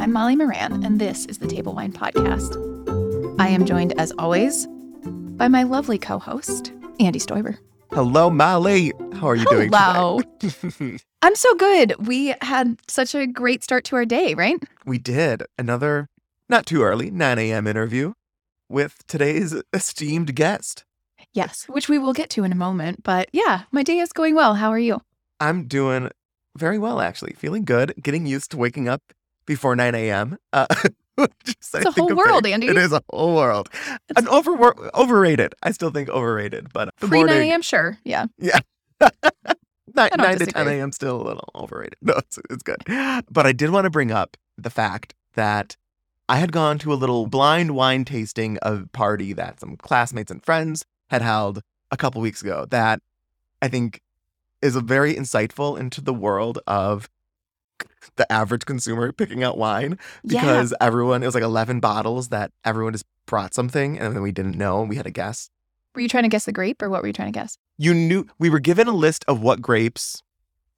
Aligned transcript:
I'm 0.00 0.12
Molly 0.12 0.34
Moran, 0.34 0.82
and 0.82 0.98
this 0.98 1.26
is 1.26 1.36
the 1.38 1.46
Table 1.46 1.74
Wine 1.74 1.92
Podcast. 1.92 2.56
I 3.38 3.48
am 3.48 3.66
joined, 3.66 3.92
as 4.00 4.12
always, 4.18 4.66
by 5.04 5.46
my 5.46 5.62
lovely 5.62 5.98
co 5.98 6.18
host, 6.18 6.72
Andy 6.98 7.18
Stoiber. 7.18 7.58
Hello, 7.92 8.30
Molly. 8.30 8.94
How 9.12 9.28
are 9.28 9.36
you 9.36 9.44
doing 9.50 9.70
Hello. 9.70 10.22
today? 10.38 10.96
I'm 11.22 11.36
so 11.36 11.54
good. 11.54 12.06
We 12.06 12.34
had 12.40 12.78
such 12.88 13.14
a 13.14 13.26
great 13.26 13.62
start 13.62 13.84
to 13.84 13.96
our 13.96 14.06
day, 14.06 14.32
right? 14.32 14.56
we 14.86 14.96
did 14.96 15.42
another, 15.58 16.08
not 16.48 16.64
too 16.64 16.82
early, 16.82 17.10
9 17.10 17.38
a.m. 17.38 17.66
interview 17.66 18.14
with 18.70 19.06
today's 19.06 19.54
esteemed 19.74 20.34
guest. 20.34 20.86
Yes, 21.34 21.66
which 21.68 21.90
we 21.90 21.98
will 21.98 22.14
get 22.14 22.30
to 22.30 22.44
in 22.44 22.52
a 22.52 22.56
moment. 22.56 23.02
But 23.02 23.28
yeah, 23.34 23.64
my 23.70 23.82
day 23.82 23.98
is 23.98 24.14
going 24.14 24.34
well. 24.34 24.54
How 24.54 24.70
are 24.70 24.78
you? 24.78 25.02
I'm 25.38 25.66
doing 25.66 26.10
very 26.56 26.78
well, 26.78 27.02
actually. 27.02 27.34
Feeling 27.34 27.64
good, 27.66 27.92
getting 28.02 28.24
used 28.24 28.50
to 28.52 28.56
waking 28.56 28.88
up 28.88 29.02
before 29.50 29.74
9 29.74 29.96
a.m. 29.96 30.38
Uh, 30.52 30.64
it's 31.18 31.74
a 31.74 31.90
whole 31.90 32.14
world, 32.14 32.46
Andy. 32.46 32.68
It 32.68 32.76
is 32.76 32.92
a 32.92 33.02
whole 33.10 33.34
world. 33.34 33.68
An 34.14 34.28
over, 34.28 34.52
overrated. 34.94 35.56
I 35.60 35.72
still 35.72 35.90
think 35.90 36.08
overrated, 36.08 36.72
but 36.72 36.94
the 37.00 37.08
Pre 37.08 37.24
9 37.24 37.36
a.m., 37.36 37.60
sure. 37.60 37.98
Yeah. 38.04 38.26
nine, 39.00 40.10
nine 40.16 40.38
to 40.38 40.46
10 40.46 40.68
a.m. 40.68 40.92
still 40.92 41.20
a 41.20 41.24
little 41.24 41.50
overrated. 41.56 41.96
No, 42.02 42.14
it's, 42.18 42.38
it's 42.48 42.62
good. 42.62 42.76
But 43.28 43.44
I 43.44 43.50
did 43.50 43.70
want 43.70 43.86
to 43.86 43.90
bring 43.90 44.12
up 44.12 44.36
the 44.56 44.70
fact 44.70 45.14
that 45.34 45.76
I 46.28 46.36
had 46.36 46.52
gone 46.52 46.78
to 46.78 46.92
a 46.92 46.94
little 46.94 47.26
blind 47.26 47.72
wine 47.72 48.04
tasting 48.04 48.56
of 48.58 48.92
party 48.92 49.32
that 49.32 49.58
some 49.58 49.76
classmates 49.76 50.30
and 50.30 50.44
friends 50.44 50.84
had 51.08 51.22
held 51.22 51.62
a 51.90 51.96
couple 51.96 52.20
weeks 52.20 52.40
ago 52.40 52.66
that 52.70 53.02
I 53.60 53.66
think 53.66 54.00
is 54.62 54.76
a 54.76 54.80
very 54.80 55.14
insightful 55.14 55.76
into 55.76 56.00
the 56.00 56.14
world 56.14 56.60
of 56.68 57.08
the 58.16 58.30
average 58.32 58.64
consumer 58.64 59.12
picking 59.12 59.42
out 59.42 59.56
wine 59.58 59.98
Yeah. 60.24 60.40
because 60.40 60.74
everyone 60.80 61.22
it 61.22 61.26
was 61.26 61.34
like 61.34 61.44
11 61.44 61.80
bottles 61.80 62.28
that 62.28 62.52
everyone 62.64 62.92
just 62.92 63.06
brought 63.26 63.54
something 63.54 63.98
and 63.98 64.14
then 64.14 64.22
we 64.22 64.32
didn't 64.32 64.56
know 64.56 64.80
and 64.80 64.88
we 64.88 64.96
had 64.96 65.04
to 65.04 65.10
guess 65.10 65.50
Were 65.94 66.00
you 66.00 66.08
trying 66.08 66.24
to 66.24 66.28
guess 66.28 66.44
the 66.44 66.52
grape 66.52 66.82
or 66.82 66.90
what 66.90 67.02
were 67.02 67.06
you 67.08 67.12
trying 67.12 67.32
to 67.32 67.38
guess? 67.38 67.56
you 67.78 67.94
knew 67.94 68.26
we 68.38 68.50
were 68.50 68.60
given 68.60 68.88
a 68.88 68.92
list 68.94 69.24
of 69.28 69.40
what 69.42 69.62
grapes 69.62 70.22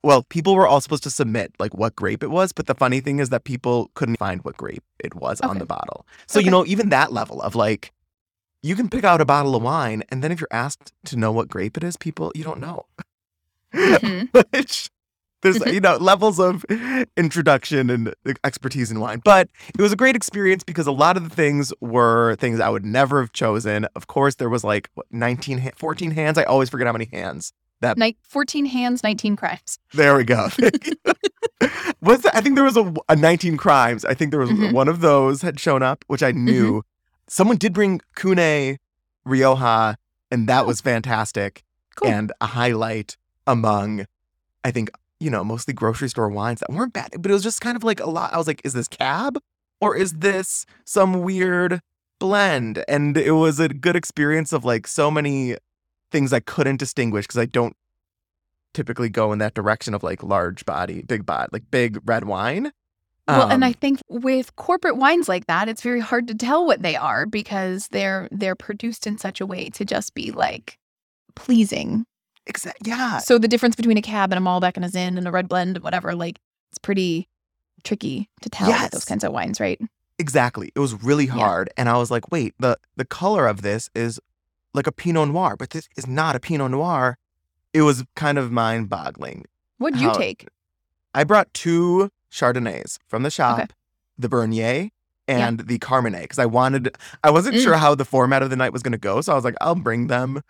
well 0.05 0.23
people 0.25 0.55
were 0.55 0.67
all 0.67 0.81
supposed 0.81 1.03
to 1.05 1.11
submit 1.11 1.53
like 1.59 1.75
what 1.75 1.97
grape 1.97 2.23
it 2.23 2.31
was 2.31 2.53
but 2.53 2.67
the 2.67 2.75
funny 2.75 3.01
thing 3.01 3.19
is 3.19 3.29
that 3.31 3.45
people 3.45 3.91
couldn't 3.95 4.19
find 4.19 4.45
what 4.45 4.57
grape 4.57 4.85
it 5.01 5.15
was 5.15 5.41
on 5.41 5.59
the 5.59 5.67
bottle 5.67 6.07
so 6.27 6.39
Okay. 6.39 6.45
you 6.45 6.51
know 6.51 6.65
even 6.67 6.91
that 6.91 7.13
level 7.13 7.41
of 7.43 7.55
like 7.55 7.93
you 8.63 8.77
can 8.77 8.89
pick 8.89 9.03
out 9.03 9.21
a 9.21 9.25
bottle 9.25 9.57
of 9.57 9.63
wine 9.63 10.05
and 10.11 10.23
then 10.23 10.31
if 10.31 10.39
you're 10.41 10.49
asked 10.53 10.93
to 11.07 11.17
know 11.17 11.33
what 11.33 11.49
grape 11.49 11.77
it 11.77 11.83
is 11.83 11.97
people 11.97 12.31
you 12.35 12.45
don't 12.45 12.61
know 12.61 12.85
Mhm. 13.75 14.29
which 14.53 14.91
there's 15.43 15.59
you 15.67 15.81
know 15.81 15.97
levels 15.97 16.39
of 16.41 16.65
introduction 17.17 17.91
and 17.91 18.15
expertise 18.45 18.91
in 18.91 19.01
wine 19.01 19.21
but 19.25 19.49
it 19.77 19.83
was 19.83 19.93
a 19.93 19.97
great 19.97 20.17
experience 20.17 20.63
because 20.65 20.87
a 20.87 20.93
lot 20.93 21.17
of 21.17 21.29
the 21.29 21.35
things 21.35 21.73
were 21.81 22.35
things 22.37 22.61
i 22.61 22.69
would 22.69 22.85
never 22.85 23.21
have 23.21 23.33
chosen 23.33 23.87
of 23.95 24.07
course 24.07 24.37
there 24.37 24.49
was 24.49 24.65
like 24.65 24.89
what, 24.95 25.07
19 25.11 25.73
14 25.77 26.11
hands 26.13 26.39
i 26.39 26.45
always 26.45 26.71
forget 26.71 26.87
how 26.87 26.93
many 26.93 27.09
hands 27.13 27.53
That 27.81 27.99
Night 27.99 28.17
14 28.23 28.67
hands, 28.67 29.03
19 29.03 29.37
crimes. 29.37 29.79
there 29.93 30.17
we 30.17 30.25
go 30.25 30.49
was 32.01 32.23
that, 32.23 32.33
i 32.35 32.41
think 32.41 32.55
there 32.57 32.65
was 32.65 32.77
a, 32.77 32.93
a 33.09 33.17
19 33.17 33.57
crimes 33.57 34.05
i 34.05 34.15
think 34.15 34.31
there 34.31 34.41
was 34.41 34.51
Mhm. 34.51 34.73
one 34.73 34.89
of 34.89 35.01
those 35.01 35.43
had 35.43 35.59
shown 35.61 35.83
up 35.83 36.05
which 36.07 36.23
i 36.23 36.31
knew 36.33 36.83
someone 37.29 37.57
did 37.57 37.73
bring 37.73 38.01
Cune 38.17 38.79
rioja 39.25 39.97
and 40.31 40.49
that 40.49 40.65
Oh. 40.65 40.67
was 40.67 40.81
fantastic 40.81 41.65
Cool. 41.97 42.09
and 42.09 42.33
a 42.41 42.47
highlight 42.47 43.17
among 43.47 44.07
i 44.65 44.71
think 44.71 44.91
you 45.23 45.31
know 45.31 45.45
mostly 45.45 45.73
grocery 45.73 46.09
store 46.09 46.29
wines 46.29 46.61
that 46.61 46.71
weren't 46.71 46.93
bad 46.93 47.11
but 47.19 47.31
it 47.31 47.35
was 47.35 47.43
just 47.43 47.61
kind 47.61 47.77
of 47.77 47.85
like 47.85 48.01
a 48.01 48.11
lot 48.11 48.33
i 48.33 48.37
was 48.37 48.47
like 48.47 48.61
is 48.65 48.73
this 48.73 48.89
cab 48.89 49.39
or 49.81 49.97
is 49.97 50.15
this 50.15 50.67
some 50.85 51.23
weird 51.23 51.81
blend 52.19 52.85
and 52.89 53.17
it 53.17 53.33
was 53.33 53.61
a 53.61 53.69
good 53.69 53.97
experience 53.97 54.53
of 54.53 54.65
like 54.65 54.87
so 54.87 55.11
many 55.11 55.57
things 56.11 56.33
i 56.33 56.41
couldn't 56.41 56.77
distinguish 56.77 57.27
because 57.27 57.39
i 57.39 57.47
don't 57.47 57.77
typically 58.75 59.09
go 59.09 59.33
in 59.33 59.39
that 59.39 59.55
direction 59.55 59.95
of 59.95 60.03
like 60.03 60.23
large 60.23 60.65
body 60.67 61.03
big 61.03 61.25
body 61.25 61.49
like 61.53 61.71
big 61.71 61.99
red 62.05 62.25
wine 62.25 62.73
Well, 63.29 63.43
and 63.51 63.63
Um, 63.63 63.69
I 63.69 63.73
think 63.73 64.01
with 64.09 64.57
corporate 64.57 64.97
wines 64.97 65.29
like 65.29 65.47
that, 65.47 65.69
it's 65.69 65.81
very 65.81 66.01
hard 66.01 66.27
to 66.27 66.35
tell 66.35 66.67
what 66.67 66.83
they 66.83 66.97
are 66.97 67.25
because 67.25 67.87
they're 67.89 68.29
they're 68.33 68.57
produced 68.57 69.07
in 69.07 69.17
such 69.17 69.41
a 69.41 69.47
way 69.47 69.71
to 69.71 69.85
just 69.85 70.15
be 70.15 70.33
like 70.33 70.77
pleasing. 71.37 72.05
Exa- 72.51 72.73
yeah 72.85 73.19
So 73.19 73.39
the 73.39 73.49
difference 73.49 73.77
between 73.77 73.97
a 73.99 74.03
cab 74.03 74.33
and 74.33 74.39
a 74.39 74.43
Malbec 74.49 74.73
and 74.77 74.85
a 74.85 74.89
Zin 74.89 75.19
and 75.19 75.27
a 75.27 75.31
red 75.31 75.49
blend 75.49 75.79
whatever, 75.79 76.15
like 76.15 76.39
it's 76.71 76.79
pretty 76.79 77.29
tricky 77.85 78.29
to 78.43 78.49
tell 78.51 78.69
with 78.69 78.91
those 78.91 79.05
kinds 79.05 79.25
of 79.25 79.33
wines, 79.33 79.61
right? 79.61 79.81
Exactly. 80.19 80.71
It 80.75 80.79
was 80.79 81.03
really 81.03 81.27
Yeah. 81.27 81.33
hard. 81.33 81.71
And 81.77 81.89
I 81.89 81.97
was 81.99 82.11
like, 82.11 82.31
wait, 82.31 82.55
the 82.59 82.79
the 82.97 83.05
color 83.05 83.47
of 83.47 83.63
this 83.63 83.91
is 83.95 84.21
like 84.75 84.87
a 84.87 84.93
Pinot 84.93 85.29
Noir, 85.29 85.57
but 85.57 85.71
this 85.71 85.89
is 85.97 86.07
not 86.07 86.37
a 86.37 86.41
Pinot 86.41 86.71
Noir. 86.71 87.19
It 87.73 87.83
was 87.83 88.05
kind 88.17 88.39
of 88.39 88.53
mind 88.53 88.89
boggling. 88.89 89.45
What'd 89.79 90.01
you 90.01 90.13
take? 90.15 90.47
I 91.15 91.25
brought 91.25 91.53
two 91.55 92.11
Chardonnays 92.31 92.99
from 93.09 93.23
the 93.23 93.31
shop, 93.31 93.59
Okay. 93.59 93.69
the 94.19 94.29
Bernier 94.29 94.91
Yeah. 95.29 95.49
and 95.49 95.61
the 95.61 95.79
Carmenet, 95.79 96.23
because 96.23 96.39
I 96.39 96.47
wanted, 96.47 96.97
I 97.25 97.31
wasn't 97.31 97.57
Mm. 97.57 97.63
sure 97.63 97.75
how 97.77 97.95
the 97.95 98.05
format 98.05 98.43
of 98.43 98.51
the 98.51 98.57
night 98.57 98.73
was 98.73 98.83
going 98.83 98.93
to 98.93 98.99
go. 98.99 99.21
So 99.21 99.33
I 99.33 99.35
was 99.35 99.45
like, 99.45 99.57
I'll 99.61 99.75
bring 99.75 100.07
them 100.07 100.43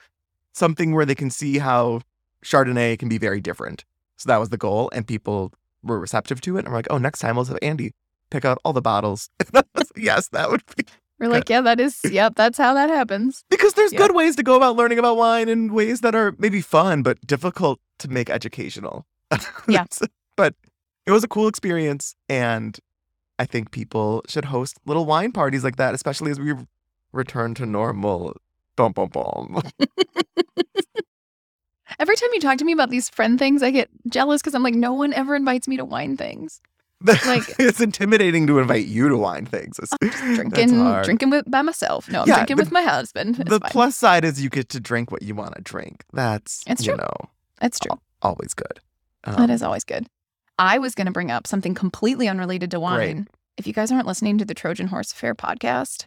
something 0.52 0.92
where 0.94 1.04
they 1.06 1.14
can 1.14 1.30
see 1.30 1.58
how 1.58 2.00
Chardonnay 2.44 2.98
can 2.98 3.08
be 3.08 3.18
very 3.18 3.40
different. 3.40 3.84
So 4.16 4.28
that 4.28 4.38
was 4.38 4.50
the 4.50 4.56
goal. 4.58 4.90
And 4.92 5.06
people 5.06 5.52
were 5.82 5.98
receptive 5.98 6.40
to 6.42 6.56
it. 6.56 6.60
And 6.60 6.68
I'm 6.68 6.74
like, 6.74 6.86
oh, 6.90 6.98
next 6.98 7.18
time 7.20 7.36
we'll 7.36 7.44
have 7.46 7.58
Andy 7.62 7.92
pick 8.30 8.44
out 8.44 8.58
all 8.64 8.72
the 8.72 8.82
bottles. 8.82 9.28
yes, 9.96 10.28
that 10.28 10.50
would 10.50 10.62
be 10.76 10.84
We're 11.18 11.28
like, 11.28 11.48
yeah, 11.48 11.60
that 11.60 11.80
is, 11.80 12.00
yep, 12.08 12.34
that's 12.36 12.58
how 12.58 12.74
that 12.74 12.88
happens. 12.90 13.44
because 13.50 13.74
there's 13.74 13.92
Yeah. 13.92 13.98
good 13.98 14.14
ways 14.14 14.36
to 14.36 14.42
go 14.42 14.56
about 14.56 14.76
learning 14.76 14.98
about 14.98 15.16
wine 15.16 15.48
in 15.48 15.72
ways 15.72 16.00
that 16.00 16.14
are 16.14 16.34
maybe 16.38 16.60
fun 16.60 17.02
but 17.02 17.20
difficult 17.26 17.80
to 17.98 18.08
make 18.08 18.30
educational. 18.30 19.06
Yeah. 19.68 19.84
but 20.36 20.54
it 21.06 21.10
was 21.10 21.24
a 21.24 21.28
cool 21.28 21.48
experience 21.48 22.14
and 22.28 22.78
I 23.38 23.44
think 23.46 23.70
people 23.70 24.22
should 24.28 24.46
host 24.46 24.78
little 24.86 25.04
wine 25.04 25.32
parties 25.32 25.64
like 25.64 25.76
that, 25.76 25.94
especially 25.94 26.30
as 26.30 26.38
we 26.38 26.54
return 27.12 27.54
to 27.54 27.66
normal. 27.66 28.36
Bum 28.76 28.92
bum 28.92 29.08
bum. 29.08 29.62
Every 31.98 32.16
time 32.16 32.30
you 32.32 32.40
talk 32.40 32.56
to 32.58 32.64
me 32.64 32.72
about 32.72 32.90
these 32.90 33.08
friend 33.10 33.38
things, 33.38 33.62
I 33.62 33.70
get 33.70 33.90
jealous 34.08 34.40
because 34.40 34.54
I'm 34.54 34.62
like, 34.62 34.74
no 34.74 34.92
one 34.94 35.12
ever 35.12 35.36
invites 35.36 35.68
me 35.68 35.76
to 35.76 35.84
wine 35.84 36.16
things. 36.16 36.60
Like- 37.02 37.42
it's 37.58 37.80
intimidating 37.80 38.46
to 38.46 38.58
invite 38.60 38.86
you 38.86 39.08
to 39.08 39.16
wine 39.16 39.44
things. 39.44 39.78
It's, 39.78 39.92
that's 40.00 40.20
Drinking, 40.20 41.02
drinking 41.02 41.30
with 41.30 41.50
by 41.50 41.60
myself. 41.62 42.08
No, 42.08 42.22
I'm 42.22 42.28
Yeah, 42.28 42.36
drinking 42.36 42.56
the- 42.56 42.62
with 42.62 42.72
my 42.72 42.82
husband. 42.82 43.38
It's 43.40 43.50
the 43.50 43.60
fine. 43.60 43.70
plus 43.70 43.96
side 43.96 44.24
is 44.24 44.42
you 44.42 44.48
get 44.48 44.68
to 44.70 44.80
drink 44.80 45.10
what 45.12 45.22
you 45.22 45.34
want 45.34 45.54
to 45.56 45.60
drink. 45.60 46.04
That's 46.12 46.62
It's 46.66 46.86
you 46.86 46.92
true. 46.94 46.96
know 47.02 47.12
That's 47.60 47.78
true. 47.78 47.98
always 48.22 48.54
good. 48.54 48.80
That 49.24 49.38
Um, 49.38 49.50
is 49.50 49.62
always 49.62 49.84
good. 49.84 50.06
I 50.58 50.78
was 50.78 50.94
going 50.94 51.06
to 51.06 51.12
bring 51.12 51.30
up 51.30 51.46
something 51.46 51.74
completely 51.74 52.26
unrelated 52.28 52.70
to 52.70 52.80
wine. 52.80 53.14
Great. 53.16 53.28
If 53.58 53.66
you 53.66 53.72
guys 53.74 53.92
aren't 53.92 54.06
listening 54.06 54.38
to 54.38 54.44
the 54.44 54.54
Trojan 54.54 54.86
Horse 54.88 55.12
Affair 55.12 55.34
podcast, 55.34 56.06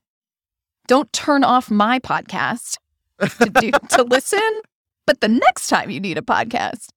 don't 0.88 1.12
turn 1.14 1.44
off 1.44 1.70
my 1.72 2.00
podcast 2.00 2.78
to, 3.20 3.50
do, 3.50 3.72
to 3.90 4.04
listen. 4.04 4.62
But 5.08 5.22
the 5.22 5.28
next 5.28 5.68
time 5.68 5.90
you 5.90 6.00
need 6.00 6.18
a 6.18 6.22
podcast, 6.22 6.88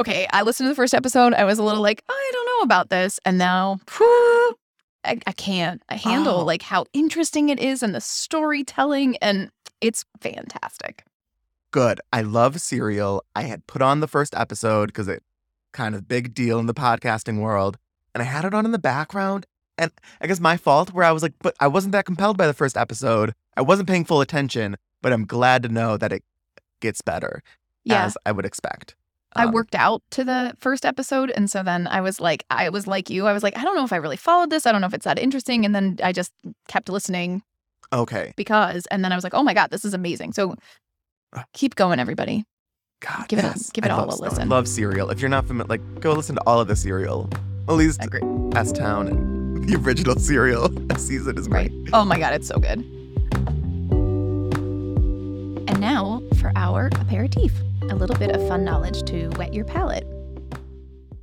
okay, 0.00 0.26
I 0.32 0.42
listened 0.42 0.66
to 0.66 0.70
the 0.70 0.76
first 0.76 0.94
episode. 0.94 1.34
I 1.34 1.44
was 1.44 1.58
a 1.58 1.62
little 1.62 1.82
like, 1.82 2.02
I 2.08 2.30
don't 2.32 2.46
know 2.46 2.60
about 2.64 2.90
this, 2.90 3.18
and 3.24 3.38
now 3.38 3.78
whew, 3.96 4.54
I, 5.04 5.18
I 5.26 5.32
can't. 5.32 5.82
I 5.88 5.96
handle 5.96 6.40
Oh. 6.40 6.44
like 6.44 6.62
how 6.62 6.84
interesting 6.92 7.48
it 7.48 7.58
is 7.60 7.82
and 7.82 7.94
the 7.94 8.00
storytelling, 8.00 9.16
and 9.18 9.50
it's 9.80 10.04
fantastic. 10.20 11.04
good. 11.72 12.00
I 12.12 12.22
love 12.22 12.60
Serial. 12.60 13.24
I 13.34 13.42
had 13.42 13.66
put 13.66 13.82
on 13.82 13.98
the 14.00 14.06
first 14.08 14.34
episode 14.36 14.86
because 14.86 15.08
it 15.08 15.22
kind 15.72 15.94
of 15.96 16.06
big 16.06 16.32
deal 16.34 16.58
in 16.60 16.66
the 16.66 16.74
podcasting 16.74 17.40
world, 17.40 17.78
and 18.14 18.22
I 18.22 18.26
had 18.26 18.44
it 18.44 18.54
on 18.54 18.64
in 18.64 18.70
the 18.70 18.78
background. 18.78 19.44
And 19.78 19.90
I 20.20 20.26
guess 20.26 20.40
my 20.40 20.56
fault 20.56 20.92
where 20.92 21.04
I 21.04 21.12
was 21.12 21.22
like, 21.22 21.32
but 21.40 21.54
I 21.60 21.66
wasn't 21.66 21.92
that 21.92 22.04
compelled 22.04 22.36
by 22.36 22.46
the 22.46 22.54
first 22.54 22.76
episode. 22.76 23.34
I 23.56 23.62
wasn't 23.62 23.88
paying 23.88 24.04
full 24.04 24.20
attention, 24.20 24.76
but 25.02 25.12
I'm 25.12 25.24
glad 25.26 25.62
to 25.64 25.68
know 25.68 25.96
that 25.96 26.12
it 26.12 26.22
gets 26.80 27.00
better 27.00 27.42
Yeah. 27.84 28.04
as 28.04 28.16
I 28.24 28.32
would 28.32 28.44
expect. 28.46 28.94
I 29.36 29.44
Um, 29.46 29.52
worked 29.52 29.74
out 29.74 30.02
to 30.10 30.22
the 30.22 30.54
first 30.60 30.84
episode. 30.86 31.30
And 31.32 31.50
so 31.50 31.64
then 31.64 31.88
I 31.88 32.00
was 32.00 32.20
like, 32.20 32.44
I 32.50 32.68
was 32.68 32.86
like 32.86 33.10
you. 33.10 33.26
I 33.26 33.32
was 33.32 33.42
like, 33.42 33.56
I 33.58 33.64
don't 33.64 33.74
know 33.74 33.84
if 33.84 33.92
I 33.92 33.96
really 33.96 34.16
followed 34.16 34.50
this. 34.50 34.64
I 34.64 34.70
don't 34.70 34.80
know 34.80 34.86
if 34.86 34.94
it's 34.94 35.04
that 35.06 35.18
interesting. 35.18 35.64
And 35.64 35.74
then 35.74 35.98
I 36.04 36.12
just 36.12 36.30
kept 36.68 36.88
listening 36.88 37.42
Okay. 37.92 38.32
because, 38.36 38.86
and 38.92 39.04
then 39.04 39.10
I 39.10 39.16
was 39.16 39.24
like, 39.24 39.34
oh 39.34 39.42
my 39.42 39.54
God, 39.54 39.70
this 39.72 39.84
is 39.84 39.92
amazing. 39.92 40.34
So 40.34 40.54
keep 41.52 41.74
going, 41.74 41.98
everybody. 41.98 42.44
God, 43.00 43.26
Give 43.28 43.40
it 43.40 43.44
a- 43.44 43.72
give 43.72 43.84
it 43.84 43.90
I 43.90 43.94
all 43.94 44.06
love 44.06 44.20
a 44.20 44.22
listen. 44.22 44.48
Love 44.48 44.68
Serial. 44.68 45.10
If 45.10 45.20
you're 45.20 45.28
not 45.28 45.46
familiar, 45.46 45.68
like 45.68 46.00
go 46.00 46.12
listen 46.12 46.36
to 46.36 46.42
all 46.46 46.60
of 46.60 46.68
the 46.68 46.76
Serial. 46.76 47.28
At 47.68 47.74
least 47.74 48.00
I 48.00 48.04
agree. 48.04 48.22
S 48.54 48.70
Town 48.72 49.08
and 49.08 49.43
the 49.66 49.76
original 49.76 50.16
Serial 50.16 50.70
season 50.98 51.38
is 51.38 51.48
great. 51.48 51.72
Right. 51.72 51.90
Oh 51.92 52.04
my 52.04 52.18
God, 52.18 52.34
it's 52.34 52.48
so 52.48 52.58
good. 52.58 52.80
And 55.68 55.80
now 55.80 56.22
for 56.40 56.52
our 56.54 56.88
aperitif 56.94 57.52
a 57.90 57.94
little 57.94 58.16
bit 58.16 58.30
of 58.30 58.46
fun 58.48 58.64
knowledge 58.64 59.02
to 59.04 59.28
whet 59.30 59.54
your 59.54 59.64
palate. 59.64 60.06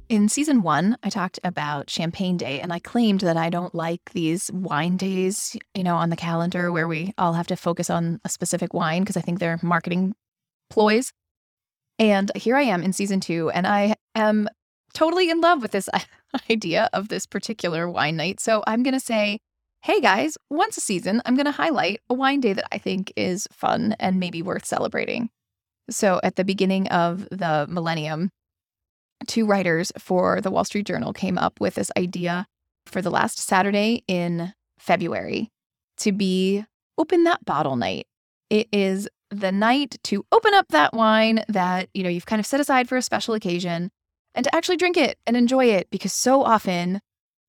in 0.10 0.28
season 0.28 0.62
one, 0.62 0.98
I 1.04 1.10
talked 1.10 1.40
about 1.44 1.90
Champagne 1.90 2.38
Day, 2.38 2.60
and 2.60 2.74
I 2.74 2.80
claimed 2.80 3.22
that 3.22 3.38
I 3.38 3.50
don't 3.50 3.74
like 3.74 4.02
these 4.14 4.52
wine 4.54 4.98
days, 4.98 5.56
you 5.74 5.84
know, 5.84 5.96
on 5.96 6.10
the 6.10 6.16
calendar 6.16 6.72
where 6.72 6.88
we 6.88 7.14
all 7.18 7.34
have 7.34 7.48
to 7.48 7.56
focus 7.56 7.90
on 7.90 8.20
a 8.26 8.30
specific 8.30 8.74
wine 8.74 9.04
because 9.04 9.18
I 9.18 9.22
think 9.22 9.40
they're 9.40 9.60
marketing 9.62 10.14
ploys. 10.70 11.14
And 11.98 12.32
here 12.36 12.56
I 12.56 12.64
am 12.64 12.84
in 12.84 12.94
season 12.94 13.20
two, 13.22 13.52
and 13.52 13.66
I 13.66 13.96
am 14.16 14.50
totally 14.94 15.30
in 15.30 15.42
love 15.42 15.62
with 15.62 15.72
this 15.72 15.90
idea 16.50 16.90
of 16.94 17.10
this 17.10 17.26
particular 17.26 17.90
wine 17.90 18.18
night. 18.18 18.40
So 18.40 18.64
I'm 18.68 18.84
going 18.84 18.94
to 18.94 19.00
say, 19.00 19.40
hey 19.82 20.00
guys, 20.00 20.38
once 20.50 20.78
a 20.78 20.82
season, 20.82 21.22
I'm 21.26 21.36
going 21.36 21.46
to 21.46 21.52
highlight 21.52 22.02
a 22.10 22.14
wine 22.14 22.40
day 22.40 22.54
that 22.54 22.68
I 22.72 22.78
think 22.78 23.12
is 23.16 23.48
fun 23.52 23.96
and 24.00 24.20
maybe 24.20 24.42
worth 24.42 24.66
celebrating. 24.66 25.30
So 25.90 26.20
at 26.24 26.36
the 26.36 26.44
beginning 26.44 26.88
of 26.90 27.28
the 27.30 27.66
millennium, 27.70 28.30
two 29.28 29.46
writers 29.46 29.92
for 29.98 30.40
the 30.42 30.52
Wall 30.52 30.64
Street 30.64 30.86
Journal 30.86 31.14
came 31.14 31.38
up 31.38 31.60
with 31.60 31.76
this 31.76 31.92
idea 31.98 32.46
for 32.86 33.02
the 33.02 33.12
last 33.12 33.40
Saturday 33.40 34.04
in 34.08 34.54
February 34.80 35.50
to 35.98 36.12
be 36.12 36.66
open 36.98 37.24
that 37.24 37.44
bottle 37.46 37.76
night. 37.76 38.08
It 38.50 38.68
is 38.72 39.08
the 39.30 39.52
night 39.52 39.98
to 40.06 40.26
open 40.32 40.54
up 40.54 40.68
that 40.70 40.94
wine 40.94 41.44
that, 41.48 41.90
you 41.94 42.04
know, 42.04 42.10
you've 42.10 42.26
kind 42.26 42.40
of 42.40 42.46
set 42.46 42.60
aside 42.60 42.90
for 42.90 42.98
a 42.98 43.02
special 43.02 43.34
occasion 43.34 43.92
and 44.36 44.44
to 44.44 44.56
actually 44.56 44.78
drink 44.78 44.98
it 44.98 45.18
and 45.26 45.36
enjoy 45.36 45.66
it 45.66 45.90
because 45.90 46.14
so 46.14 46.44
often 46.44 47.02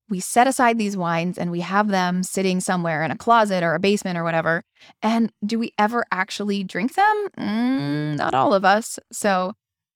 we 0.09 0.19
set 0.19 0.47
aside 0.47 0.77
these 0.77 0.97
wines 0.97 1.37
and 1.37 1.49
we 1.49 1.61
have 1.61 1.87
them 1.87 2.23
sitting 2.23 2.59
somewhere 2.59 3.03
in 3.03 3.11
a 3.11 3.17
closet 3.17 3.63
or 3.63 3.73
a 3.73 3.79
basement 3.79 4.17
or 4.17 4.23
whatever. 4.23 4.63
And 5.01 5.31
do 5.45 5.57
we 5.57 5.73
ever 5.79 6.05
actually 6.11 6.63
drink 6.63 6.95
them? 6.95 7.27
Mm, 7.37 8.17
not 8.17 8.33
all 8.33 8.53
of 8.53 8.65
us. 8.65 8.99
So 9.11 9.53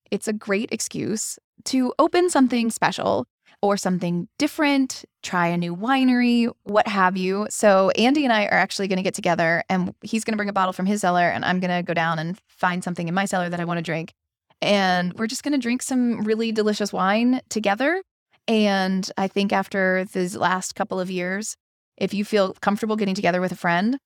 it's 0.09 0.27
a 0.27 0.33
great 0.33 0.69
excuse 0.71 1.37
to 1.65 1.93
open 1.99 2.29
something 2.29 2.71
special 2.71 3.27
or 3.61 3.75
something 3.75 4.27
different, 4.37 5.03
try 5.23 5.47
a 5.47 5.57
new 5.57 5.75
winery, 5.75 6.51
what 6.63 6.87
have 6.87 7.17
you. 7.17 7.47
So, 7.49 7.89
Andy 7.91 8.23
and 8.23 8.31
I 8.31 8.45
are 8.45 8.53
actually 8.53 8.87
going 8.87 8.97
to 8.97 9.03
get 9.03 9.15
together 9.15 9.63
and 9.69 9.93
he's 10.01 10.23
going 10.23 10.33
to 10.33 10.37
bring 10.37 10.49
a 10.49 10.53
bottle 10.53 10.73
from 10.73 10.85
his 10.85 11.01
cellar, 11.01 11.27
and 11.27 11.43
I'm 11.43 11.59
going 11.59 11.75
to 11.75 11.81
go 11.81 11.93
down 11.93 12.19
and 12.19 12.39
find 12.47 12.83
something 12.83 13.07
in 13.07 13.15
my 13.15 13.25
cellar 13.25 13.49
that 13.49 13.59
I 13.59 13.65
want 13.65 13.79
to 13.79 13.81
drink. 13.81 14.13
And 14.61 15.13
we're 15.13 15.27
just 15.27 15.43
going 15.43 15.53
to 15.53 15.57
drink 15.57 15.81
some 15.81 16.21
really 16.21 16.51
delicious 16.51 16.91
wine 16.91 17.41
together. 17.49 18.01
And 18.47 19.09
I 19.17 19.27
think 19.27 19.53
after 19.53 20.05
these 20.13 20.35
last 20.35 20.75
couple 20.75 20.99
of 20.99 21.11
years, 21.11 21.55
if 21.97 22.13
you 22.13 22.23
feel 22.23 22.53
comfortable 22.61 22.95
getting 22.95 23.15
together 23.15 23.41
with 23.41 23.51
a 23.51 23.55
friend, 23.55 23.97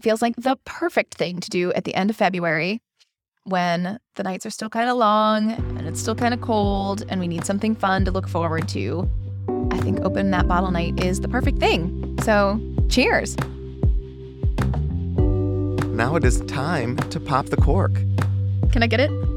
feels 0.00 0.20
like 0.20 0.34
the 0.36 0.56
perfect 0.64 1.14
thing 1.14 1.40
to 1.40 1.50
do 1.50 1.72
at 1.72 1.84
the 1.84 1.94
end 1.94 2.10
of 2.10 2.16
February 2.16 2.80
when 3.44 3.98
the 4.16 4.22
nights 4.22 4.44
are 4.44 4.50
still 4.50 4.68
kind 4.68 4.90
of 4.90 4.96
long 4.96 5.52
and 5.52 5.86
it's 5.86 6.00
still 6.00 6.16
kind 6.16 6.34
of 6.34 6.40
cold 6.40 7.04
and 7.08 7.20
we 7.20 7.28
need 7.28 7.44
something 7.44 7.74
fun 7.76 8.04
to 8.04 8.10
look 8.10 8.28
forward 8.28 8.68
to, 8.68 9.08
I 9.70 9.78
think 9.78 10.00
open 10.00 10.32
that 10.32 10.48
bottle 10.48 10.72
night 10.72 11.02
is 11.02 11.20
the 11.20 11.28
perfect 11.28 11.58
thing. 11.58 12.18
So, 12.22 12.60
cheers. 12.88 13.36
Now 15.94 16.16
it 16.16 16.24
is 16.24 16.40
time 16.42 16.96
to 16.96 17.20
pop 17.20 17.46
the 17.46 17.56
cork. 17.56 17.94
Can 18.72 18.82
I 18.82 18.88
get 18.88 19.00
it? 19.00 19.35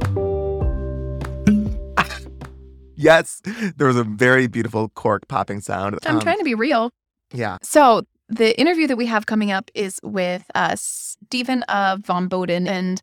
Yes, 3.02 3.42
there 3.78 3.88
was 3.88 3.96
a 3.96 4.04
very 4.04 4.48
beautiful 4.48 4.90
cork 4.90 5.28
popping 5.30 5.62
sound. 5.62 5.98
I'm 6.06 6.16
Um, 6.18 6.22
trying 6.22 6.38
to 6.38 6.44
be 6.44 6.54
real. 6.54 6.92
Yeah. 7.34 7.58
So, 7.64 8.04
the 8.28 8.60
interview 8.60 8.88
that 8.88 8.98
we 8.98 9.06
have 9.08 9.26
coming 9.26 9.52
up 9.52 9.72
is 9.74 10.00
with 10.04 10.44
uh, 10.54 10.76
Stephen 10.78 11.64
of 11.64 12.02
Vom 12.06 12.28
Boden, 12.28 12.68
and 12.68 13.02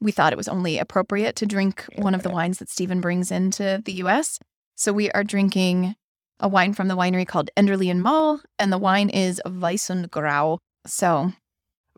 we 0.00 0.12
thought 0.12 0.32
it 0.32 0.36
was 0.36 0.46
only 0.48 0.78
appropriate 0.78 1.34
to 1.36 1.46
drink 1.46 1.84
one 1.96 2.14
of 2.14 2.22
the 2.22 2.30
wines 2.30 2.58
that 2.58 2.68
Stephen 2.70 3.00
brings 3.00 3.30
into 3.32 3.82
the 3.84 3.94
US. 4.04 4.38
So, 4.76 4.92
we 4.92 5.10
are 5.10 5.24
drinking 5.24 5.96
a 6.38 6.46
wine 6.48 6.72
from 6.72 6.86
the 6.88 6.96
winery 6.96 7.26
called 7.26 7.50
Enderle 7.56 7.90
and 7.90 8.00
Moll, 8.02 8.40
and 8.60 8.72
the 8.72 8.78
wine 8.78 9.08
is 9.10 9.40
Weissengrau. 9.44 10.58
So, 10.86 11.32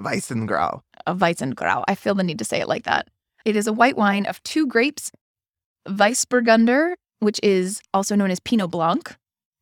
Weissengrau. 0.00 0.80
a 1.06 1.14
Weissengrau. 1.14 1.84
I 1.88 1.94
feel 1.94 2.14
the 2.14 2.24
need 2.24 2.38
to 2.38 2.44
say 2.44 2.60
it 2.60 2.68
like 2.68 2.84
that. 2.84 3.08
It 3.44 3.54
is 3.54 3.66
a 3.66 3.72
white 3.72 3.96
wine 3.98 4.24
of 4.24 4.42
two 4.44 4.66
grapes, 4.66 5.10
Weissburgunder, 5.88 6.94
which 7.24 7.40
is 7.42 7.80
also 7.92 8.14
known 8.14 8.30
as 8.30 8.40
Pinot 8.40 8.70
Blanc, 8.70 9.16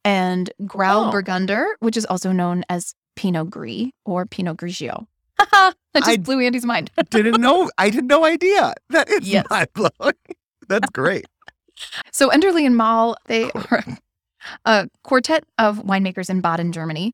and 0.04 0.50
Grauburgunder, 0.62 1.64
oh. 1.68 1.76
which 1.80 1.96
is 1.96 2.04
also 2.06 2.32
known 2.32 2.64
as 2.68 2.94
Pinot 3.16 3.50
Gris 3.50 3.90
or 4.04 4.26
Pinot 4.26 4.56
Grigio. 4.56 5.06
that 5.38 5.74
just 5.96 6.08
I- 6.08 6.16
blew 6.16 6.40
Andy's 6.40 6.64
mind. 6.64 6.90
Didn't 7.10 7.40
know. 7.40 7.70
I 7.78 7.90
had 7.90 8.04
no 8.04 8.24
idea. 8.24 8.74
That 8.90 9.08
is 9.08 9.28
Yes. 9.28 9.46
mind 9.48 9.68
blowing. 9.74 10.14
That's 10.68 10.90
great. 10.90 11.26
So 12.12 12.28
Enderle 12.28 12.64
and 12.64 12.76
Moll, 12.76 13.16
they 13.26 13.50
are 13.50 13.82
a 14.64 14.88
quartet 15.02 15.42
of 15.58 15.78
winemakers 15.78 16.30
in 16.30 16.40
Baden, 16.40 16.70
Germany, 16.70 17.12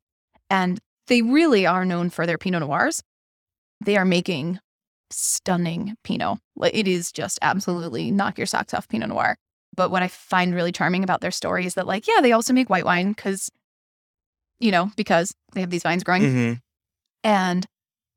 and 0.50 0.78
they 1.06 1.22
really 1.22 1.64
are 1.64 1.86
known 1.86 2.10
for 2.10 2.26
their 2.26 2.36
Pinot 2.36 2.60
Noirs. 2.60 3.02
They 3.82 3.96
are 3.96 4.04
making 4.04 4.58
stunning 5.10 5.96
Pinot. 6.04 6.40
It 6.62 6.86
is 6.86 7.12
just 7.12 7.38
absolutely 7.40 8.10
knock 8.10 8.36
your 8.36 8.46
socks 8.46 8.74
off 8.74 8.88
Pinot 8.88 9.08
Noir. 9.08 9.36
But 9.78 9.90
what 9.90 10.02
I 10.02 10.08
find 10.08 10.54
really 10.54 10.72
charming 10.72 11.04
about 11.04 11.22
their 11.22 11.30
story 11.30 11.64
is 11.64 11.74
that, 11.74 11.86
like, 11.86 12.06
yeah, 12.06 12.20
they 12.20 12.32
also 12.32 12.52
make 12.52 12.68
white 12.68 12.84
wine 12.84 13.12
because, 13.12 13.50
you 14.58 14.70
know, 14.70 14.90
because 14.96 15.32
they 15.54 15.62
have 15.62 15.70
these 15.70 15.84
vines 15.84 16.04
growing. 16.04 16.30
Hmm 16.30 16.52
and 17.24 17.66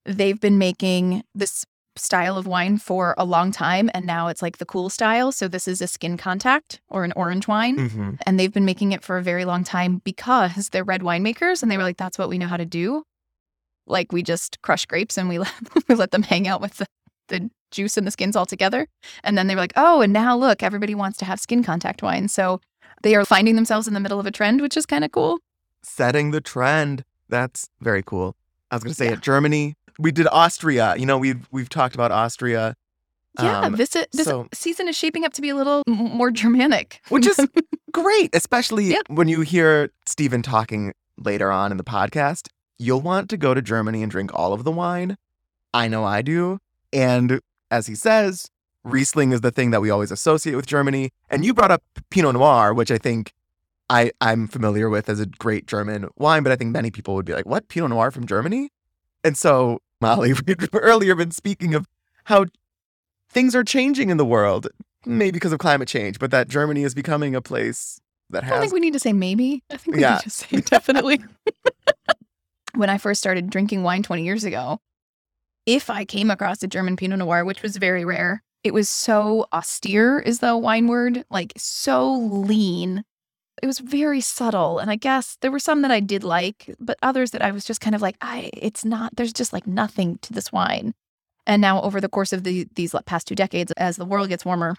they've 0.06 0.40
been 0.40 0.58
making 0.58 1.24
this 1.36 1.66
style 1.98 2.38
of 2.38 2.48
wine 2.48 2.78
for 2.78 3.14
a 3.18 3.26
long 3.26 3.52
time 3.52 3.90
and 3.94 4.06
now 4.06 4.30
it's 4.30 4.42
like 4.42 4.58
the 4.58 4.66
cool 4.66 4.90
style. 4.90 5.32
So 5.32 5.48
this 5.48 5.68
is 5.68 5.82
a 5.82 5.88
skin 5.88 6.18
contact 6.18 6.80
or 6.90 7.04
an 7.04 7.14
orange 7.16 7.48
wine 7.48 7.90
hmm 7.90 8.12
and 8.26 8.40
they've 8.40 8.54
been 8.54 8.66
making 8.66 8.92
it 8.92 9.04
for 9.04 9.18
a 9.18 9.24
very 9.24 9.46
long 9.46 9.64
time 9.64 10.02
because 10.04 10.70
they're 10.70 10.84
red 10.84 11.02
winemakers 11.02 11.62
and 11.62 11.72
they 11.72 11.78
were 11.78 11.84
like 11.84 11.98
that's 11.98 12.18
what 12.18 12.30
we 12.30 12.38
know 12.38 12.48
how 12.48 12.58
to 12.58 12.66
do. 12.66 13.04
Like 13.88 14.12
we 14.12 14.24
just 14.24 14.62
crush 14.62 14.86
grapes 14.86 15.18
and 15.18 15.28
we 15.28 15.40
let, 15.40 15.54
we 15.90 15.96
let 15.96 16.12
them 16.12 16.24
hang 16.24 16.48
out 16.48 16.62
with 16.62 16.78
the, 16.78 16.86
the 17.32 17.50
juice 17.72 17.98
and 17.98 18.06
the 18.06 18.12
skins 18.12 18.36
all 18.36 18.46
together 18.46 18.88
and 19.24 19.38
then 19.38 19.48
they 19.48 19.56
were 19.56 19.62
like 19.62 19.74
oh 19.76 20.02
and 20.02 20.14
now 20.14 20.38
look 20.38 20.62
everybody 20.62 20.94
wants 20.94 21.18
to 21.18 21.26
have 21.26 21.40
skin 21.40 21.64
contact 21.64 22.04
wine 22.04 22.28
so 22.28 22.60
they 23.02 23.16
are 23.16 23.26
finding 23.26 23.56
themselves 23.56 23.88
in 23.88 23.94
the 23.96 24.00
middle 24.00 24.20
of 24.20 24.26
a 24.28 24.32
trend 24.32 24.62
which 24.62 24.76
is 24.78 24.86
kind 24.86 25.04
of 25.04 25.12
cool 25.12 25.40
Setting 25.84 26.30
the 26.30 26.42
trend. 26.42 27.04
That's 27.28 27.68
very 27.80 28.04
cool. 28.04 28.36
I 28.70 28.76
was 28.76 28.84
going 28.84 28.92
to 28.92 28.96
say 28.96 29.06
Yeah. 29.06 29.14
it. 29.14 29.22
Germany. 29.22 29.76
We 29.98 30.12
did 30.12 30.28
Austria. 30.32 30.94
You 30.96 31.08
know, 31.08 31.18
we've 31.18 31.48
we've 31.52 31.70
talked 31.70 31.96
about 31.96 32.12
Austria, 32.12 32.76
yeah 33.42 33.62
Um, 33.62 33.76
this 33.78 33.90
this 33.90 34.28
so- 34.28 34.48
season 34.54 34.88
is 34.88 34.96
shaping 34.96 35.26
up 35.26 35.34
to 35.34 35.42
be 35.42 35.50
a 35.50 35.56
little 35.56 35.82
m- 35.88 35.96
more 36.20 36.30
germanic 36.30 37.02
which 37.10 37.26
is 37.26 37.40
great, 37.92 38.30
especially 38.36 38.86
Yeah. 38.92 39.02
when 39.08 39.28
you 39.28 39.42
hear 39.42 39.90
Stephen 40.06 40.44
talking 40.44 40.94
later 41.18 41.50
on 41.52 41.72
in 41.72 41.78
the 41.78 41.84
podcast. 41.84 42.50
You'll 42.78 43.02
want 43.02 43.30
to 43.32 43.38
go 43.38 43.54
to 43.56 43.62
Germany 43.62 44.04
and 44.04 44.12
drink 44.12 44.30
all 44.36 44.54
of 44.54 44.64
the 44.64 44.72
wine. 44.72 45.18
I 45.74 45.88
know 45.88 46.04
I 46.04 46.22
do. 46.22 46.60
And 46.94 47.40
as 47.70 47.88
he 47.88 47.96
says, 47.96 48.50
Riesling 48.84 49.32
is 49.32 49.42
the 49.42 49.52
thing 49.52 49.72
that 49.72 49.82
we 49.82 49.90
always 49.90 50.12
associate 50.12 50.56
with 50.56 50.66
Germany. 50.66 51.12
And 51.30 51.46
you 51.46 51.54
brought 51.54 51.72
up 51.72 51.84
Pinot 52.10 52.34
Noir, 52.34 52.74
which 52.74 52.92
I 52.92 52.98
think 52.98 53.34
I, 53.90 54.12
I'm 54.22 54.48
familiar 54.48 54.90
with 54.90 55.08
as 55.10 55.20
a 55.20 55.26
great 55.26 55.68
German 55.68 56.08
wine, 56.18 56.44
but 56.44 56.52
I 56.52 56.56
think 56.56 56.72
many 56.72 56.92
people 56.92 57.14
would 57.16 57.26
be 57.26 57.34
like, 57.34 57.46
what? 57.46 57.68
Pinot 57.68 57.90
Noir 57.92 58.10
from 58.12 58.26
Germany? 58.26 58.70
And 59.24 59.38
so, 59.38 59.80
Molly, 60.00 60.34
we'd 60.48 60.70
earlier 60.74 61.16
been 61.16 61.32
speaking 61.32 61.76
of 61.76 61.88
how 62.26 62.46
things 63.30 63.56
are 63.56 63.64
changing 63.64 64.10
in 64.10 64.18
the 64.18 64.26
world, 64.26 64.68
maybe 65.06 65.32
because 65.32 65.52
of 65.54 65.60
climate 65.60 65.88
change, 65.88 66.20
but 66.20 66.32
that 66.32 66.48
Germany 66.48 66.84
is 66.84 66.96
becoming 66.96 67.36
a 67.36 67.42
place 67.42 68.00
that 68.30 68.44
has. 68.44 68.52
I 68.52 68.56
don't 68.56 68.62
think 68.62 68.74
we 68.74 68.80
need 68.80 68.94
to 68.94 69.00
say 69.00 69.14
maybe. 69.14 69.62
I 69.70 69.78
think 69.78 69.96
we 69.98 70.02
Yeah. 70.02 70.14
need 70.16 70.22
to 70.22 70.30
say 70.30 70.58
definitely. 70.62 71.20
when 72.76 72.90
I 72.90 72.98
first 72.98 73.20
started 73.20 73.50
drinking 73.50 73.84
wine 73.84 74.04
20 74.04 74.24
years 74.24 74.44
ago, 74.44 74.80
if 75.66 75.90
I 75.90 76.06
came 76.06 76.32
across 76.32 76.64
a 76.64 76.68
German 76.68 76.96
Pinot 76.96 77.20
Noir, 77.20 77.46
which 77.46 77.62
was 77.62 77.78
very 77.78 78.06
rare, 78.06 78.44
it 78.64 78.74
was 78.74 78.90
so 78.90 79.48
austere, 79.54 80.20
is 80.20 80.40
the 80.40 80.58
wine 80.58 80.88
word, 80.88 81.24
like 81.30 81.54
so 81.58 82.14
lean. 82.14 83.04
It 83.62 83.68
was 83.68 83.80
very 83.80 84.22
subtle. 84.22 84.80
And 84.80 84.90
I 84.90 84.96
guess 84.96 85.38
there 85.42 85.52
were 85.52 85.60
some 85.60 85.82
that 85.82 85.92
I 85.92 86.00
did 86.00 86.24
like, 86.24 86.74
but 86.80 86.98
others 87.02 87.32
that 87.32 87.42
I 87.42 87.52
was 87.52 87.66
just 87.66 87.82
kind 87.82 87.96
of 87.96 88.02
like, 88.02 88.18
I, 88.22 88.50
it's 88.54 88.86
not, 88.86 89.16
there's 89.16 89.34
just 89.34 89.54
like 89.54 89.68
nothing 89.68 90.20
to 90.24 90.34
this 90.34 90.52
wine. 90.52 90.94
And 91.48 91.62
now, 91.62 91.82
over 91.82 92.00
the 92.00 92.10
course 92.10 92.34
of 92.34 92.44
the, 92.44 92.68
these 92.76 92.96
past 93.06 93.28
two 93.28 93.36
decades, 93.36 93.72
as 93.74 93.98
the 93.98 94.06
world 94.06 94.30
gets 94.30 94.46
warmer, 94.46 94.76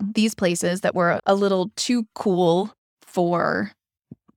these 0.00 0.34
places 0.34 0.82
that 0.82 0.94
were 0.94 1.20
a 1.26 1.34
little 1.34 1.72
too 1.76 2.06
cool 2.14 2.72
for, 3.02 3.72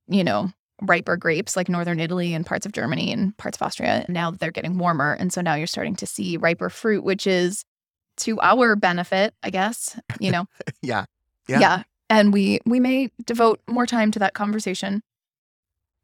you 0.08 0.24
know, 0.24 0.52
riper 0.86 1.16
grapes 1.16 1.56
like 1.56 1.68
northern 1.68 2.00
Italy 2.00 2.34
and 2.34 2.44
parts 2.46 2.66
of 2.66 2.72
Germany 2.72 3.12
and 3.12 3.36
parts 3.36 3.56
of 3.58 3.62
Austria. 3.62 4.04
And 4.06 4.14
now 4.14 4.30
they're 4.30 4.50
getting 4.50 4.78
warmer. 4.78 5.12
And 5.14 5.32
so 5.32 5.40
now 5.40 5.54
you're 5.54 5.66
starting 5.66 5.96
to 5.96 6.06
see 6.06 6.36
riper 6.36 6.70
fruit, 6.70 7.04
which 7.04 7.26
is 7.26 7.64
to 8.18 8.40
our 8.40 8.76
benefit, 8.76 9.34
I 9.42 9.50
guess, 9.50 9.98
you 10.20 10.30
know. 10.30 10.46
yeah. 10.82 11.04
yeah. 11.48 11.60
Yeah. 11.60 11.82
And 12.10 12.32
we 12.32 12.60
we 12.66 12.80
may 12.80 13.10
devote 13.24 13.60
more 13.68 13.86
time 13.86 14.10
to 14.12 14.18
that 14.20 14.34
conversation 14.34 15.02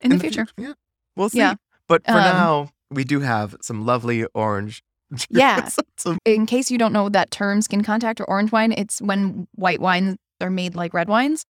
in, 0.01 0.11
the, 0.11 0.19
future. 0.19 0.47
fu- 0.47 0.63
Yeah. 0.63 0.73
We'll 1.17 1.29
see. 1.29 1.39
Yeah. 1.39 1.55
But 1.89 2.05
for 2.05 2.13
Um, 2.13 2.19
now, 2.19 2.71
we 2.91 3.05
do 3.05 3.21
have 3.21 3.55
some 3.61 3.85
lovely 3.87 4.25
orange. 4.35 4.83
Yeah. 5.29 5.69
some, 5.97 6.19
In 6.25 6.47
case 6.47 6.71
you 6.71 6.79
don't 6.79 6.93
know 6.93 7.09
that 7.09 7.31
term, 7.31 7.63
skin 7.63 7.83
contact 7.83 8.21
or 8.21 8.25
orange 8.31 8.53
wine, 8.53 8.73
it's 8.73 9.01
when 9.03 9.47
white 9.55 9.81
wines 9.81 10.17
are 10.41 10.51
made 10.51 10.75
like 10.75 10.95
red 10.95 11.09
wines. 11.09 11.45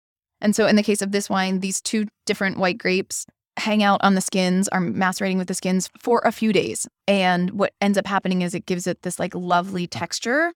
And 0.41 0.55
so, 0.55 0.67
in 0.67 0.75
the 0.75 0.83
case 0.83 1.01
of 1.01 1.11
this 1.11 1.29
wine, 1.29 1.59
these 1.59 1.81
two 1.81 2.07
different 2.25 2.57
white 2.57 2.77
grapes 2.77 3.25
hang 3.57 3.83
out 3.83 3.99
on 4.03 4.15
the 4.15 4.21
skins, 4.21 4.67
are 4.69 4.79
macerating 4.79 5.37
with 5.37 5.47
the 5.47 5.53
skins 5.53 5.89
for 5.99 6.21
a 6.23 6.31
few 6.31 6.53
days. 6.53 6.87
And 7.07 7.51
what 7.51 7.73
ends 7.81 7.97
up 7.97 8.05
happening 8.05 8.43
is 8.43 8.53
it 8.53 8.65
gives 8.65 8.87
it 8.87 9.01
this 9.01 9.19
like 9.19 9.33
lovely 9.35 9.87
texture. 9.87 10.53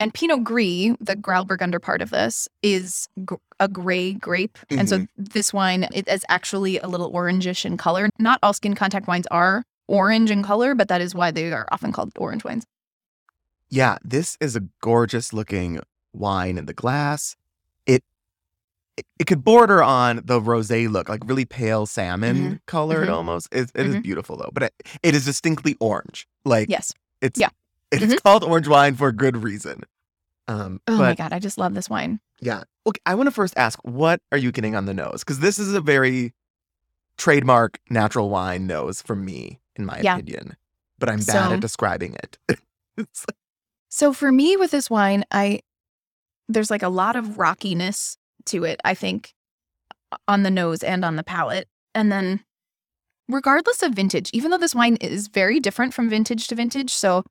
And 0.00 0.12
Pinot 0.14 0.44
Gris, 0.44 0.96
the 0.98 1.14
Grauburgunder 1.14 1.80
part 1.80 2.00
of 2.02 2.10
this, 2.10 2.48
is 2.62 3.06
gr- 3.24 3.34
a 3.60 3.68
gray 3.68 4.14
grape. 4.14 4.58
And 4.70 4.88
so 4.88 4.98
mm-hmm. 4.98 5.24
this 5.24 5.52
wine 5.52 5.86
it 5.92 6.08
is 6.08 6.24
actually 6.28 6.78
a 6.78 6.88
little 6.88 7.12
orangish 7.12 7.64
in 7.64 7.76
color. 7.76 8.08
Not 8.18 8.38
all 8.42 8.52
skin 8.52 8.74
contact 8.74 9.06
wines 9.06 9.26
are 9.30 9.62
orange 9.88 10.30
in 10.30 10.42
color, 10.42 10.74
but 10.74 10.88
that 10.88 11.00
is 11.00 11.14
why 11.14 11.30
they 11.30 11.52
are 11.52 11.68
often 11.70 11.92
called 11.92 12.12
orange 12.16 12.44
wines. 12.44 12.64
Yeah, 13.68 13.98
this 14.02 14.36
is 14.40 14.56
a 14.56 14.62
gorgeous 14.80 15.32
looking 15.32 15.80
wine 16.12 16.58
in 16.58 16.66
the 16.66 16.74
glass. 16.74 17.36
It 19.18 19.26
could 19.26 19.44
border 19.44 19.82
on 19.82 20.22
the 20.24 20.40
rosé 20.40 20.90
look, 20.90 21.08
like 21.08 21.22
really 21.26 21.44
pale 21.44 21.86
salmon 21.86 22.60
colored 22.66 23.08
Mhm. 23.08 23.12
almost. 23.14 23.48
It, 23.52 23.70
it 23.74 23.86
is 23.86 23.96
Mhm. 23.96 24.02
beautiful 24.02 24.36
though, 24.36 24.50
but 24.52 24.64
it, 24.64 24.74
it 25.02 25.14
is 25.14 25.24
distinctly 25.24 25.76
orange. 25.80 26.26
Like 26.44 26.68
Yes. 26.68 26.92
it's 27.20 27.38
Yeah. 27.38 27.48
it's 27.90 28.04
Mhm. 28.04 28.22
called 28.22 28.44
orange 28.44 28.68
wine 28.68 28.94
for 28.96 29.08
a 29.08 29.12
good 29.12 29.36
reason. 29.42 29.82
Um, 30.48 30.80
Oh 30.88 30.96
my 30.96 31.14
God, 31.14 31.32
I 31.32 31.38
just 31.38 31.58
love 31.58 31.74
this 31.74 31.88
wine. 31.88 32.20
yeah, 32.40 32.64
okay. 32.86 33.00
I 33.06 33.14
want 33.14 33.26
to 33.28 33.30
first 33.32 33.54
ask, 33.56 33.78
what 33.84 34.20
are 34.32 34.38
you 34.38 34.50
getting 34.50 34.74
on 34.74 34.86
the 34.86 34.94
nose? 34.94 35.20
Because 35.20 35.38
this 35.40 35.58
is 35.58 35.74
a 35.74 35.80
very 35.80 36.32
trademark 37.16 37.78
natural 37.90 38.30
wine 38.30 38.66
nose 38.66 39.02
for 39.02 39.14
me, 39.14 39.60
in 39.76 39.84
my 39.84 40.00
Yeah. 40.00 40.14
opinion. 40.16 40.56
But 40.98 41.08
I'm 41.08 41.18
bad 41.20 41.48
So- 41.48 41.52
at 41.54 41.60
describing 41.60 42.14
it. 42.14 42.38
Like- 42.48 42.58
So 43.92 44.12
for 44.12 44.30
me 44.30 44.56
with 44.56 44.70
this 44.70 44.88
wine, 44.88 45.24
I 45.32 45.60
there's 46.48 46.70
like 46.70 46.82
a 46.82 46.88
lot 46.88 47.14
of 47.16 47.38
rockiness 47.38 48.16
to 48.46 48.64
it, 48.64 48.80
I 48.84 48.94
think, 48.94 49.34
on 50.28 50.42
the 50.42 50.50
nose 50.50 50.82
and 50.82 51.04
on 51.04 51.16
the 51.16 51.22
palate. 51.22 51.68
And 51.94 52.10
then 52.10 52.40
regardless 53.28 53.82
of 53.82 53.92
vintage, 53.94 54.30
even 54.32 54.50
though 54.50 54.58
this 54.58 54.74
wine 54.74 54.96
is 54.96 55.28
very 55.28 55.60
different 55.60 55.94
from 55.94 56.08
vintage 56.08 56.48
to 56.48 56.54
vintage, 56.54 56.90
so 56.92 57.24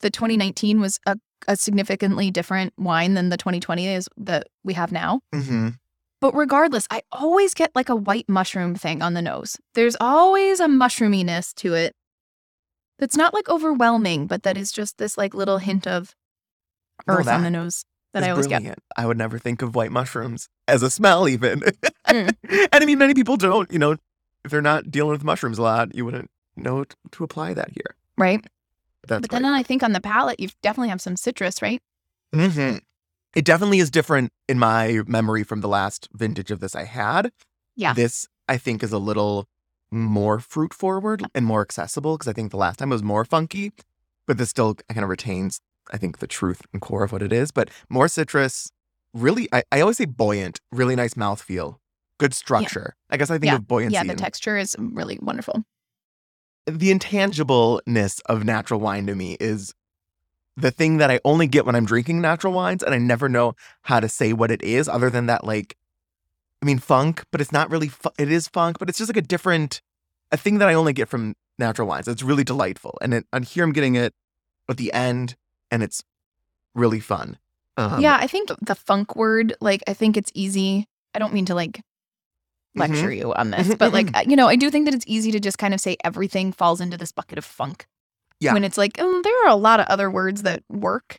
the 0.00 0.10
2019 0.10 0.80
was 0.80 0.98
a, 1.06 1.16
a 1.48 1.56
significantly 1.56 2.30
different 2.30 2.72
wine 2.78 3.14
than 3.14 3.28
the 3.28 3.36
2020 3.36 3.88
is 3.88 4.08
that 4.16 4.46
we 4.62 4.74
have 4.74 4.92
now. 4.92 5.20
Mhm. 5.34 5.78
But 6.20 6.34
regardless, 6.34 6.86
I 6.90 7.02
always 7.12 7.52
get 7.52 7.70
like 7.74 7.90
a 7.90 7.96
white 7.96 8.28
mushroom 8.28 8.74
thing 8.74 9.02
on 9.02 9.12
the 9.14 9.20
nose. 9.20 9.58
There's 9.74 9.96
always 10.00 10.58
a 10.60 10.66
mushroominess 10.66 11.54
to 11.56 11.74
it 11.74 11.94
that's 12.98 13.16
not 13.16 13.34
like 13.34 13.48
overwhelming, 13.48 14.26
but 14.26 14.42
that 14.44 14.56
is 14.56 14.72
just 14.72 14.96
this 14.96 15.18
like 15.18 15.34
little 15.34 15.58
hint 15.58 15.86
of 15.86 16.14
earth 17.08 17.26
on 17.28 17.42
the 17.42 17.50
nose 17.50 17.84
that 18.14 18.24
I 18.24 18.30
always 18.30 18.46
get. 18.46 18.60
brilliant. 18.60 18.78
I 18.96 19.06
would 19.06 19.18
never 19.18 19.38
think 19.38 19.62
of 19.62 19.74
white 19.74 19.92
mushrooms 19.92 20.48
as 20.66 20.82
a 20.82 20.90
smell, 20.90 21.28
even. 21.28 21.60
Mm. 22.08 22.34
and 22.48 22.68
I 22.72 22.84
mean, 22.84 22.98
many 22.98 23.14
people 23.14 23.36
don't. 23.36 23.70
You 23.70 23.78
know, 23.78 23.92
if 24.44 24.50
they're 24.50 24.62
not 24.62 24.90
dealing 24.90 25.12
with 25.12 25.24
mushrooms 25.24 25.58
a 25.58 25.62
lot, 25.62 25.94
you 25.94 26.04
wouldn't 26.04 26.30
know 26.56 26.84
t- 26.84 26.94
to 27.12 27.24
apply 27.24 27.54
that 27.54 27.70
here. 27.70 27.96
Right. 28.16 28.44
That's 29.06 29.20
but 29.20 29.30
then 29.30 29.44
I 29.44 29.62
think 29.62 29.82
on 29.82 29.92
the 29.92 30.00
palate, 30.00 30.40
you 30.40 30.48
definitely 30.62 30.88
have 30.88 31.00
some 31.00 31.16
citrus, 31.16 31.60
right? 31.60 31.82
hmm 32.32 32.76
It 33.36 33.44
definitely 33.44 33.78
is 33.80 33.90
different 33.90 34.30
in 34.48 34.58
my 34.58 35.00
memory 35.06 35.44
from 35.44 35.60
the 35.60 35.68
last 35.68 36.08
vintage 36.14 36.50
of 36.50 36.60
this 36.60 36.74
I 36.74 36.84
had. 36.84 37.30
Yeah. 37.76 37.92
This, 37.92 38.26
I 38.48 38.56
think, 38.56 38.82
is 38.82 38.92
a 38.92 38.98
little 38.98 39.48
more 39.90 40.40
fruit 40.40 40.72
forward 40.72 41.24
and 41.34 41.44
more 41.44 41.60
accessible 41.60 42.16
because 42.16 42.28
I 42.28 42.32
think 42.32 42.50
the 42.50 42.56
last 42.56 42.78
time 42.78 42.90
it 42.90 42.94
was 42.94 43.02
more 43.02 43.24
funky, 43.24 43.72
but 44.26 44.38
this 44.38 44.50
still 44.50 44.74
kind 44.74 45.02
of 45.02 45.08
retains, 45.10 45.60
I 45.92 45.98
think, 45.98 46.18
the 46.18 46.26
truth 46.26 46.62
and 46.72 46.80
core 46.80 47.04
of 47.04 47.12
what 47.12 47.22
it 47.22 47.32
is. 47.32 47.50
But 47.50 47.70
more 47.88 48.08
citrus, 48.08 48.70
really, 49.12 49.48
I, 49.52 49.62
I 49.70 49.80
always 49.80 49.98
say 49.98 50.06
buoyant, 50.06 50.60
really 50.72 50.96
nice 50.96 51.14
mouthfeel, 51.14 51.76
good 52.18 52.34
structure. 52.34 52.94
I 53.10 53.16
guess 53.16 53.30
I 53.30 53.34
think 53.38 53.46
Yeah. 53.52 53.56
of 53.56 53.68
buoyancy. 53.68 53.94
Yeah, 53.94 54.04
the 54.04 54.14
texture 54.14 54.56
is 54.56 54.76
mm, 54.76 54.90
really 54.96 55.18
wonderful. 55.20 55.64
the 56.66 56.90
intangibleness 56.90 58.20
of 58.26 58.44
natural 58.44 58.80
wine 58.80 59.06
to 59.06 59.14
me 59.14 59.36
is 59.40 59.74
the 60.56 60.70
thing 60.70 60.96
that 60.98 61.10
I 61.10 61.20
only 61.24 61.46
get 61.46 61.66
when 61.66 61.74
I'm 61.74 61.84
drinking 61.84 62.20
natural 62.20 62.52
wines, 62.52 62.82
and 62.82 62.94
I 62.94 62.98
never 62.98 63.28
know 63.28 63.54
how 63.82 64.00
to 64.00 64.08
say 64.08 64.32
what 64.32 64.50
it 64.50 64.62
is 64.62 64.88
other 64.88 65.10
than 65.10 65.26
that, 65.26 65.44
like, 65.44 65.76
I 66.62 66.66
mean, 66.66 66.78
funk, 66.78 67.24
but 67.30 67.40
it's 67.40 67.52
not 67.52 67.70
really, 67.70 67.88
fu- 67.88 68.10
it 68.18 68.30
is 68.32 68.48
funk, 68.48 68.78
but 68.78 68.88
it's 68.88 68.96
just 68.98 69.10
like 69.10 69.16
a 69.18 69.26
different, 69.26 69.82
a 70.32 70.36
thing 70.36 70.58
that 70.58 70.68
I 70.68 70.74
only 70.74 70.92
get 70.94 71.08
from 71.08 71.34
natural 71.58 71.86
wines. 71.88 72.08
It's 72.08 72.22
really 72.22 72.44
delightful. 72.44 72.96
And, 73.02 73.12
it, 73.12 73.26
and 73.32 73.44
here 73.44 73.64
I'm 73.64 73.72
getting 73.72 73.96
it 73.96 74.14
at 74.68 74.76
the 74.78 74.92
end, 74.92 75.36
and 75.74 75.82
it's 75.82 76.04
really 76.74 77.00
fun. 77.00 77.36
Um, 77.76 78.00
yeah, 78.00 78.16
I 78.20 78.28
think 78.28 78.50
the 78.62 78.76
funk 78.76 79.16
word, 79.16 79.56
like, 79.60 79.82
I 79.88 79.92
think 79.92 80.16
it's 80.16 80.30
easy. 80.32 80.86
I 81.14 81.18
don't 81.18 81.34
mean 81.34 81.46
to 81.46 81.54
like 81.54 81.82
mhm. 82.76 82.80
lecture 82.80 83.12
you 83.12 83.34
on 83.34 83.50
this, 83.50 83.66
Mhm, 83.66 83.78
but 83.78 83.92
like, 83.92 84.16
uh, 84.16 84.22
you 84.26 84.36
know, 84.36 84.46
I 84.46 84.54
do 84.54 84.70
think 84.70 84.84
that 84.84 84.94
it's 84.94 85.04
easy 85.08 85.32
to 85.32 85.40
just 85.40 85.58
kind 85.58 85.74
of 85.74 85.80
say 85.80 85.96
everything 86.04 86.52
falls 86.52 86.80
into 86.80 86.96
this 86.96 87.10
bucket 87.10 87.38
of 87.38 87.44
funk. 87.44 87.86
Yeah. 88.38 88.52
When 88.52 88.62
it's 88.62 88.78
like, 88.78 89.00
um, 89.00 89.22
there 89.24 89.44
are 89.44 89.48
a 89.48 89.56
lot 89.56 89.80
of 89.80 89.86
other 89.86 90.10
words 90.10 90.42
that 90.42 90.62
work. 90.68 91.18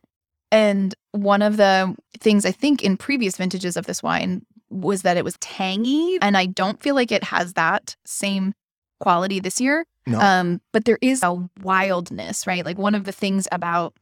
And 0.51 0.95
one 1.11 1.41
of 1.41 1.57
the 1.57 1.93
things 2.19 2.45
I 2.45 2.51
think 2.51 2.81
in 2.81 2.95
previous 2.95 3.35
vintages 3.35 3.75
of 3.75 3.87
this 3.87 4.01
wine 4.01 4.45
was 4.69 5.01
that 5.01 5.17
it 5.17 5.25
was 5.25 5.35
tangy. 5.41 6.17
And 6.21 6.37
I 6.37 6.45
don't 6.45 6.81
feel 6.81 6.95
like 6.95 7.11
it 7.11 7.25
has 7.25 7.53
that 7.53 7.97
same 8.05 8.53
quality 9.01 9.41
this 9.41 9.59
year. 9.59 9.85
No. 10.07 10.19
Um, 10.19 10.61
but 10.71 10.85
there 10.85 10.99
is 11.01 11.23
a 11.23 11.49
wildness, 11.61 12.47
right? 12.47 12.63
Like 12.63 12.77
one 12.77 12.95
of 12.95 13.03
the 13.03 13.11
things 13.11 13.47
about 13.51 13.93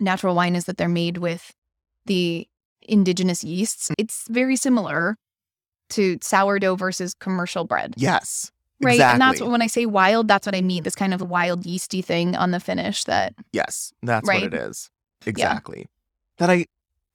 natural 0.00 0.34
wine 0.34 0.56
is 0.56 0.64
that 0.64 0.76
they're 0.76 0.88
made 0.88 1.18
with 1.18 1.52
the 2.06 2.48
indigenous 2.82 3.44
yeasts. 3.44 3.88
Mm. 3.88 3.94
It's 3.98 4.26
very 4.28 4.56
similar 4.56 5.16
to 5.90 6.18
sourdough 6.22 6.76
versus 6.76 7.14
commercial 7.14 7.64
bread, 7.64 7.94
yes. 7.96 8.50
right? 8.82 8.94
Exactly. 8.94 9.12
And 9.12 9.20
that's 9.20 9.40
what, 9.40 9.50
when 9.50 9.62
I 9.62 9.66
say 9.66 9.86
wild, 9.86 10.26
that's 10.28 10.46
what 10.46 10.54
I 10.54 10.62
mean. 10.62 10.82
This 10.82 10.94
kind 10.94 11.12
of 11.14 11.20
wild 11.22 11.66
yeasty 11.66 12.02
thing 12.02 12.34
on 12.34 12.50
the 12.50 12.60
finish 12.60 13.04
that 13.04 13.34
Yes, 13.52 13.92
that's 14.02 14.26
Right? 14.26 14.42
what 14.42 14.54
it 14.54 14.58
is. 14.58 14.90
Exactly. 15.26 15.86
That 16.38 16.50
I 16.50 16.66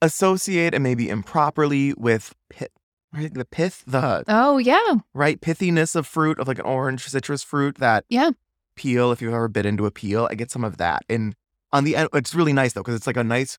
associate 0.02 0.74
and 0.74 0.84
maybe 0.84 1.10
improperly 1.10 1.94
with 1.98 2.34
pith, 2.50 2.70
right? 3.12 3.34
The 3.34 3.46
pith, 3.46 3.84
the 3.88 4.24
oh 4.28 4.60
yeah, 4.60 4.96
right 5.14 5.42
pithiness 5.42 5.96
of 5.96 6.06
fruit 6.06 6.40
of 6.40 6.48
like 6.48 6.60
an 6.60 6.66
orange 6.66 7.08
citrus 7.08 7.44
fruit 7.44 7.78
that 7.80 8.06
Yeah. 8.10 8.30
peel 8.76 9.12
if 9.12 9.22
you've 9.22 9.34
ever 9.34 9.48
bit 9.48 9.66
into 9.66 9.88
a 9.88 9.92
peel 9.92 10.28
i 10.30 10.36
get 10.36 10.52
some 10.52 10.64
of 10.64 10.78
that 10.78 11.02
and 11.10 11.36
on 11.74 11.84
the 11.84 11.96
end 11.96 12.10
it's 12.14 12.34
really 12.36 12.54
nice 12.54 12.74
though 12.74 12.82
because 12.82 12.96
it's 12.96 13.08
like 13.08 13.18
a 13.18 13.24
nice 13.24 13.58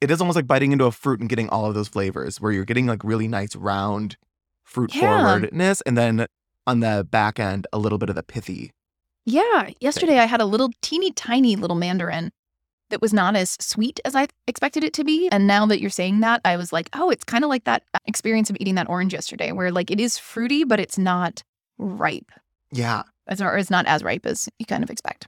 it 0.00 0.10
is 0.10 0.20
almost 0.20 0.36
like 0.36 0.46
biting 0.46 0.72
into 0.72 0.84
a 0.84 0.92
fruit 0.92 1.20
and 1.20 1.28
getting 1.28 1.48
all 1.48 1.66
of 1.66 1.74
those 1.74 1.88
flavors 1.88 2.40
where 2.40 2.52
you're 2.52 2.64
getting 2.64 2.86
like 2.86 3.02
really 3.04 3.28
nice 3.28 3.54
round 3.56 4.16
fruit 4.64 4.94
Yeah. 4.94 5.22
forwardness 5.22 5.80
and 5.82 5.96
then 5.96 6.26
on 6.66 6.80
the 6.80 7.06
back 7.10 7.38
end 7.40 7.66
a 7.72 7.78
little 7.78 7.98
bit 7.98 8.08
of 8.08 8.14
the 8.16 8.22
pithy 8.22 8.72
yeah. 9.26 9.68
Yesterday 9.78 10.18
I 10.20 10.24
had 10.24 10.40
a 10.40 10.46
little 10.46 10.70
teeny 10.80 11.10
tiny 11.12 11.54
little 11.54 11.76
mandarin 11.76 12.30
that 12.88 13.02
was 13.02 13.12
not 13.12 13.36
as 13.36 13.58
sweet 13.60 14.00
as 14.06 14.14
I 14.14 14.28
expected 14.46 14.82
it 14.84 14.94
to 14.94 15.04
be. 15.04 15.28
And 15.30 15.46
now 15.46 15.66
that 15.66 15.80
you're 15.82 15.90
saying 15.90 16.20
that, 16.20 16.40
I 16.46 16.56
was 16.56 16.72
like, 16.72 16.88
oh, 16.94 17.10
it's 17.10 17.24
kind 17.24 17.44
of 17.44 17.50
like 17.50 17.64
that 17.64 17.82
uh, 17.92 17.98
experience 18.06 18.48
of 18.48 18.56
eating 18.58 18.76
that 18.76 18.88
orange 18.88 19.12
yesterday, 19.12 19.52
where 19.52 19.70
like 19.70 19.90
it 19.90 20.00
is 20.00 20.16
fruity, 20.16 20.64
but 20.64 20.80
it's 20.80 20.96
not 20.96 21.42
ripe. 21.76 22.32
yeah 22.72 23.02
as 23.26 23.42
or 23.42 23.58
is 23.58 23.68
not 23.70 23.84
as 23.84 24.02
ripe 24.02 24.24
as 24.24 24.48
you 24.58 24.64
kind 24.64 24.82
of 24.82 24.88
expect. 24.88 25.26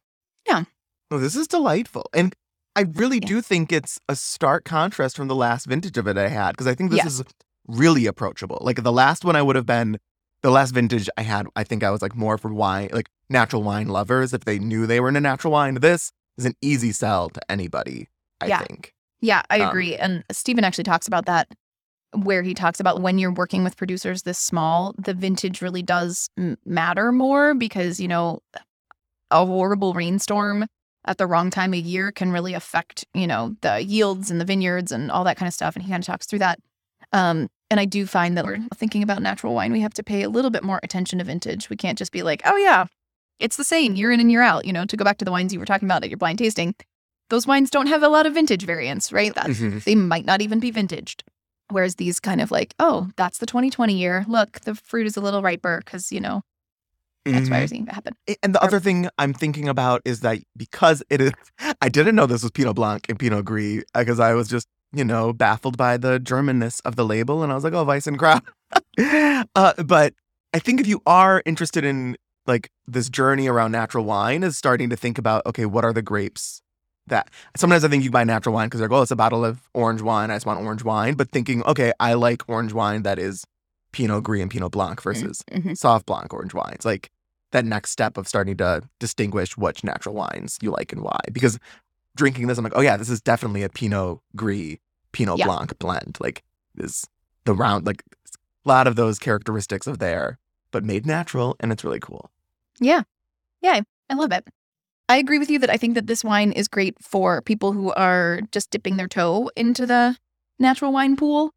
Oh, 1.11 1.19
this 1.19 1.35
is 1.37 1.49
delightful. 1.49 2.09
And 2.13 2.35
I 2.77 2.83
really 2.83 3.19
Yeah. 3.21 3.27
do 3.29 3.41
think 3.43 3.73
it's 3.73 3.99
a 4.09 4.15
stark 4.15 4.65
contrast 4.65 5.17
from 5.17 5.29
the 5.29 5.35
last 5.35 5.67
vintage 5.67 5.99
of 5.99 6.07
it 6.07 6.17
I 6.17 6.29
had 6.29 6.53
because 6.53 6.67
I 6.69 6.75
think 6.75 6.91
this 6.91 6.99
Yeah. 6.99 7.07
is 7.07 7.23
really 7.67 8.07
approachable. 8.07 8.59
Like 8.61 8.83
the 8.83 8.93
last 8.93 9.25
one 9.25 9.37
I 9.37 9.43
would 9.43 9.57
have 9.57 9.67
been 9.67 9.99
the 10.43 10.51
last 10.51 10.71
vintage 10.71 11.09
I 11.19 11.23
had, 11.23 11.47
I 11.57 11.65
think 11.65 11.83
I 11.83 11.91
was 11.91 12.01
like 12.01 12.15
more 12.15 12.39
for 12.39 12.53
wine, 12.53 12.89
like 12.93 13.09
natural 13.29 13.63
wine 13.63 13.89
lovers 13.89 14.33
if 14.33 14.45
they 14.45 14.59
knew 14.59 14.87
they 14.87 15.01
were 15.01 15.09
in 15.09 15.17
a 15.17 15.21
natural 15.21 15.53
wine. 15.53 15.75
This 15.75 16.13
is 16.39 16.47
an 16.47 16.55
easy 16.63 16.93
sell 16.93 17.29
to 17.31 17.41
anybody, 17.51 18.09
I 18.41 18.47
Yeah. 18.47 18.61
think. 18.63 18.95
Yeah, 19.21 19.43
I 19.51 19.61
Um, 19.61 19.69
agree. 19.69 19.97
And 19.97 20.25
Stephen 20.33 20.65
actually 20.65 20.85
talks 20.85 21.07
about 21.07 21.27
that, 21.27 21.49
where 22.15 22.43
he 22.43 22.55
talks 22.55 22.81
about 22.81 23.03
when 23.03 23.19
you're 23.19 23.33
working 23.33 23.63
with 23.65 23.77
producers 23.77 24.23
this 24.23 24.39
small, 24.39 24.95
the 24.97 25.13
vintage 25.13 25.61
really 25.61 25.83
does 25.83 26.31
m- 26.39 26.57
matter 26.65 27.13
more 27.13 27.53
because, 27.55 28.01
you 28.01 28.09
know, 28.09 28.41
a 29.31 29.45
horrible 29.45 29.93
rainstorm 29.93 30.67
at 31.07 31.19
the 31.19 31.27
wrong 31.27 31.51
time 31.51 31.73
of 31.73 31.81
year 31.81 32.13
can 32.13 32.31
really 32.33 32.55
affect, 32.55 33.07
you 33.15 33.27
know, 33.27 33.57
the 33.63 33.83
yields 33.83 34.31
and 34.31 34.41
the 34.41 34.45
vineyards 34.45 34.93
and 34.93 35.11
all 35.11 35.25
that 35.25 35.37
kind 35.37 35.47
of 35.49 35.55
stuff. 35.55 35.75
And 35.75 35.83
he 35.85 35.91
kind 35.91 36.03
of 36.03 36.07
talks 36.07 36.27
through 36.27 36.41
that. 36.41 36.59
Um, 37.13 37.49
and 37.71 37.81
I 37.81 37.85
do 37.85 38.05
find 38.07 38.37
that 38.37 38.45
we're 38.45 38.59
thinking 38.77 39.03
about 39.03 39.23
natural 39.23 39.55
wine, 39.55 39.73
we 39.73 39.81
have 39.81 39.95
to 39.95 40.03
pay 40.03 40.23
a 40.23 40.29
little 40.29 40.51
bit 40.51 40.63
more 40.65 40.81
attention 40.83 41.19
to 41.19 41.25
vintage. 41.25 41.71
We 41.71 41.77
can't 41.77 41.97
just 41.99 42.13
be 42.13 42.23
like, 42.23 42.43
oh, 42.45 42.57
yeah, 42.57 42.87
it's 43.39 43.57
the 43.57 43.65
same 43.65 43.95
year 43.95 44.11
in 44.13 44.21
and 44.21 44.31
year 44.31 44.43
out. 44.43 44.65
You 44.67 44.73
know, 44.73 44.85
to 44.85 44.97
go 44.97 45.05
back 45.05 45.19
to 45.19 45.25
the 45.25 45.31
wines 45.31 45.53
you 45.53 45.59
were 45.59 45.65
talking 45.67 45.87
about 45.89 46.03
at 46.05 46.11
your 46.11 46.19
blind 46.19 46.39
tasting, 46.39 46.75
those 47.31 47.47
wines 47.47 47.71
don't 47.71 47.87
have 47.87 48.03
a 48.03 48.09
lot 48.09 48.27
of 48.27 48.35
vintage 48.35 48.65
variants, 48.67 49.13
right? 49.13 49.35
That's 49.35 49.59
Mhm. 49.61 49.85
they 49.85 49.95
might 49.95 50.27
not 50.27 50.43
even 50.43 50.59
be 50.61 50.71
vintaged. 50.73 51.23
Whereas 51.71 51.95
these 51.95 52.19
kind 52.19 52.41
of 52.41 52.51
like, 52.51 52.75
oh, 52.81 53.11
that's 53.17 53.39
the 53.39 53.47
2020 53.47 53.95
year. 53.97 54.25
Look, 54.29 54.61
the 54.63 54.75
fruit 54.75 55.07
is 55.07 55.17
a 55.17 55.21
little 55.21 55.41
riper 55.41 55.81
because, 55.85 56.11
you 56.11 56.21
know, 56.21 56.43
X, 57.27 57.51
Y, 57.51 57.57
Mhm. 57.61 57.65
or 57.65 57.67
Z 57.67 57.85
happen. 57.91 58.15
And 58.43 58.55
the 58.55 58.61
Or- 58.63 58.67
other 58.67 58.81
thing 58.81 59.09
I'm 59.19 59.33
thinking 59.35 59.69
about 59.69 60.01
is 60.05 60.21
that 60.21 60.39
because 60.57 61.03
it 61.11 61.21
is, 61.21 61.33
I 61.81 61.89
didn't 61.89 62.15
know 62.17 62.27
this 62.27 62.43
was 62.43 62.51
Pinot 62.51 62.77
Blanc 62.77 63.07
and 63.09 63.19
Pinot 63.19 63.45
Gris 63.45 63.83
because 63.95 64.21
I 64.21 64.35
was 64.35 64.49
just, 64.49 64.67
you 64.93 65.05
know, 65.05 65.33
baffled 65.33 65.77
by 65.77 65.97
the 65.97 66.19
Germanness 66.19 66.81
of 66.85 66.97
the 66.97 67.05
label. 67.05 67.43
And 67.43 67.53
I 67.53 67.55
was 67.55 67.65
like, 67.65 67.73
oh, 67.75 67.85
Weiss 67.85 68.07
and 68.07 68.19
Grau. 68.19 68.41
uh, 69.55 69.73
but 69.85 70.15
I 70.55 70.59
think 70.59 70.81
if 70.81 70.87
you 70.87 71.01
are 71.07 71.43
interested 71.47 71.85
in 71.85 72.17
like 72.47 72.71
this 72.87 73.09
journey 73.09 73.47
around 73.49 73.73
natural 73.73 74.05
wine, 74.05 74.43
is 74.43 74.57
starting 74.57 74.91
to 74.91 74.97
think 74.97 75.19
about 75.19 75.45
okay, 75.47 75.67
what 75.67 75.85
are 75.85 75.93
the 75.93 76.03
grapes 76.03 76.63
that 77.07 77.29
sometimes 77.57 77.85
I 77.85 77.89
think 77.89 78.05
you 78.05 78.11
buy 78.11 78.25
natural 78.25 78.55
wine 78.55 78.67
because 78.69 78.81
they're 78.81 78.89
like, 78.89 78.99
oh, 78.99 79.03
it's 79.03 79.11
a 79.11 79.17
bottle 79.17 79.45
of 79.45 79.69
orange 79.75 80.01
wine. 80.01 80.31
I 80.31 80.37
just 80.37 80.47
want 80.47 80.61
orange 80.61 80.85
wine. 80.85 81.15
But 81.15 81.31
thinking, 81.31 81.63
okay, 81.65 81.93
I 82.01 82.15
like 82.15 82.43
orange 82.49 82.73
wine 82.73 83.03
that 83.03 83.19
is 83.19 83.45
Pinot 83.93 84.23
Gris 84.25 84.43
and 84.43 84.51
Pinot 84.51 84.73
Blanc 84.73 85.01
versus 85.03 85.43
Mhm. 85.51 85.73
Sauv 85.73 86.05
Blanc 86.07 86.33
orange 86.33 86.55
wines. 86.55 86.85
Like 86.85 87.11
that 87.53 87.65
next 87.65 87.91
step 87.91 88.17
of 88.17 88.29
starting 88.29 88.57
to 88.59 88.83
distinguish 88.99 89.57
which 89.57 89.83
natural 89.83 90.15
wines 90.15 90.59
you 90.63 90.71
like 90.71 90.93
and 90.93 91.03
why. 91.03 91.19
Because 91.33 91.59
drinking 92.17 92.47
this, 92.47 92.59
I'm 92.59 92.65
like, 92.65 92.73
oh 92.77 92.81
yeah, 92.81 92.97
this 92.97 93.09
is 93.11 93.21
definitely 93.21 93.63
a 93.63 93.69
Pinot 93.69 94.19
Gris, 94.37 94.77
Pinot 95.13 95.39
Yeah. 95.39 95.47
Blanc 95.47 95.79
blend. 95.79 96.19
Like 96.21 96.43
is 96.77 97.07
the 97.45 97.55
round, 97.55 97.87
like 97.87 98.03
a 98.65 98.69
lot 98.69 98.87
of 98.87 98.95
those 98.97 99.19
characteristics 99.19 99.87
of 99.87 99.99
there, 99.99 100.39
but 100.71 100.85
made 100.85 101.07
natural, 101.07 101.57
and 101.61 101.73
it's 101.73 101.83
really 101.85 102.01
cool. 102.01 102.31
Yeah. 102.79 103.03
Yeah. 103.63 103.81
I 104.09 104.15
love 104.15 104.33
it. 104.33 104.47
I 105.09 105.17
agree 105.17 105.39
with 105.41 105.51
you 105.51 105.59
that 105.59 105.71
I 105.71 105.77
think 105.77 105.95
that 105.97 106.07
this 106.07 106.23
wine 106.23 106.53
is 106.53 106.69
great 106.69 106.95
for 107.03 107.43
people 107.43 107.73
who 107.73 107.93
are 107.95 108.43
just 108.53 108.71
dipping 108.71 108.97
their 108.97 109.09
toe 109.09 109.51
into 109.57 109.85
the 109.87 110.17
natural 110.61 110.93
wine 110.93 111.17
pool, 111.17 111.53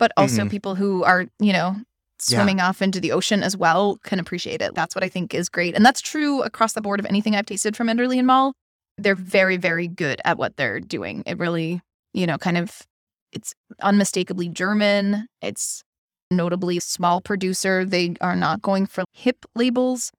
but 0.00 0.10
also 0.16 0.42
Mhm. 0.44 0.50
people 0.50 0.74
who 0.74 1.04
are, 1.04 1.26
you 1.38 1.52
know, 1.52 1.76
swimming 2.18 2.58
off 2.60 2.82
into 2.82 3.00
the 3.00 3.12
ocean 3.12 3.42
as 3.42 3.56
well 3.56 3.96
can 4.02 4.18
appreciate 4.18 4.60
it. 4.60 4.74
That's 4.74 4.94
what 4.94 5.04
I 5.04 5.08
think 5.08 5.32
is 5.32 5.48
great. 5.48 5.74
And 5.76 5.86
that's 5.86 6.00
true 6.00 6.42
across 6.42 6.72
the 6.72 6.80
board 6.82 6.98
of 7.00 7.06
anything 7.06 7.34
I've 7.36 7.46
tasted 7.46 7.76
from 7.76 7.86
Enderle 7.86 8.18
and 8.18 8.26
Moll. 8.26 8.52
They're 8.98 9.14
very, 9.14 9.56
very 9.56 9.86
good 9.88 10.20
at 10.24 10.36
what 10.36 10.56
they're 10.56 10.80
doing. 10.80 11.22
It 11.24 11.38
really, 11.38 11.80
you 12.12 12.26
know, 12.26 12.36
kind 12.36 12.58
of 12.58 12.82
it's 13.32 13.54
unmistakably 13.80 14.48
German. 14.48 15.26
It's 15.40 15.82
notably 16.30 16.80
small 16.80 17.20
producer. 17.20 17.84
They 17.84 18.16
are 18.20 18.36
not 18.36 18.60
going 18.60 18.86
for 18.86 19.04
hip 19.12 19.46
labels. 19.54 20.10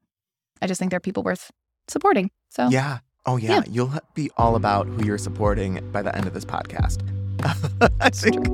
I 0.61 0.67
just 0.67 0.79
think 0.79 0.91
they're 0.91 0.99
people 0.99 1.21
worth 1.23 1.51
supporting. 1.87 2.31
So 2.49 2.69
Yeah. 2.69 2.99
Oh 3.25 3.37
yeah. 3.37 3.55
Yeah. 3.57 3.61
You'll 3.69 3.93
be 4.15 4.31
all 4.37 4.55
about 4.55 4.87
who 4.87 5.05
you're 5.05 5.17
supporting 5.19 5.91
by 5.91 6.01
the 6.01 6.15
end 6.15 6.25
of 6.25 6.33
this 6.33 6.45
podcast. 6.45 7.01
I 8.01 8.09
think. 8.09 8.45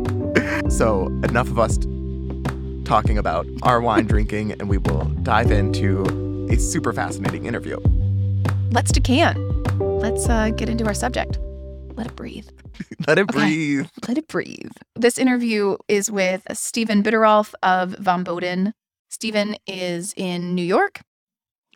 So 0.71 1.07
enough 1.23 1.47
of 1.47 1.59
us 1.59 1.77
talking 2.87 3.17
about 3.17 3.45
our 3.63 3.81
wine 3.81 4.05
drinking, 4.07 4.53
and 4.53 4.69
we 4.69 4.77
will 4.77 5.05
dive 5.23 5.51
into 5.51 6.03
a 6.49 6.57
super 6.57 6.93
fascinating 6.93 7.45
interview. 7.45 7.77
let's 8.71 8.91
decant. 8.91 9.37
Let's 9.79 10.27
uh, 10.29 10.51
get 10.51 10.69
into 10.69 10.85
our 10.85 10.93
subject. 10.93 11.37
Let 11.95 12.07
it 12.07 12.15
breathe. 12.15 12.47
Let 13.07 13.17
it 13.19 13.23
Okay. 13.29 13.39
breathe. 13.39 13.87
Let 14.07 14.17
it 14.17 14.27
breathe. 14.27 14.71
This 14.95 15.17
interview 15.17 15.77
is 15.87 16.09
with 16.11 16.43
Stephen 16.53 17.01
Bitterolf 17.03 17.53
of 17.63 17.95
Vom 17.99 18.23
Boden. 18.23 18.73
Stephen 19.09 19.55
is 19.65 20.13
in 20.15 20.53
New 20.55 20.63
York. 20.65 21.01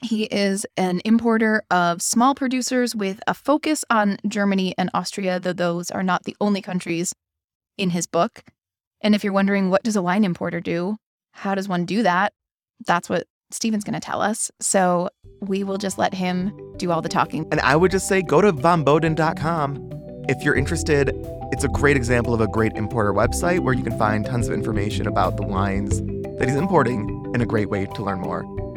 He 0.01 0.23
is 0.23 0.65
an 0.77 1.01
importer 1.05 1.61
of 1.69 2.01
small 2.01 2.33
producers 2.33 2.95
with 2.95 3.19
a 3.27 3.35
focus 3.35 3.85
on 3.89 4.17
Germany 4.27 4.73
and 4.77 4.89
Austria, 4.95 5.39
though 5.39 5.53
those 5.53 5.91
are 5.91 6.01
not 6.01 6.23
the 6.23 6.35
only 6.41 6.61
countries 6.61 7.13
in 7.77 7.91
his 7.91 8.07
book. 8.07 8.43
And 9.01 9.13
if 9.13 9.23
you're 9.23 9.33
wondering 9.33 9.69
what 9.69 9.83
does 9.83 9.95
a 9.95 10.01
wine 10.01 10.23
importer 10.23 10.59
do? 10.59 10.97
How 11.33 11.53
does 11.53 11.67
one 11.67 11.85
do 11.85 12.01
that? 12.01 12.33
That's 12.87 13.09
what 13.09 13.27
Stephen's 13.51 13.83
going 13.83 13.93
to 13.93 13.99
tell 13.99 14.21
us. 14.21 14.49
So 14.59 15.09
we 15.39 15.63
will 15.63 15.77
just 15.77 15.99
let 15.99 16.15
him 16.15 16.51
do 16.77 16.91
all 16.91 17.01
the 17.01 17.09
talking. 17.09 17.45
And 17.51 17.59
I 17.59 17.75
would 17.75 17.91
just 17.91 18.07
say 18.07 18.23
go 18.23 18.41
to 18.41 18.51
vomboden.com. 18.51 19.89
If 20.29 20.43
you're 20.43 20.55
interested, 20.55 21.11
it's 21.51 21.63
a 21.63 21.69
great 21.69 21.97
example 21.97 22.33
of 22.33 22.41
a 22.41 22.47
great 22.47 22.71
importer 22.75 23.13
website 23.13 23.59
where 23.59 23.73
you 23.73 23.83
can 23.83 23.97
find 23.99 24.25
tons 24.25 24.47
of 24.47 24.53
information 24.53 25.05
about 25.07 25.37
the 25.37 25.43
wines 25.43 26.01
that 26.39 26.47
he's 26.47 26.57
importing 26.57 27.29
and 27.33 27.43
a 27.43 27.45
great 27.45 27.69
way 27.69 27.85
to 27.85 28.03
learn 28.03 28.19
more. 28.19 28.70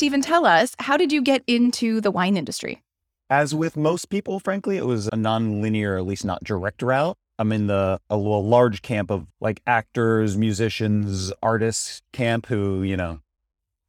Stephen, 0.00 0.22
tell 0.22 0.46
us, 0.46 0.74
how 0.78 0.96
did 0.96 1.12
you 1.12 1.20
get 1.20 1.44
into 1.46 2.00
the 2.00 2.10
wine 2.10 2.34
industry? 2.34 2.82
As 3.28 3.54
with 3.54 3.76
most 3.76 4.08
people, 4.08 4.40
frankly, 4.40 4.78
it 4.78 4.86
was 4.86 5.10
a 5.12 5.16
non-linear, 5.16 5.98
at 5.98 6.06
least 6.06 6.24
not 6.24 6.42
direct 6.42 6.80
route. 6.80 7.18
I'm 7.38 7.52
in 7.52 7.66
the 7.66 8.00
a 8.08 8.16
large 8.16 8.80
camp 8.80 9.10
of 9.10 9.26
like 9.42 9.60
actors, 9.66 10.38
musicians, 10.38 11.34
artists 11.42 12.00
camp 12.14 12.46
who, 12.46 12.82
you 12.82 12.96
know, 12.96 13.20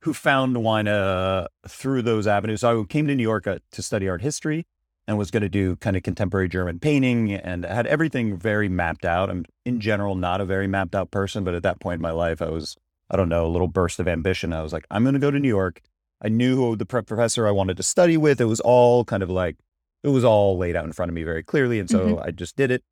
who 0.02 0.13
found 0.13 0.62
wine 0.62 0.89
uh, 0.89 1.47
through 1.65 2.02
those 2.02 2.28
avenues. 2.28 2.60
So 2.60 2.82
I 2.82 2.84
came 2.84 3.08
to 3.08 3.15
New 3.15 3.24
York 3.24 3.47
uh, 3.47 3.60
to 3.71 3.82
study 3.82 4.10
art 4.10 4.21
history 4.21 4.65
and 5.08 5.17
was 5.17 5.32
going 5.32 5.43
to 5.43 5.50
do 5.50 5.78
kind 5.78 5.95
of 5.95 6.04
contemporary 6.04 6.50
German 6.50 6.80
painting 6.80 7.32
and 7.32 7.63
had 7.63 7.88
everything 7.88 8.36
very 8.36 8.67
mapped 8.67 9.06
out. 9.06 9.30
I'm 9.30 9.45
in 9.65 9.80
general 9.80 10.15
not 10.15 10.41
a 10.41 10.45
very 10.45 10.67
mapped 10.67 10.93
out 10.93 11.10
person, 11.10 11.45
but 11.45 11.56
at 11.56 11.63
that 11.63 11.80
point 11.80 12.00
in 12.00 12.02
my 12.02 12.12
life, 12.12 12.41
I 12.41 12.50
was, 12.50 12.76
I 13.10 13.15
don't 13.15 13.30
know, 13.30 13.45
a 13.45 13.47
little 13.47 13.69
burst 13.69 13.97
of 14.02 14.10
ambition. 14.10 14.52
I 14.52 14.62
was 14.62 14.74
like, 14.74 14.86
I'm 14.91 15.06
going 15.06 15.13
to 15.13 15.19
go 15.19 15.32
to 15.32 15.39
New 15.39 15.47
York. 15.47 15.82
I 16.21 16.29
knew 16.29 16.55
who 16.55 16.75
the 16.75 16.86
professor 16.86 17.47
I 17.47 17.51
wanted 17.51 17.77
to 17.77 17.84
study 17.84 18.15
with. 18.15 18.39
It 18.39 18.45
was 18.45 18.60
all 18.60 19.03
kind 19.03 19.23
of 19.23 19.29
like, 19.29 19.57
it 20.03 20.10
was 20.10 20.23
all 20.23 20.57
laid 20.57 20.75
out 20.75 20.86
in 20.86 20.91
front 20.91 21.10
of 21.10 21.15
me 21.15 21.23
very 21.23 21.43
clearly. 21.43 21.79
And 21.79 21.89
so 21.89 21.99
mm-hmm. 21.99 22.23
I 22.23 22.31
just 22.31 22.55
did 22.55 22.71
it. 22.71 22.84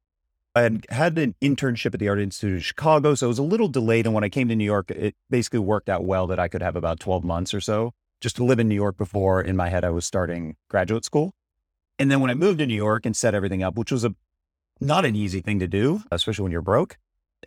I 0.55 0.61
had 0.61 0.85
had 0.89 1.17
an 1.19 1.35
internship 1.41 1.93
at 1.93 1.99
the 1.99 2.09
Art 2.09 2.19
Institute 2.19 2.57
of 2.57 2.65
Chicago, 2.65 3.13
so 3.13 3.27
it 3.27 3.29
was 3.29 3.39
a 3.39 3.43
little 3.43 3.67
delayed. 3.67 4.07
And 4.07 4.15
when 4.15 4.23
I 4.23 4.29
came 4.29 4.47
to 4.49 4.55
New 4.55 4.65
York, 4.65 4.89
it 4.89 5.15
basically 5.29 5.59
worked 5.59 5.89
out 5.89 6.05
well 6.05 6.25
that 6.27 6.39
I 6.39 6.47
could 6.47 6.63
have 6.63 6.75
about 6.75 6.99
12 6.99 7.23
months 7.23 7.53
or 7.53 7.61
so 7.61 7.93
just 8.19 8.35
to 8.37 8.43
live 8.43 8.59
in 8.59 8.67
New 8.67 8.75
York 8.75 8.97
before 8.97 9.41
in 9.41 9.55
my 9.55 9.69
head 9.69 9.85
I 9.85 9.91
was 9.91 10.05
starting 10.05 10.55
graduate 10.69 11.05
school. 11.05 11.33
And 11.99 12.09
then 12.09 12.19
when 12.19 12.31
I 12.31 12.33
moved 12.33 12.59
to 12.59 12.65
New 12.65 12.75
York 12.75 13.05
and 13.05 13.15
set 13.15 13.35
everything 13.35 13.61
up, 13.61 13.77
which 13.77 13.91
was 13.91 14.03
a 14.03 14.15
not 14.81 15.05
an 15.05 15.15
easy 15.15 15.41
thing 15.41 15.59
to 15.59 15.67
do, 15.67 16.01
especially 16.11 16.43
when 16.43 16.51
you're 16.51 16.61
broke. 16.61 16.97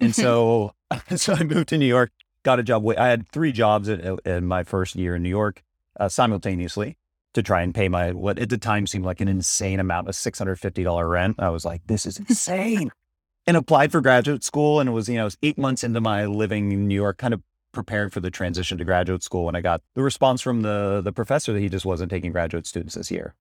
And 0.01 0.15
so, 0.15 0.75
so 1.17 1.35
I 1.35 1.43
moved 1.43 1.69
to 1.71 1.79
New 1.79 1.87
York, 1.87 2.13
got 2.45 2.61
a 2.61 2.63
job. 2.63 2.87
I 2.97 3.09
had 3.09 3.29
three 3.29 3.53
jobs 3.53 3.89
in, 3.89 4.19
in 4.25 4.47
my 4.47 4.63
first 4.63 4.95
year 4.95 5.17
in 5.17 5.23
New 5.23 5.29
York 5.29 5.63
uh, 6.03 6.09
simultaneously 6.09 6.97
to 7.35 7.43
try 7.43 7.63
and 7.63 7.75
pay 7.75 7.89
my 7.89 8.13
what 8.13 8.39
at 8.39 8.51
the 8.51 8.59
time 8.59 8.87
seemed 8.87 9.05
like 9.05 9.21
an 9.21 9.29
insane 9.29 9.81
amount 9.81 10.09
of 10.09 10.15
six 10.15 10.39
hundred 10.39 10.57
fifty 10.59 10.83
dollar 10.83 11.09
rent. 11.09 11.37
I 11.39 11.51
was 11.51 11.65
like, 11.65 11.83
this 11.87 12.05
is 12.07 12.19
insane, 12.19 12.91
and 13.47 13.57
applied 13.57 13.93
for 13.93 14.01
graduate 14.01 14.45
school. 14.45 14.81
And 14.81 14.89
it 14.89 14.93
was 14.93 15.09
you 15.09 15.15
know 15.17 15.23
it 15.23 15.25
was 15.25 15.39
eight 15.43 15.59
months 15.59 15.85
into 15.85 16.01
my 16.01 16.27
living 16.27 16.73
in 16.73 16.89
New 16.89 16.95
York, 16.95 17.19
kind 17.19 17.33
of 17.33 17.43
preparing 17.73 18.11
for 18.11 18.21
the 18.21 18.31
transition 18.31 18.77
to 18.79 18.85
graduate 18.85 19.23
school, 19.23 19.49
and 19.49 19.57
I 19.57 19.61
got 19.63 19.81
the 19.95 20.03
response 20.03 20.43
from 20.43 20.63
the 20.63 21.01
the 21.03 21.13
professor 21.13 21.53
that 21.53 21.61
he 21.61 21.69
just 21.69 21.87
wasn't 21.87 22.11
taking 22.11 22.33
graduate 22.33 22.67
students 22.67 22.95
this 22.97 23.11
year, 23.11 23.35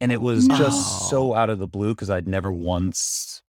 and 0.00 0.12
it 0.12 0.20
was 0.20 0.46
No. 0.46 0.56
just 0.56 1.08
so 1.10 1.34
out 1.34 1.50
of 1.50 1.58
the 1.58 1.66
blue 1.66 1.94
because 1.94 2.10
I'd 2.10 2.28
never 2.28 2.52
once. 2.52 3.42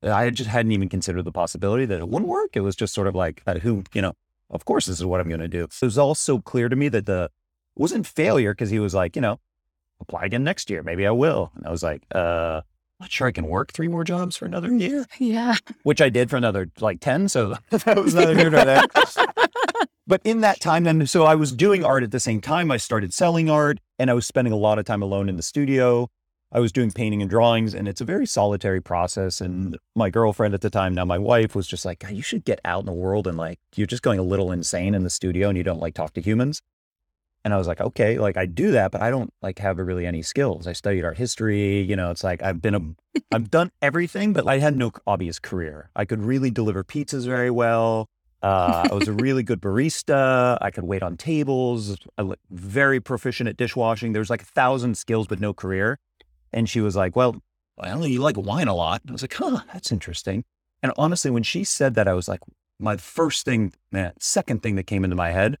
I 0.00 0.30
just 0.30 0.48
hadn't 0.48 0.70
even 0.70 0.88
considered 0.88 1.24
the 1.24 1.32
possibility 1.32 1.84
that 1.86 1.98
it 1.98 2.08
wouldn't 2.08 2.28
work. 2.28 2.50
It 2.54 2.60
was 2.60 2.76
just 2.76 2.94
sort 2.94 3.08
of 3.08 3.16
like, 3.16 3.42
uh, 3.48 3.54
who, 3.58 3.82
you 3.92 4.00
know, 4.00 4.12
of 4.48 4.64
course, 4.64 4.86
this 4.86 5.00
is 5.00 5.04
what 5.04 5.20
I'm 5.20 5.26
going 5.28 5.40
to 5.40 5.48
do. 5.48 5.64
It 5.64 5.74
was 5.82 5.98
all 5.98 6.14
so 6.14 6.38
clear 6.40 6.68
to 6.68 6.76
me 6.76 6.88
that 6.90 7.06
the 7.06 7.32
it 7.78 7.80
wasn't 7.80 8.06
failure 8.06 8.52
because 8.52 8.70
he 8.70 8.80
was 8.80 8.92
like, 8.94 9.14
you 9.14 9.22
know, 9.22 9.38
apply 10.00 10.24
again 10.24 10.42
next 10.44 10.68
year. 10.68 10.82
Maybe 10.82 11.06
I 11.06 11.10
will. 11.12 11.52
And 11.54 11.66
I 11.66 11.70
was 11.70 11.82
like, 11.82 12.02
uh, 12.12 12.62
not 13.00 13.10
sure 13.12 13.28
I 13.28 13.32
can 13.32 13.46
work 13.46 13.72
three 13.72 13.86
more 13.88 14.02
jobs 14.02 14.36
for 14.36 14.46
another 14.46 14.72
year, 14.74 15.06
Yeah. 15.18 15.54
which 15.84 16.00
I 16.00 16.08
did 16.08 16.28
for 16.28 16.36
another 16.36 16.68
like 16.80 16.98
10. 17.00 17.28
So 17.28 17.54
that 17.70 17.96
was 18.02 18.14
another 18.14 18.34
year 18.34 18.50
there. 18.50 18.82
But 20.06 20.22
in 20.24 20.40
that 20.40 20.60
time, 20.60 20.84
then, 20.84 21.06
so 21.06 21.24
I 21.24 21.34
was 21.34 21.52
doing 21.52 21.84
art 21.84 22.02
at 22.02 22.10
the 22.12 22.18
same 22.20 22.40
time. 22.40 22.70
I 22.70 22.78
started 22.78 23.12
selling 23.12 23.50
art 23.50 23.78
and 23.98 24.10
I 24.10 24.14
was 24.14 24.26
spending 24.26 24.52
a 24.52 24.56
lot 24.56 24.78
of 24.78 24.86
time 24.86 25.02
alone 25.02 25.28
in 25.28 25.36
the 25.36 25.42
studio. 25.42 26.08
I 26.50 26.60
was 26.60 26.72
doing 26.72 26.90
painting 26.90 27.20
and 27.20 27.28
drawings, 27.30 27.74
and 27.74 27.86
it's 27.86 28.00
a 28.00 28.06
very 28.06 28.24
solitary 28.26 28.80
process. 28.80 29.42
And 29.42 29.76
my 29.94 30.08
girlfriend 30.08 30.54
at 30.54 30.62
the 30.62 30.70
time, 30.70 30.94
now 30.94 31.04
my 31.04 31.18
wife, 31.18 31.54
was 31.54 31.66
just 31.66 31.84
like, 31.84 32.02
you 32.10 32.22
should 32.22 32.46
get 32.46 32.58
out 32.64 32.80
in 32.80 32.86
the 32.86 32.92
world 32.92 33.26
and 33.26 33.36
like, 33.36 33.58
you're 33.76 33.86
just 33.86 34.02
going 34.02 34.18
a 34.18 34.22
little 34.22 34.50
insane 34.50 34.94
in 34.94 35.04
the 35.04 35.10
studio 35.10 35.50
and 35.50 35.58
you 35.58 35.62
don't 35.62 35.78
like 35.80 35.92
talk 35.92 36.14
to 36.14 36.22
humans. 36.22 36.62
And 37.44 37.54
I 37.54 37.56
was 37.56 37.66
like, 37.66 37.80
okay, 37.80 38.18
like 38.18 38.36
I 38.36 38.46
do 38.46 38.72
that, 38.72 38.90
but 38.90 39.00
I 39.00 39.10
don't 39.10 39.32
like 39.42 39.58
have 39.60 39.78
really 39.78 40.06
any 40.06 40.22
skills. 40.22 40.66
I 40.66 40.72
studied 40.72 41.04
art 41.04 41.18
history. 41.18 41.80
You 41.82 41.96
know, 41.96 42.10
it's 42.10 42.24
like 42.24 42.42
I've 42.42 42.60
been 42.60 42.74
a, 42.74 42.80
I've 43.32 43.50
done 43.50 43.70
everything, 43.80 44.32
but 44.32 44.46
I 44.46 44.58
had 44.58 44.76
no 44.76 44.92
obvious 45.06 45.38
career. 45.38 45.90
I 45.94 46.04
could 46.04 46.22
really 46.22 46.50
deliver 46.50 46.84
pizzas 46.84 47.26
very 47.26 47.50
well. 47.50 48.08
Uh, 48.42 48.88
I 48.90 48.94
was 48.94 49.08
a 49.08 49.12
really 49.12 49.42
good 49.42 49.60
barista. 49.60 50.58
I 50.60 50.70
could 50.70 50.84
wait 50.84 51.02
on 51.02 51.16
tables. 51.16 51.96
I 52.16 52.22
was 52.22 52.38
very 52.50 53.00
proficient 53.00 53.48
at 53.48 53.56
dishwashing. 53.56 54.12
There's 54.12 54.30
like 54.30 54.42
a 54.42 54.46
thousand 54.46 54.96
skills, 54.96 55.26
but 55.26 55.40
no 55.40 55.52
career. 55.52 55.98
And 56.52 56.68
she 56.68 56.80
was 56.80 56.94
like, 56.94 57.16
well, 57.16 57.42
I 57.80 57.94
know 57.94 58.04
you 58.04 58.20
like 58.20 58.36
wine 58.36 58.68
a 58.68 58.74
lot. 58.74 59.02
I 59.08 59.12
was 59.12 59.22
like, 59.22 59.34
huh, 59.34 59.62
that's 59.72 59.92
interesting. 59.92 60.44
And 60.82 60.92
honestly, 60.96 61.30
when 61.30 61.42
she 61.42 61.64
said 61.64 61.94
that, 61.94 62.06
I 62.06 62.14
was 62.14 62.28
like, 62.28 62.40
my 62.78 62.96
first 62.96 63.44
thing, 63.44 63.72
man, 63.90 64.12
second 64.20 64.62
thing 64.62 64.76
that 64.76 64.84
came 64.84 65.02
into 65.04 65.16
my 65.16 65.30
head 65.30 65.58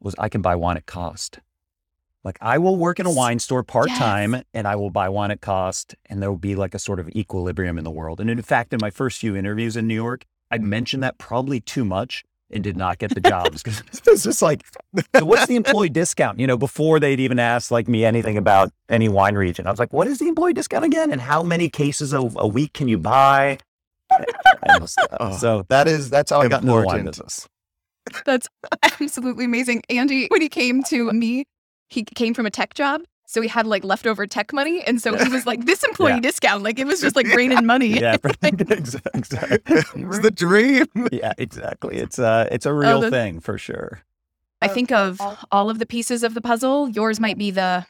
was 0.00 0.14
I 0.18 0.28
can 0.28 0.42
buy 0.42 0.56
wine 0.56 0.76
at 0.76 0.86
cost. 0.86 1.40
Like 2.22 2.38
I 2.40 2.58
will 2.58 2.76
work 2.76 3.00
in 3.00 3.06
a 3.06 3.12
wine 3.12 3.38
store 3.38 3.62
part 3.62 3.88
time 3.90 4.42
and 4.52 4.68
I 4.68 4.76
will 4.76 4.90
buy 4.90 5.08
wine 5.08 5.30
at 5.30 5.40
cost 5.40 5.94
and 6.06 6.22
there 6.22 6.30
will 6.30 6.38
be 6.38 6.54
like 6.54 6.74
a 6.74 6.78
sort 6.78 7.00
of 7.00 7.08
equilibrium 7.10 7.78
in 7.78 7.84
the 7.84 7.90
world. 7.90 8.20
And 8.20 8.28
in 8.28 8.42
fact, 8.42 8.72
in 8.74 8.78
my 8.80 8.90
first 8.90 9.18
few 9.18 9.34
interviews 9.36 9.76
in 9.76 9.86
New 9.86 9.94
York, 9.94 10.26
I 10.50 10.58
mentioned 10.58 11.02
that 11.02 11.16
probably 11.16 11.60
too 11.60 11.84
much 11.84 12.24
and 12.50 12.62
did 12.64 12.76
not 12.76 12.98
get 12.98 13.14
the 13.14 13.20
jobs 13.20 13.62
because 13.62 13.82
it's 14.06 14.24
just 14.24 14.42
like, 14.42 14.64
so 15.14 15.24
what's 15.24 15.46
the 15.46 15.56
employee 15.56 15.88
discount? 15.88 16.38
You 16.38 16.46
know, 16.46 16.58
before 16.58 17.00
they'd 17.00 17.20
even 17.20 17.38
asked 17.38 17.70
like 17.70 17.88
me 17.88 18.04
anything 18.04 18.36
about 18.36 18.70
any 18.88 19.08
wine 19.08 19.34
region, 19.34 19.66
I 19.66 19.70
was 19.70 19.78
like, 19.78 19.92
what 19.92 20.06
is 20.06 20.18
the 20.18 20.28
employee 20.28 20.52
discount 20.52 20.84
again? 20.84 21.12
And 21.12 21.20
how 21.20 21.42
many 21.42 21.68
cases 21.68 22.12
a, 22.12 22.18
a 22.36 22.46
week 22.46 22.74
can 22.74 22.88
you 22.88 22.98
buy? 22.98 23.58
Oh. 25.18 25.36
So 25.36 25.64
that 25.68 25.88
is 25.88 26.10
that's 26.10 26.30
how 26.30 26.40
I 26.40 26.48
got 26.48 26.62
into 26.62 26.74
the 26.74 26.82
wine 26.84 27.04
business. 27.04 27.48
That's 28.24 28.48
absolutely 28.82 29.44
amazing. 29.44 29.82
Andy, 29.90 30.26
when 30.28 30.40
he 30.40 30.48
came 30.48 30.82
to 30.84 31.10
me, 31.12 31.44
he 31.88 32.02
came 32.04 32.34
from 32.34 32.46
a 32.46 32.50
tech 32.50 32.74
job. 32.74 33.02
So 33.26 33.40
he 33.40 33.46
had 33.48 33.64
like 33.64 33.84
leftover 33.84 34.26
tech 34.26 34.52
money. 34.52 34.82
And 34.82 35.00
so 35.00 35.16
he 35.16 35.28
was 35.28 35.46
like, 35.46 35.64
this 35.64 35.84
employee 35.88 36.14
Yeah. 36.14 36.20
discount, 36.20 36.64
like 36.64 36.80
it 36.80 36.86
was 36.86 37.00
just 37.00 37.14
like 37.14 37.26
raining 37.36 37.64
money. 37.64 38.00
Yeah, 38.00 38.16
exactly. 38.42 38.66
It's 38.76 40.18
the 40.18 40.32
dream. 40.34 40.86
Yeah, 41.12 41.32
exactly. 41.38 41.98
It's 41.98 42.18
uh 42.18 42.48
it's 42.50 42.66
a 42.66 42.72
real 42.72 43.00
that's- 43.00 43.10
thing 43.12 43.40
for 43.40 43.56
sure. 43.58 44.02
I 44.62 44.68
think 44.68 44.92
of 44.92 45.18
all 45.50 45.70
of 45.70 45.78
the 45.78 45.86
pieces 45.86 46.22
of 46.22 46.34
the 46.34 46.40
puzzle. 46.42 46.90
Yours 46.90 47.18
might 47.18 47.38
be 47.38 47.50
the, 47.50 47.86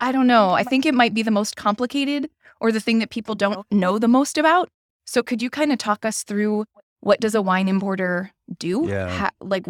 I 0.00 0.12
don't 0.12 0.26
know, 0.26 0.50
I 0.52 0.62
think 0.62 0.86
it 0.86 0.94
might 0.94 1.12
be 1.12 1.22
the 1.22 1.30
most 1.30 1.56
complicated 1.56 2.30
or 2.58 2.72
the 2.72 2.80
thing 2.80 3.00
that 3.00 3.10
people 3.10 3.34
don't 3.34 3.66
know 3.70 3.98
the 3.98 4.08
most 4.08 4.38
about. 4.38 4.70
So 5.04 5.22
could 5.22 5.42
you 5.42 5.50
kind 5.50 5.72
of 5.72 5.78
talk 5.78 6.06
us 6.06 6.22
through 6.22 6.64
what 7.00 7.20
does 7.20 7.34
a 7.34 7.42
wine 7.42 7.68
importer 7.68 8.30
do? 8.58 8.86
Yeah. 8.86 9.30
Like, 9.40 9.66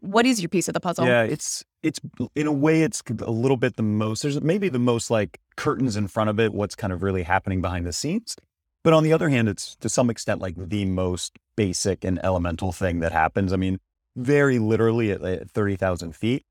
what 0.00 0.26
is 0.26 0.40
your 0.40 0.48
piece 0.48 0.68
of 0.68 0.74
the 0.74 0.80
puzzle? 0.80 1.06
Yeah, 1.06 1.22
it's 1.22 1.64
it's 1.82 2.00
in 2.34 2.46
a 2.46 2.52
way 2.52 2.82
it's 2.82 3.02
a 3.20 3.30
little 3.30 3.56
bit 3.56 3.76
the 3.76 3.82
most 3.82 4.22
there's 4.22 4.40
maybe 4.40 4.68
the 4.68 4.78
most 4.78 5.10
like 5.10 5.40
curtains 5.56 5.96
in 5.96 6.08
front 6.08 6.30
of 6.30 6.38
it, 6.38 6.52
what's 6.52 6.74
kind 6.74 6.92
of 6.92 7.02
really 7.02 7.22
happening 7.22 7.60
behind 7.60 7.86
the 7.86 7.92
scenes. 7.92 8.36
But 8.82 8.92
on 8.92 9.02
the 9.02 9.12
other 9.12 9.28
hand, 9.28 9.48
it's 9.48 9.74
to 9.76 9.88
some 9.88 10.10
extent 10.10 10.40
like 10.40 10.54
the 10.56 10.84
most 10.84 11.38
basic 11.56 12.04
and 12.04 12.20
elemental 12.24 12.72
thing 12.72 13.00
that 13.00 13.12
happens. 13.12 13.52
I 13.52 13.56
mean, 13.56 13.80
very 14.14 14.58
literally 14.58 15.10
at, 15.10 15.22
at 15.22 15.50
30,000 15.50 16.14
feet, 16.14 16.44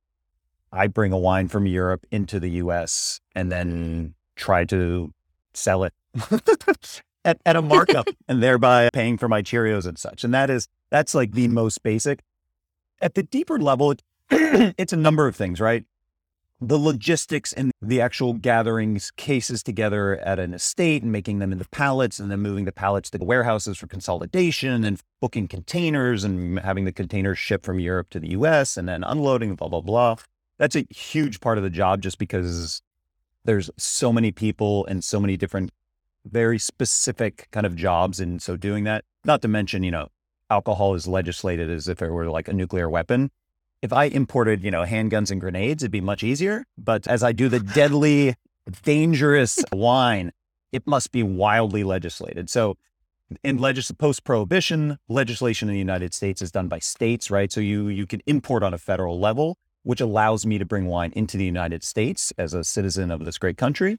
I 0.71 0.87
bring 0.87 1.13
a 1.13 1.17
wine 1.17 1.47
from 1.47 1.65
Europe 1.65 2.05
into 2.11 2.39
the 2.39 2.49
US 2.61 3.21
and 3.35 3.51
then 3.51 4.15
try 4.35 4.65
to 4.65 5.13
sell 5.53 5.85
it 5.85 5.93
at, 7.25 7.41
at 7.45 7.55
a 7.55 7.61
markup 7.61 8.07
and 8.27 8.41
thereby 8.41 8.89
paying 8.93 9.17
for 9.17 9.27
my 9.27 9.41
Cheerios 9.41 9.85
and 9.85 9.97
such. 9.97 10.23
And 10.23 10.33
that 10.33 10.49
is, 10.49 10.69
that's 10.91 11.13
like 11.13 11.33
the 11.33 11.49
most 11.49 11.83
basic. 11.83 12.21
At 13.01 13.15
the 13.15 13.23
deeper 13.23 13.59
level, 13.59 13.91
it, 13.91 14.03
it's 14.77 14.93
a 14.93 14.97
number 14.97 15.27
of 15.27 15.35
things, 15.35 15.59
right? 15.59 15.83
The 16.61 16.77
logistics 16.77 17.51
and 17.51 17.71
the 17.81 17.99
actual 17.99 18.33
gatherings 18.33 19.11
cases 19.11 19.61
together 19.61 20.17
at 20.19 20.39
an 20.39 20.53
estate 20.53 21.03
and 21.03 21.11
making 21.11 21.39
them 21.39 21.51
into 21.51 21.67
pallets 21.67 22.17
and 22.17 22.31
then 22.31 22.39
moving 22.39 22.63
the 22.63 22.71
pallets 22.71 23.09
to 23.09 23.17
the 23.17 23.25
warehouses 23.25 23.77
for 23.77 23.87
consolidation 23.87 24.85
and 24.85 25.01
booking 25.19 25.49
containers 25.49 26.23
and 26.23 26.59
having 26.59 26.85
the 26.85 26.93
containers 26.93 27.37
shipped 27.37 27.65
from 27.65 27.79
Europe 27.79 28.09
to 28.11 28.21
the 28.21 28.29
US 28.29 28.77
and 28.77 28.87
then 28.87 29.03
unloading, 29.03 29.55
blah, 29.55 29.67
blah, 29.67 29.81
blah. 29.81 30.15
That's 30.57 30.77
a 30.77 30.85
huge 30.89 31.41
part 31.41 31.57
of 31.57 31.65
the 31.65 31.69
job 31.69 32.01
just 32.01 32.17
because 32.17 32.81
there's 33.43 33.69
so 33.77 34.13
many 34.13 34.31
people 34.31 34.85
and 34.85 35.03
so 35.03 35.19
many 35.19 35.35
different, 35.35 35.71
very 36.25 36.59
specific 36.59 37.47
kind 37.51 37.65
of 37.65 37.75
jobs. 37.75 38.19
And 38.19 38.41
so 38.41 38.57
doing 38.57 38.83
that, 38.85 39.05
not 39.23 39.41
to 39.43 39.47
mention, 39.47 39.83
you 39.83 39.91
know, 39.91 40.07
alcohol 40.49 40.95
is 40.95 41.07
legislated 41.07 41.69
as 41.69 41.87
if 41.87 42.01
it 42.01 42.09
were 42.09 42.29
like 42.29 42.47
a 42.47 42.53
nuclear 42.53 42.89
weapon. 42.89 43.31
If 43.81 43.93
I 43.93 44.05
imported, 44.05 44.63
you 44.63 44.71
know, 44.71 44.83
handguns 44.83 45.31
and 45.31 45.39
grenades, 45.39 45.83
it'd 45.83 45.91
be 45.91 46.01
much 46.01 46.23
easier. 46.23 46.65
But 46.77 47.07
as 47.07 47.23
I 47.23 47.31
do 47.31 47.49
the 47.49 47.59
deadly, 47.59 48.35
dangerous 48.83 49.63
wine, 49.71 50.31
it 50.71 50.87
must 50.87 51.11
be 51.11 51.23
wildly 51.23 51.83
legislated. 51.83 52.49
So 52.49 52.77
in 53.43 53.57
legis- 53.57 53.91
post-prohibition 53.91 54.97
legislation 55.07 55.67
in 55.69 55.73
the 55.73 55.79
United 55.79 56.13
States 56.13 56.41
is 56.41 56.51
done 56.51 56.67
by 56.67 56.79
states, 56.79 57.31
right? 57.31 57.51
So 57.51 57.59
you 57.59 57.87
you 57.87 58.05
can 58.05 58.21
import 58.25 58.63
on 58.63 58.73
a 58.73 58.77
federal 58.77 59.19
level, 59.19 59.57
which 59.83 60.01
allows 60.01 60.45
me 60.45 60.57
to 60.57 60.65
bring 60.65 60.85
wine 60.85 61.11
into 61.15 61.37
the 61.37 61.45
United 61.45 61.83
States 61.83 62.33
as 62.37 62.53
a 62.53 62.63
citizen 62.63 63.11
of 63.11 63.25
this 63.25 63.37
great 63.37 63.57
country. 63.57 63.97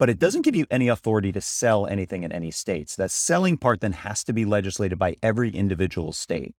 But 0.00 0.08
it 0.08 0.18
doesn't 0.18 0.42
give 0.42 0.56
you 0.56 0.64
any 0.70 0.88
authority 0.88 1.30
to 1.30 1.42
sell 1.42 1.86
anything 1.86 2.22
in 2.22 2.32
any 2.32 2.50
states. 2.50 2.96
That 2.96 3.10
selling 3.10 3.58
part 3.58 3.82
then 3.82 3.92
has 3.92 4.24
to 4.24 4.32
be 4.32 4.46
legislated 4.46 4.98
by 4.98 5.16
every 5.22 5.50
individual 5.50 6.14
state. 6.14 6.54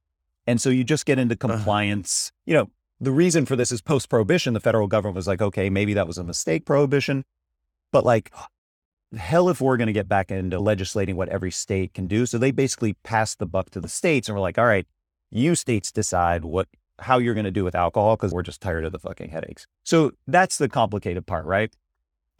And 0.46 0.62
so 0.62 0.70
you 0.70 0.84
just 0.84 1.08
get 1.08 1.18
into 1.18 1.34
uh-huh. 1.34 1.56
compliance. 1.56 2.32
You 2.46 2.54
know, 2.54 2.70
the 3.00 3.10
reason 3.10 3.48
for 3.48 3.56
this 3.56 3.72
is 3.72 3.82
post 3.82 4.10
prohibition, 4.10 4.54
the 4.54 4.60
federal 4.60 4.88
government 4.88 5.16
was 5.16 5.28
like, 5.28 5.42
okay, 5.42 5.72
maybe 5.72 5.96
that 5.96 6.06
was 6.06 6.20
a 6.20 6.24
mistake, 6.24 6.66
prohibition. 6.66 7.26
But 7.92 8.06
like, 8.06 8.32
hell 9.18 9.50
if 9.50 9.60
we're 9.60 9.78
going 9.78 9.88
to 9.88 9.94
get 9.94 10.08
back 10.08 10.30
into 10.30 10.60
legislating 10.60 11.16
what 11.16 11.30
every 11.30 11.50
state 11.50 11.96
can 11.96 12.06
do. 12.06 12.28
So 12.28 12.38
they 12.38 12.52
basically 12.52 12.94
passed 13.02 13.40
the 13.40 13.48
buck 13.48 13.72
to 13.72 13.82
the 13.82 13.90
states 13.90 14.30
and 14.30 14.36
we're 14.36 14.42
like, 14.42 14.60
all 14.60 14.68
right, 14.68 14.86
you 15.32 15.56
states 15.56 15.92
decide 15.92 16.46
what 16.46 16.68
how 17.00 17.18
you're 17.18 17.34
going 17.34 17.46
to 17.46 17.52
do 17.52 17.64
with 17.64 17.74
alcohol 17.74 18.16
because 18.16 18.32
we're 18.32 18.44
just 18.44 18.62
tired 18.62 18.86
of 18.86 18.92
the 18.92 19.00
fucking 19.00 19.30
headaches. 19.30 19.66
So 19.84 20.12
that's 20.28 20.60
the 20.60 20.70
complicated 20.70 21.26
part, 21.26 21.46
right? 21.46 21.74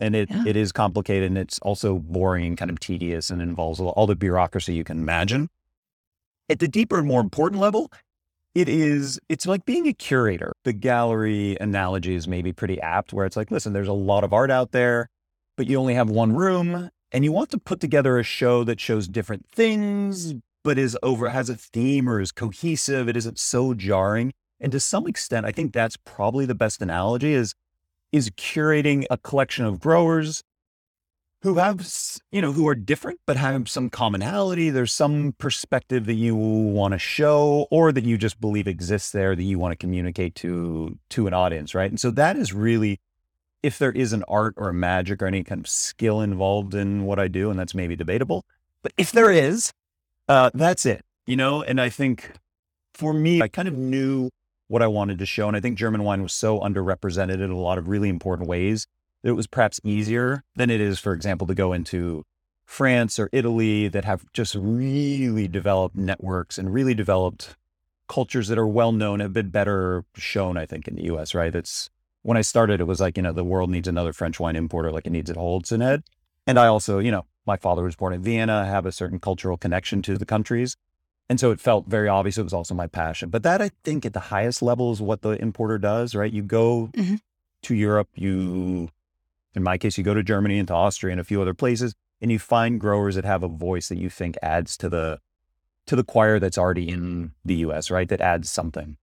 And 0.02 0.16
it, 0.16 0.30
Yeah. 0.32 0.44
it 0.48 0.56
is 0.56 0.72
complicated 0.72 1.28
and 1.30 1.38
it's 1.38 1.60
also 1.60 2.00
boring 2.00 2.46
and 2.46 2.58
kind 2.58 2.72
of 2.72 2.80
tedious 2.80 3.30
and 3.30 3.42
involves 3.42 3.80
all- 3.80 3.90
all 3.90 4.08
the 4.08 4.16
bureaucracy 4.16 4.74
you 4.74 4.84
can 4.84 4.98
imagine. 4.98 5.48
At 6.50 6.60
the 6.60 6.68
deeper 6.68 6.98
and 6.98 7.08
more 7.08 7.22
important 7.22 7.62
level, 7.62 7.92
it 8.56 8.68
is 8.68 9.20
it's 9.30 9.46
like 9.46 9.64
being 9.64 9.88
a 9.88 9.94
curator. 9.94 10.52
The 10.66 10.74
gallery 10.74 11.56
analogy 11.62 12.16
is 12.16 12.28
maybe 12.28 12.52
pretty 12.52 12.82
apt 12.82 13.14
where 13.14 13.26
it's 13.26 13.38
like, 13.38 13.52
listen, 13.52 13.72
there's 13.74 13.88
a 13.88 13.94
lot 13.94 14.24
of 14.26 14.34
art 14.34 14.52
out 14.52 14.72
there, 14.72 15.08
but 15.56 15.68
you 15.68 15.78
only 15.80 15.94
have 15.94 16.10
one 16.10 16.34
room 16.36 16.90
and 17.14 17.24
you 17.24 17.32
want 17.32 17.52
to 17.52 17.58
put 17.58 17.80
together 17.80 18.18
a 18.18 18.24
show 18.24 18.64
that 18.66 18.80
shows 18.82 19.08
different 19.08 19.46
things, 19.48 20.34
but 20.64 20.78
is 20.78 20.98
over 21.04 21.30
has 21.30 21.50
a 21.50 21.56
theme 21.56 22.10
or 22.10 22.20
is 22.20 22.32
cohesive. 22.32 23.08
It 23.08 23.16
isn't 23.16 23.40
so 23.40 23.74
jarring. 23.74 24.34
And 24.60 24.72
to 24.74 24.80
some 24.80 25.08
extent, 25.08 25.46
I 25.46 25.52
think 25.52 25.74
that's 25.74 25.98
probably 25.98 26.46
the 26.46 26.56
best 26.56 26.82
analogy 26.82 27.34
is 27.34 27.54
is 28.12 28.30
curating 28.32 29.06
a 29.10 29.18
collection 29.18 29.66
of 29.66 29.80
growers 29.80 30.44
who 31.44 31.56
have, 31.56 31.92
you 32.32 32.42
know, 32.42 32.52
who 32.52 32.68
are 32.68 32.76
different, 32.76 33.20
but 33.26 33.36
have 33.36 33.68
some 33.68 33.90
commonality. 33.90 34.70
There's 34.70 34.94
some 34.94 35.34
perspective 35.40 36.06
that 36.06 36.14
you 36.14 36.36
want 36.36 36.94
to 36.94 37.00
show 37.00 37.68
or 37.72 37.92
that 37.92 38.04
you 38.04 38.18
just 38.18 38.40
believe 38.40 38.68
exists 38.68 39.12
there 39.12 39.36
that 39.36 39.42
you 39.42 39.58
want 39.58 39.72
to 39.72 39.76
communicate 39.76 40.36
to, 40.36 41.00
to 41.10 41.26
an 41.26 41.34
audience. 41.34 41.74
Right. 41.74 41.90
And 41.90 42.00
so 42.00 42.12
that 42.12 42.38
is 42.38 42.54
really, 42.54 43.00
if 43.64 43.80
there 43.80 43.92
is 43.92 44.14
an 44.14 44.24
art 44.28 44.54
or 44.56 44.70
a 44.70 44.74
magic 44.74 45.22
or 45.22 45.26
any 45.26 45.44
kind 45.44 45.62
of 45.62 45.68
skill 45.68 46.22
involved 46.22 46.76
in 46.76 47.06
what 47.06 47.18
I 47.18 47.28
do, 47.28 47.50
and 47.50 47.60
that's 47.60 47.74
maybe 47.74 47.96
debatable, 47.96 48.46
but 48.84 48.94
if 48.98 49.12
there 49.12 49.32
is, 49.32 49.74
uh, 50.28 50.52
that's 50.54 50.86
it, 50.86 51.04
you 51.26 51.36
know? 51.36 51.64
And 51.64 51.82
I 51.82 51.90
think 51.90 52.34
for 52.94 53.14
me, 53.14 53.42
I 53.42 53.48
kind 53.48 53.68
of 53.68 53.76
knew 53.78 54.30
what 54.72 54.82
I 54.82 54.88
wanted 54.88 55.20
to 55.20 55.26
show. 55.26 55.50
And 55.50 55.58
I 55.58 55.60
think 55.60 55.78
German 55.78 56.04
wine 56.04 56.24
was 56.24 56.34
so 56.34 56.62
underrepresented 56.62 57.42
in 57.42 57.52
a 57.52 57.58
lot 57.58 57.78
of 57.78 57.90
really 57.90 58.08
important 58.08 58.48
ways 58.48 58.88
that 59.22 59.32
it 59.32 59.34
was 59.34 59.46
perhaps 59.46 59.82
easier 59.84 60.46
than 60.56 60.70
it 60.70 60.80
is, 60.80 60.98
for 60.98 61.12
example, 61.12 61.46
to 61.48 61.54
go 61.54 61.74
into 61.74 62.24
France 62.64 63.20
or 63.20 63.30
Italy 63.34 63.90
that 63.90 64.06
have 64.06 64.24
just 64.32 64.56
really 64.56 65.50
developed 65.50 65.98
networks 65.98 66.58
and 66.58 66.74
really 66.74 66.94
developed 66.94 67.58
cultures 68.08 68.48
that 68.48 68.58
are 68.58 68.68
well 68.68 68.94
known, 68.94 69.20
have 69.20 69.34
been 69.34 69.50
better 69.50 70.06
shown, 70.16 70.56
I 70.56 70.66
think, 70.66 70.88
in 70.88 70.96
the 70.96 71.04
US, 71.14 71.36
right? 71.36 71.54
It's 71.54 71.90
when 72.22 72.38
I 72.38 72.42
started, 72.42 72.80
it 72.80 72.86
was 72.86 73.02
like, 73.02 73.18
you 73.18 73.24
know, 73.24 73.34
the 73.34 73.44
world 73.44 73.70
needs 73.70 73.90
another 73.90 74.14
French 74.14 74.40
wine 74.40 74.56
importer 74.56 74.90
like 74.90 75.06
it 75.06 75.12
needs 75.12 75.30
at 75.30 75.36
Holzen 75.36 75.82
Head. 75.82 76.04
And 76.48 76.58
I 76.58 76.68
also, 76.68 77.00
you 77.00 77.12
know, 77.12 77.26
my 77.46 77.58
father 77.58 77.84
was 77.84 77.98
born 77.98 78.14
in 78.14 78.24
Vienna, 78.24 78.64
I 78.64 78.68
have 78.68 78.86
a 78.86 78.94
certain 78.94 79.20
cultural 79.20 79.58
connection 79.58 80.02
to 80.04 80.18
the 80.18 80.26
countries. 80.26 80.78
And 81.32 81.40
so 81.40 81.52
it 81.52 81.62
felt 81.62 81.88
very 81.88 82.10
obvious. 82.10 82.38
It 82.38 82.44
was 82.44 82.52
also 82.52 82.76
my 82.76 82.88
passion. 82.88 83.30
But 83.30 83.44
that, 83.44 83.62
I 83.62 83.72
think, 83.86 84.06
at 84.06 84.12
the 84.12 84.20
highest 84.20 84.62
level 84.62 84.92
is 84.92 85.02
what 85.02 85.22
the 85.22 85.42
importer 85.42 85.78
does, 85.78 86.14
right? 86.14 86.30
You 86.30 86.44
go 86.44 86.90
Mhm. 86.94 87.22
to 87.64 87.74
Europe, 87.74 88.10
you, 88.16 88.90
in 89.56 89.64
my 89.64 89.78
case, 89.78 89.98
you 89.98 90.04
go 90.04 90.14
to 90.14 90.24
Germany 90.24 90.60
and 90.60 90.68
to 90.68 90.74
Austria 90.74 91.14
and 91.14 91.22
a 91.22 91.24
few 91.24 91.42
other 91.42 91.54
places, 91.54 91.94
and 92.20 92.34
you 92.34 92.38
find 92.38 92.82
growers 92.82 93.16
that 93.16 93.24
have 93.24 93.44
a 93.44 93.48
voice 93.48 93.88
that 93.88 93.98
you 93.98 94.10
think 94.10 94.36
adds 94.44 94.76
to 94.80 94.90
the 94.90 95.22
to 95.88 95.96
the 95.96 96.04
choir 96.04 96.38
that's 96.38 96.58
already 96.58 96.90
in 96.90 97.32
the 97.46 97.56
US, 97.66 97.90
right? 97.90 98.10
That 98.10 98.20
adds 98.20 98.52
something. 98.52 98.98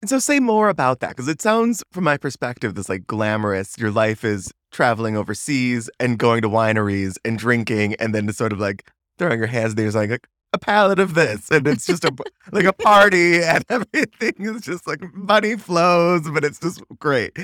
And 0.00 0.08
so 0.08 0.18
say 0.18 0.40
more 0.40 0.70
about 0.70 1.00
that 1.00 1.10
because 1.10 1.28
it 1.28 1.42
sounds, 1.42 1.84
from 1.92 2.04
my 2.04 2.16
perspective, 2.16 2.74
this 2.76 2.88
like 2.88 3.06
glamorous. 3.06 3.76
Your 3.76 3.90
life 3.90 4.24
is 4.24 4.52
traveling 4.70 5.18
overseas 5.18 5.90
and 6.00 6.18
going 6.18 6.40
to 6.40 6.48
wineries 6.48 7.18
and 7.26 7.38
drinking, 7.38 7.96
and 7.96 8.14
then 8.14 8.26
just 8.26 8.38
sort 8.38 8.54
of 8.54 8.58
like 8.58 8.90
throwing 9.18 9.38
your 9.38 9.48
hands 9.48 9.74
there, 9.74 9.90
like, 9.90 10.08
like 10.08 10.26
a 10.52 10.58
pallet 10.58 10.98
of 10.98 11.14
this, 11.14 11.50
and 11.50 11.66
it's 11.66 11.86
just 11.86 12.04
a 12.04 12.12
like 12.52 12.64
a 12.64 12.72
party, 12.72 13.42
and 13.42 13.64
everything 13.68 14.34
is 14.38 14.62
just 14.62 14.86
like 14.86 15.00
money 15.14 15.56
flows, 15.56 16.28
but 16.30 16.44
it's 16.44 16.58
just 16.58 16.82
great. 16.98 17.36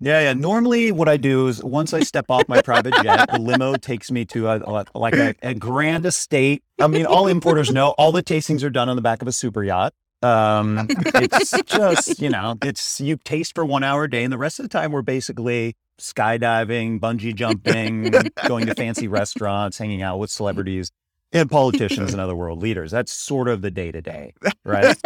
Yeah, 0.00 0.20
yeah. 0.20 0.32
Normally, 0.32 0.90
what 0.90 1.08
I 1.08 1.16
do 1.16 1.46
is 1.46 1.62
once 1.62 1.94
I 1.94 2.00
step 2.00 2.26
off 2.28 2.48
my 2.48 2.60
private 2.60 2.92
jet, 3.04 3.30
the 3.30 3.38
limo 3.38 3.76
takes 3.76 4.10
me 4.10 4.24
to 4.26 4.48
a, 4.48 4.58
a- 4.58 4.84
like 4.98 5.14
a, 5.14 5.34
a 5.42 5.54
grand 5.54 6.04
estate. 6.06 6.64
I 6.80 6.88
mean, 6.88 7.06
all 7.06 7.28
importers 7.28 7.70
know 7.70 7.90
all 7.90 8.10
the 8.10 8.22
tastings 8.22 8.64
are 8.64 8.70
done 8.70 8.88
on 8.88 8.96
the 8.96 9.02
back 9.02 9.22
of 9.22 9.28
a 9.28 9.32
super 9.32 9.62
yacht. 9.62 9.94
Um, 10.20 10.86
it's 10.88 11.50
just 11.66 12.20
you 12.20 12.30
know, 12.30 12.56
it's 12.62 13.00
you 13.00 13.16
taste 13.24 13.54
for 13.54 13.64
one 13.64 13.84
hour 13.84 14.04
a 14.04 14.10
day, 14.10 14.24
and 14.24 14.32
the 14.32 14.38
rest 14.38 14.58
of 14.58 14.64
the 14.64 14.68
time 14.68 14.90
we're 14.92 15.02
basically 15.02 15.74
skydiving, 16.00 16.98
bungee 16.98 17.34
jumping, 17.34 18.12
going 18.46 18.66
to 18.66 18.74
fancy 18.74 19.06
restaurants, 19.06 19.78
hanging 19.78 20.02
out 20.02 20.18
with 20.18 20.30
celebrities 20.40 20.90
and 21.32 21.50
politicians 21.50 22.12
and 22.12 22.20
other 22.20 22.34
world 22.34 22.60
leaders. 22.62 22.90
That's 22.90 23.12
sort 23.12 23.48
of 23.48 23.62
the 23.62 23.70
day 23.70 23.90
to 23.92 24.00
day, 24.02 24.34
right? 24.64 24.96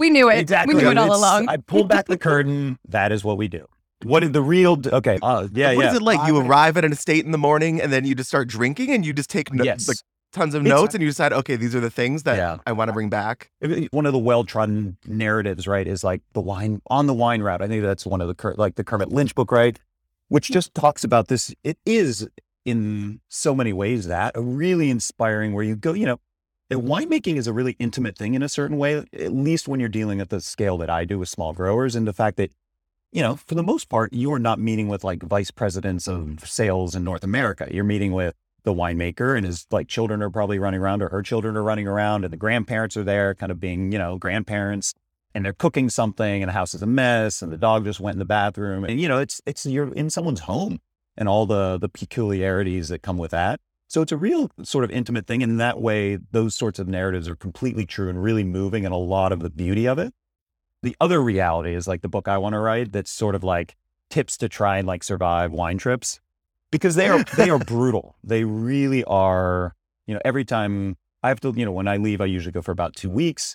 We 0.00 0.10
knew 0.10 0.30
it. 0.30 0.38
Exactly. 0.38 0.74
We 0.74 0.82
knew 0.82 0.90
it 0.90 0.98
all 0.98 1.06
It's- 1.06 1.18
along. 1.18 1.48
I 1.48 1.56
pulled 1.58 1.88
back 1.88 2.06
the 2.06 2.18
curtain. 2.18 2.78
That 2.88 3.12
is 3.12 3.24
what 3.24 3.36
we 3.36 3.48
do. 3.48 3.66
what 4.04 4.24
is 4.24 4.32
the 4.32 4.42
real? 4.42 4.78
Okay, 4.84 5.18
uh, 5.22 5.46
yeah, 5.52 5.74
What 5.74 5.84
yeah. 5.84 5.90
is 5.90 5.96
it 5.96 6.02
like? 6.02 6.26
You 6.26 6.38
arrive 6.38 6.76
at 6.76 6.84
an 6.84 6.92
estate 6.92 7.24
in 7.24 7.30
the 7.30 7.38
morning 7.38 7.80
and 7.80 7.92
then 7.92 8.04
you 8.04 8.14
just 8.14 8.28
start 8.28 8.48
drinking 8.48 8.90
and 8.90 9.06
you 9.06 9.12
just 9.12 9.30
take 9.30 9.52
no- 9.52 9.62
Yes. 9.64 9.86
like 9.88 9.98
tons 10.32 10.54
of 10.54 10.62
It's- 10.64 10.76
notes 10.80 10.94
and 10.94 11.02
you 11.02 11.08
decide, 11.08 11.32
okay, 11.32 11.56
these 11.56 11.74
are 11.74 11.80
the 11.80 11.90
things 11.90 12.22
that 12.24 12.36
Yeah. 12.36 12.56
I 12.66 12.72
want 12.72 12.88
to 12.88 12.92
bring 12.92 13.10
back. 13.10 13.50
one 13.90 14.06
of 14.06 14.12
the 14.12 14.18
well-trodden 14.18 14.96
narratives, 15.06 15.68
right, 15.68 15.86
is 15.86 16.02
like 16.02 16.22
the 16.32 16.40
wine 16.40 16.80
on 16.88 17.06
the 17.06 17.14
wine 17.14 17.42
route. 17.42 17.62
I 17.62 17.68
think 17.68 17.82
that's 17.82 18.04
one 18.06 18.20
of 18.20 18.28
the 18.34 18.54
like 18.56 18.74
the 18.76 18.84
Kermit 18.84 19.10
Lynch 19.10 19.34
book, 19.34 19.52
right, 19.52 19.78
which 20.28 20.50
just 20.50 20.74
talks 20.74 21.04
about 21.04 21.28
this. 21.28 21.54
It 21.62 21.78
is 21.86 22.26
in 22.64 23.20
so 23.28 23.54
many 23.54 23.72
ways 23.72 24.06
that 24.06 24.36
a 24.36 24.42
really 24.42 24.90
inspiring 24.90 25.52
where 25.52 25.64
you 25.64 25.76
go, 25.76 25.92
you 25.92 26.06
know, 26.06 26.20
winemaking 26.70 27.36
is 27.36 27.46
a 27.46 27.52
really 27.52 27.76
intimate 27.78 28.16
thing 28.16 28.34
in 28.34 28.42
a 28.42 28.48
certain 28.48 28.78
way, 28.78 29.04
at 29.12 29.32
least 29.32 29.68
when 29.68 29.80
you're 29.80 29.88
dealing 29.88 30.20
at 30.20 30.30
the 30.30 30.40
scale 30.40 30.78
that 30.78 30.88
I 30.88 31.04
do 31.04 31.18
with 31.18 31.28
small 31.28 31.52
growers, 31.52 31.94
and 31.94 32.06
the 32.06 32.12
fact 32.12 32.36
that 32.38 32.52
you 33.12 33.20
know, 33.20 33.36
for 33.36 33.54
the 33.54 33.62
most 33.62 33.90
part, 33.90 34.12
you 34.14 34.32
are 34.32 34.38
not 34.38 34.58
meeting 34.58 34.88
with 34.88 35.04
like 35.04 35.22
vice 35.22 35.50
presidents 35.50 36.08
of 36.08 36.48
sales 36.48 36.94
in 36.94 37.04
North 37.04 37.22
America. 37.22 37.68
You're 37.70 37.84
meeting 37.84 38.12
with 38.12 38.34
the 38.64 38.72
winemaker 38.72 39.36
and 39.36 39.44
his 39.44 39.66
like 39.70 39.86
children 39.86 40.22
are 40.22 40.30
probably 40.30 40.58
running 40.58 40.80
around 40.80 41.02
or 41.02 41.10
her 41.10 41.22
children 41.22 41.56
are 41.56 41.62
running 41.62 41.86
around 41.86 42.24
and 42.24 42.32
the 42.32 42.38
grandparents 42.38 42.96
are 42.96 43.04
there 43.04 43.34
kind 43.34 43.52
of 43.52 43.60
being, 43.60 43.92
you 43.92 43.98
know, 43.98 44.16
grandparents 44.16 44.94
and 45.34 45.44
they're 45.44 45.52
cooking 45.52 45.90
something 45.90 46.42
and 46.42 46.48
the 46.48 46.54
house 46.54 46.72
is 46.72 46.82
a 46.82 46.86
mess 46.86 47.42
and 47.42 47.52
the 47.52 47.58
dog 47.58 47.84
just 47.84 48.00
went 48.00 48.14
in 48.14 48.18
the 48.18 48.24
bathroom. 48.24 48.84
And 48.84 48.98
you 48.98 49.08
know, 49.08 49.18
it's 49.18 49.42
it's 49.44 49.66
you're 49.66 49.92
in 49.92 50.08
someone's 50.08 50.40
home 50.40 50.80
and 51.22 51.28
all 51.28 51.46
the 51.46 51.78
the 51.78 51.88
peculiarities 51.88 52.88
that 52.88 53.00
come 53.00 53.16
with 53.16 53.30
that. 53.30 53.60
So 53.86 54.02
it's 54.02 54.10
a 54.10 54.16
real 54.16 54.50
sort 54.64 54.82
of 54.82 54.90
intimate 54.90 55.28
thing. 55.28 55.40
And 55.40 55.52
in 55.52 55.58
that 55.58 55.80
way, 55.80 56.16
those 56.32 56.56
sorts 56.56 56.80
of 56.80 56.88
narratives 56.88 57.28
are 57.28 57.36
completely 57.36 57.86
true 57.86 58.08
and 58.08 58.20
really 58.20 58.42
moving 58.42 58.84
and 58.84 58.92
a 58.92 58.98
lot 58.98 59.30
of 59.30 59.38
the 59.38 59.48
beauty 59.48 59.86
of 59.86 60.00
it. 60.00 60.12
The 60.82 60.96
other 61.00 61.22
reality 61.22 61.76
is 61.76 61.86
like 61.86 62.00
the 62.00 62.08
book 62.08 62.26
I 62.26 62.38
want 62.38 62.54
to 62.54 62.58
write 62.58 62.90
that's 62.90 63.12
sort 63.12 63.36
of 63.36 63.44
like 63.44 63.76
tips 64.10 64.36
to 64.38 64.48
try 64.48 64.78
and 64.78 64.88
like 64.88 65.04
survive 65.04 65.52
wine 65.52 65.78
trips 65.78 66.20
because 66.72 66.96
they 66.96 67.08
are 67.08 67.22
they 67.36 67.50
are 67.50 67.58
brutal. 67.74 68.16
They 68.24 68.42
really 68.42 69.04
are, 69.04 69.76
you 70.08 70.14
know, 70.14 70.20
every 70.24 70.44
time 70.44 70.96
I 71.22 71.28
have 71.28 71.38
to, 71.42 71.54
you 71.54 71.64
know, 71.64 71.72
when 71.72 71.86
I 71.86 71.98
leave 71.98 72.20
I 72.20 72.24
usually 72.24 72.50
go 72.50 72.62
for 72.62 72.72
about 72.72 72.96
2 72.96 73.08
weeks 73.08 73.54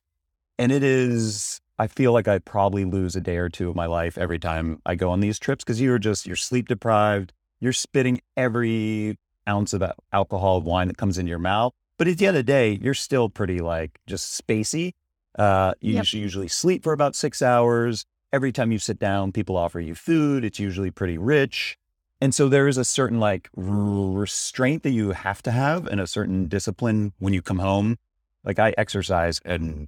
and 0.57 0.71
it 0.71 0.83
is 0.83 1.59
I 1.77 1.87
feel 1.87 2.13
like 2.13 2.29
I 2.29 2.39
probably 2.39 2.85
lose 2.85 3.15
a 3.17 3.21
day 3.21 3.37
or 3.37 3.49
two 3.49 3.69
of 3.69 3.75
my 3.75 3.85
life 3.85 4.17
every 4.17 4.39
time 4.39 4.81
I 4.85 4.95
go 4.95 5.09
on 5.09 5.19
these 5.19 5.37
trips 5.37 5.65
because 5.65 5.81
you're 5.81 5.99
just 5.99 6.25
you're 6.25 6.35
sleep 6.35 6.69
deprived, 6.69 7.33
you're 7.59 7.73
spitting 7.73 8.21
every 8.35 9.17
ounce 9.47 9.73
of 9.73 9.81
al- 9.81 9.95
alcohol 10.13 10.61
wine 10.61 10.87
that 10.87 10.97
comes 10.97 11.17
into 11.17 11.29
your 11.29 11.39
mouth. 11.39 11.73
But 11.97 12.07
at 12.07 12.17
the 12.17 12.27
end 12.27 12.37
of 12.37 12.45
the 12.45 12.51
day, 12.51 12.77
you're 12.81 12.93
still 12.93 13.29
pretty 13.29 13.59
like 13.59 13.99
just 14.07 14.39
spacey. 14.45 14.93
Uh, 15.37 15.73
you 15.81 15.93
Yep. 15.93 16.01
usually- 16.03 16.21
usually 16.23 16.47
sleep 16.47 16.83
for 16.83 16.93
about 16.93 17.15
six 17.15 17.41
hours. 17.41 18.05
Every 18.33 18.51
time 18.51 18.71
you 18.71 18.79
sit 18.79 18.99
down, 18.99 19.31
people 19.31 19.55
offer 19.57 19.79
you 19.79 19.95
food. 19.95 20.43
It's 20.43 20.59
usually 20.59 20.91
pretty 20.91 21.17
rich. 21.17 21.77
And 22.19 22.33
so 22.35 22.49
there 22.49 22.67
is 22.67 22.77
a 22.77 22.83
certain 22.85 23.19
like 23.19 23.49
restraint 23.55 24.83
that 24.83 24.89
you 24.91 25.11
have 25.11 25.41
to 25.43 25.51
have 25.51 25.87
and 25.87 26.01
a 26.01 26.07
certain 26.07 26.47
discipline 26.47 27.13
when 27.19 27.33
you 27.33 27.41
come 27.41 27.59
home. 27.59 27.97
Like 28.43 28.59
I 28.59 28.73
exercise 28.77 29.39
and 29.45 29.87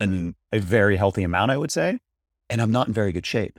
and 0.00 0.34
a 0.52 0.60
very 0.60 0.96
healthy 0.96 1.24
amount, 1.24 1.50
I 1.50 1.56
would 1.56 1.72
say, 1.72 1.98
and 2.48 2.62
I'm 2.62 2.70
not 2.70 2.86
in 2.86 2.94
very 2.94 3.10
good 3.10 3.26
shape. 3.26 3.58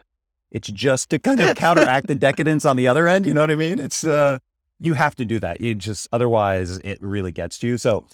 It's 0.52 0.70
just 0.70 1.10
to 1.12 1.20
kind 1.20 1.40
of 1.40 1.56
counteract 1.56 2.08
the 2.08 2.16
decadence 2.16 2.66
on 2.66 2.76
the 2.76 2.88
other 2.88 3.08
end. 3.08 3.26
You 3.26 3.34
know 3.34 3.42
what 3.42 3.52
I 3.52 3.56
mean? 3.56 3.80
It's 3.80 4.04
uh, 4.04 4.40
you 4.80 4.96
have 4.96 5.16
to 5.16 5.26
do 5.26 5.40
that. 5.40 5.62
You 5.62 5.76
just 5.76 6.08
otherwise 6.12 6.78
it 6.80 6.98
really 7.02 7.32
gets 7.32 7.60
to 7.60 7.68
you. 7.68 7.78
So 7.78 8.06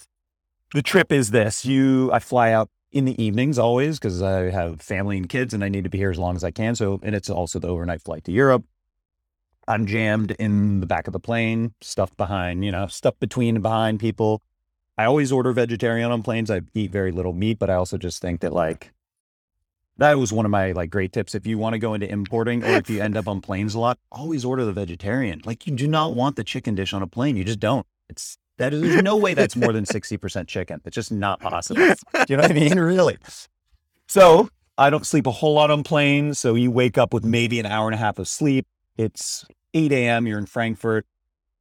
the 0.74 0.82
trip 0.82 1.12
is 1.12 1.30
this: 1.30 1.64
you 1.64 2.12
I 2.12 2.18
fly 2.18 2.52
out 2.52 2.68
in 2.92 3.04
the 3.04 3.22
evenings 3.22 3.58
always 3.58 3.98
because 3.98 4.22
I 4.22 4.50
have 4.50 4.80
family 4.80 5.16
and 5.16 5.28
kids 5.28 5.52
and 5.54 5.64
I 5.64 5.68
need 5.68 5.84
to 5.84 5.90
be 5.90 5.98
here 5.98 6.10
as 6.10 6.18
long 6.18 6.36
as 6.36 6.44
I 6.44 6.50
can. 6.50 6.74
So 6.74 7.00
and 7.02 7.14
it's 7.14 7.30
also 7.30 7.58
the 7.58 7.68
overnight 7.68 8.02
flight 8.02 8.24
to 8.24 8.32
Europe. 8.32 8.64
I'm 9.68 9.86
jammed 9.86 10.30
in 10.32 10.80
the 10.80 10.86
back 10.86 11.06
of 11.06 11.12
the 11.12 11.20
plane, 11.20 11.74
stuffed 11.80 12.16
behind, 12.16 12.64
you 12.64 12.70
know, 12.70 12.86
stuffed 12.86 13.18
between 13.18 13.56
and 13.56 13.62
behind 13.62 13.98
people. 13.98 14.42
I 14.96 15.04
always 15.04 15.32
order 15.32 15.52
vegetarian 15.52 16.10
on 16.10 16.22
planes. 16.22 16.50
I 16.50 16.62
eat 16.72 16.90
very 16.90 17.12
little 17.12 17.32
meat, 17.32 17.58
but 17.58 17.68
I 17.68 17.74
also 17.74 17.98
just 17.98 18.22
think 18.22 18.40
that 18.40 18.52
like 18.52 18.92
that 19.98 20.18
was 20.18 20.32
one 20.32 20.44
of 20.44 20.50
my 20.50 20.72
like 20.72 20.90
great 20.90 21.12
tips. 21.12 21.34
If 21.34 21.46
you 21.46 21.58
want 21.58 21.74
to 21.74 21.78
go 21.78 21.94
into 21.94 22.08
importing 22.10 22.62
or 22.64 22.76
if 22.76 22.90
you 22.90 23.00
end 23.00 23.16
up 23.16 23.28
on 23.28 23.40
planes 23.40 23.74
a 23.74 23.78
lot, 23.78 23.98
always 24.12 24.44
order 24.44 24.64
the 24.64 24.72
vegetarian. 24.72 25.42
Like 25.44 25.66
you 25.66 25.74
do 25.74 25.86
not 25.86 26.14
want 26.14 26.36
the 26.36 26.44
chicken 26.44 26.74
dish 26.74 26.92
on 26.92 27.02
a 27.02 27.06
plane. 27.06 27.36
You 27.36 27.44
just 27.44 27.60
don't. 27.60 27.86
It's 28.08 28.38
that 28.58 28.72
is 28.72 28.80
there's 28.80 29.02
no 29.02 29.16
way 29.16 29.34
that's 29.34 29.56
more 29.56 29.72
than 29.72 29.84
60% 29.84 30.46
chicken. 30.46 30.80
It's 30.84 30.94
just 30.94 31.12
not 31.12 31.40
possible. 31.40 31.82
Do 31.82 32.24
you 32.28 32.36
know 32.36 32.42
what 32.42 32.50
I 32.50 32.54
mean? 32.54 32.78
Really. 32.78 33.18
So 34.06 34.48
I 34.78 34.90
don't 34.90 35.06
sleep 35.06 35.26
a 35.26 35.30
whole 35.30 35.54
lot 35.54 35.70
on 35.70 35.82
planes. 35.82 36.38
So 36.38 36.54
you 36.54 36.70
wake 36.70 36.96
up 36.96 37.12
with 37.12 37.24
maybe 37.24 37.60
an 37.60 37.66
hour 37.66 37.86
and 37.86 37.94
a 37.94 37.98
half 37.98 38.18
of 38.18 38.28
sleep. 38.28 38.66
It's 38.96 39.44
8 39.74 39.92
a.m. 39.92 40.26
You're 40.26 40.38
in 40.38 40.46
Frankfurt 40.46 41.06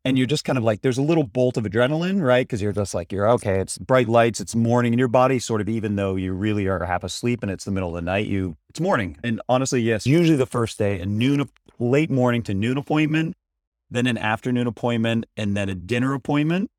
and 0.06 0.20
you're 0.20 0.28
just 0.28 0.46
kind 0.46 0.58
of 0.58 0.64
like, 0.64 0.82
there's 0.82 1.00
a 1.00 1.02
little 1.02 1.24
bolt 1.24 1.58
of 1.58 1.64
adrenaline, 1.64 2.22
right? 2.22 2.48
Because 2.48 2.62
you're 2.62 2.72
just 2.72 2.94
like, 2.94 3.12
you're 3.12 3.28
okay. 3.32 3.60
It's 3.60 3.80
bright 3.80 4.08
lights. 4.08 4.40
It's 4.40 4.56
morning 4.56 4.94
and 4.94 5.00
your 5.00 5.08
body 5.08 5.40
sort 5.40 5.62
of, 5.62 5.68
even 5.68 5.96
though 5.96 6.16
you 6.16 6.32
really 6.34 6.68
are 6.68 6.86
half 6.86 7.04
asleep 7.04 7.42
and 7.42 7.52
it's 7.52 7.66
the 7.66 7.72
middle 7.72 7.90
of 7.90 7.96
the 7.96 8.04
night, 8.04 8.28
you, 8.28 8.56
it's 8.70 8.80
morning. 8.80 9.18
And 9.24 9.42
honestly, 9.50 9.82
yes, 9.82 10.06
usually 10.06 10.38
the 10.38 10.46
first 10.46 10.78
day, 10.78 11.00
a 11.00 11.08
noon, 11.08 11.50
late 11.80 12.12
morning 12.12 12.44
to 12.44 12.54
noon 12.54 12.78
appointment, 12.78 13.36
then 13.90 14.06
an 14.06 14.20
afternoon 14.20 14.68
appointment, 14.68 15.26
and 15.36 15.58
then 15.58 15.70
a 15.70 15.76
dinner 15.76 16.14
appointment, 16.14 16.70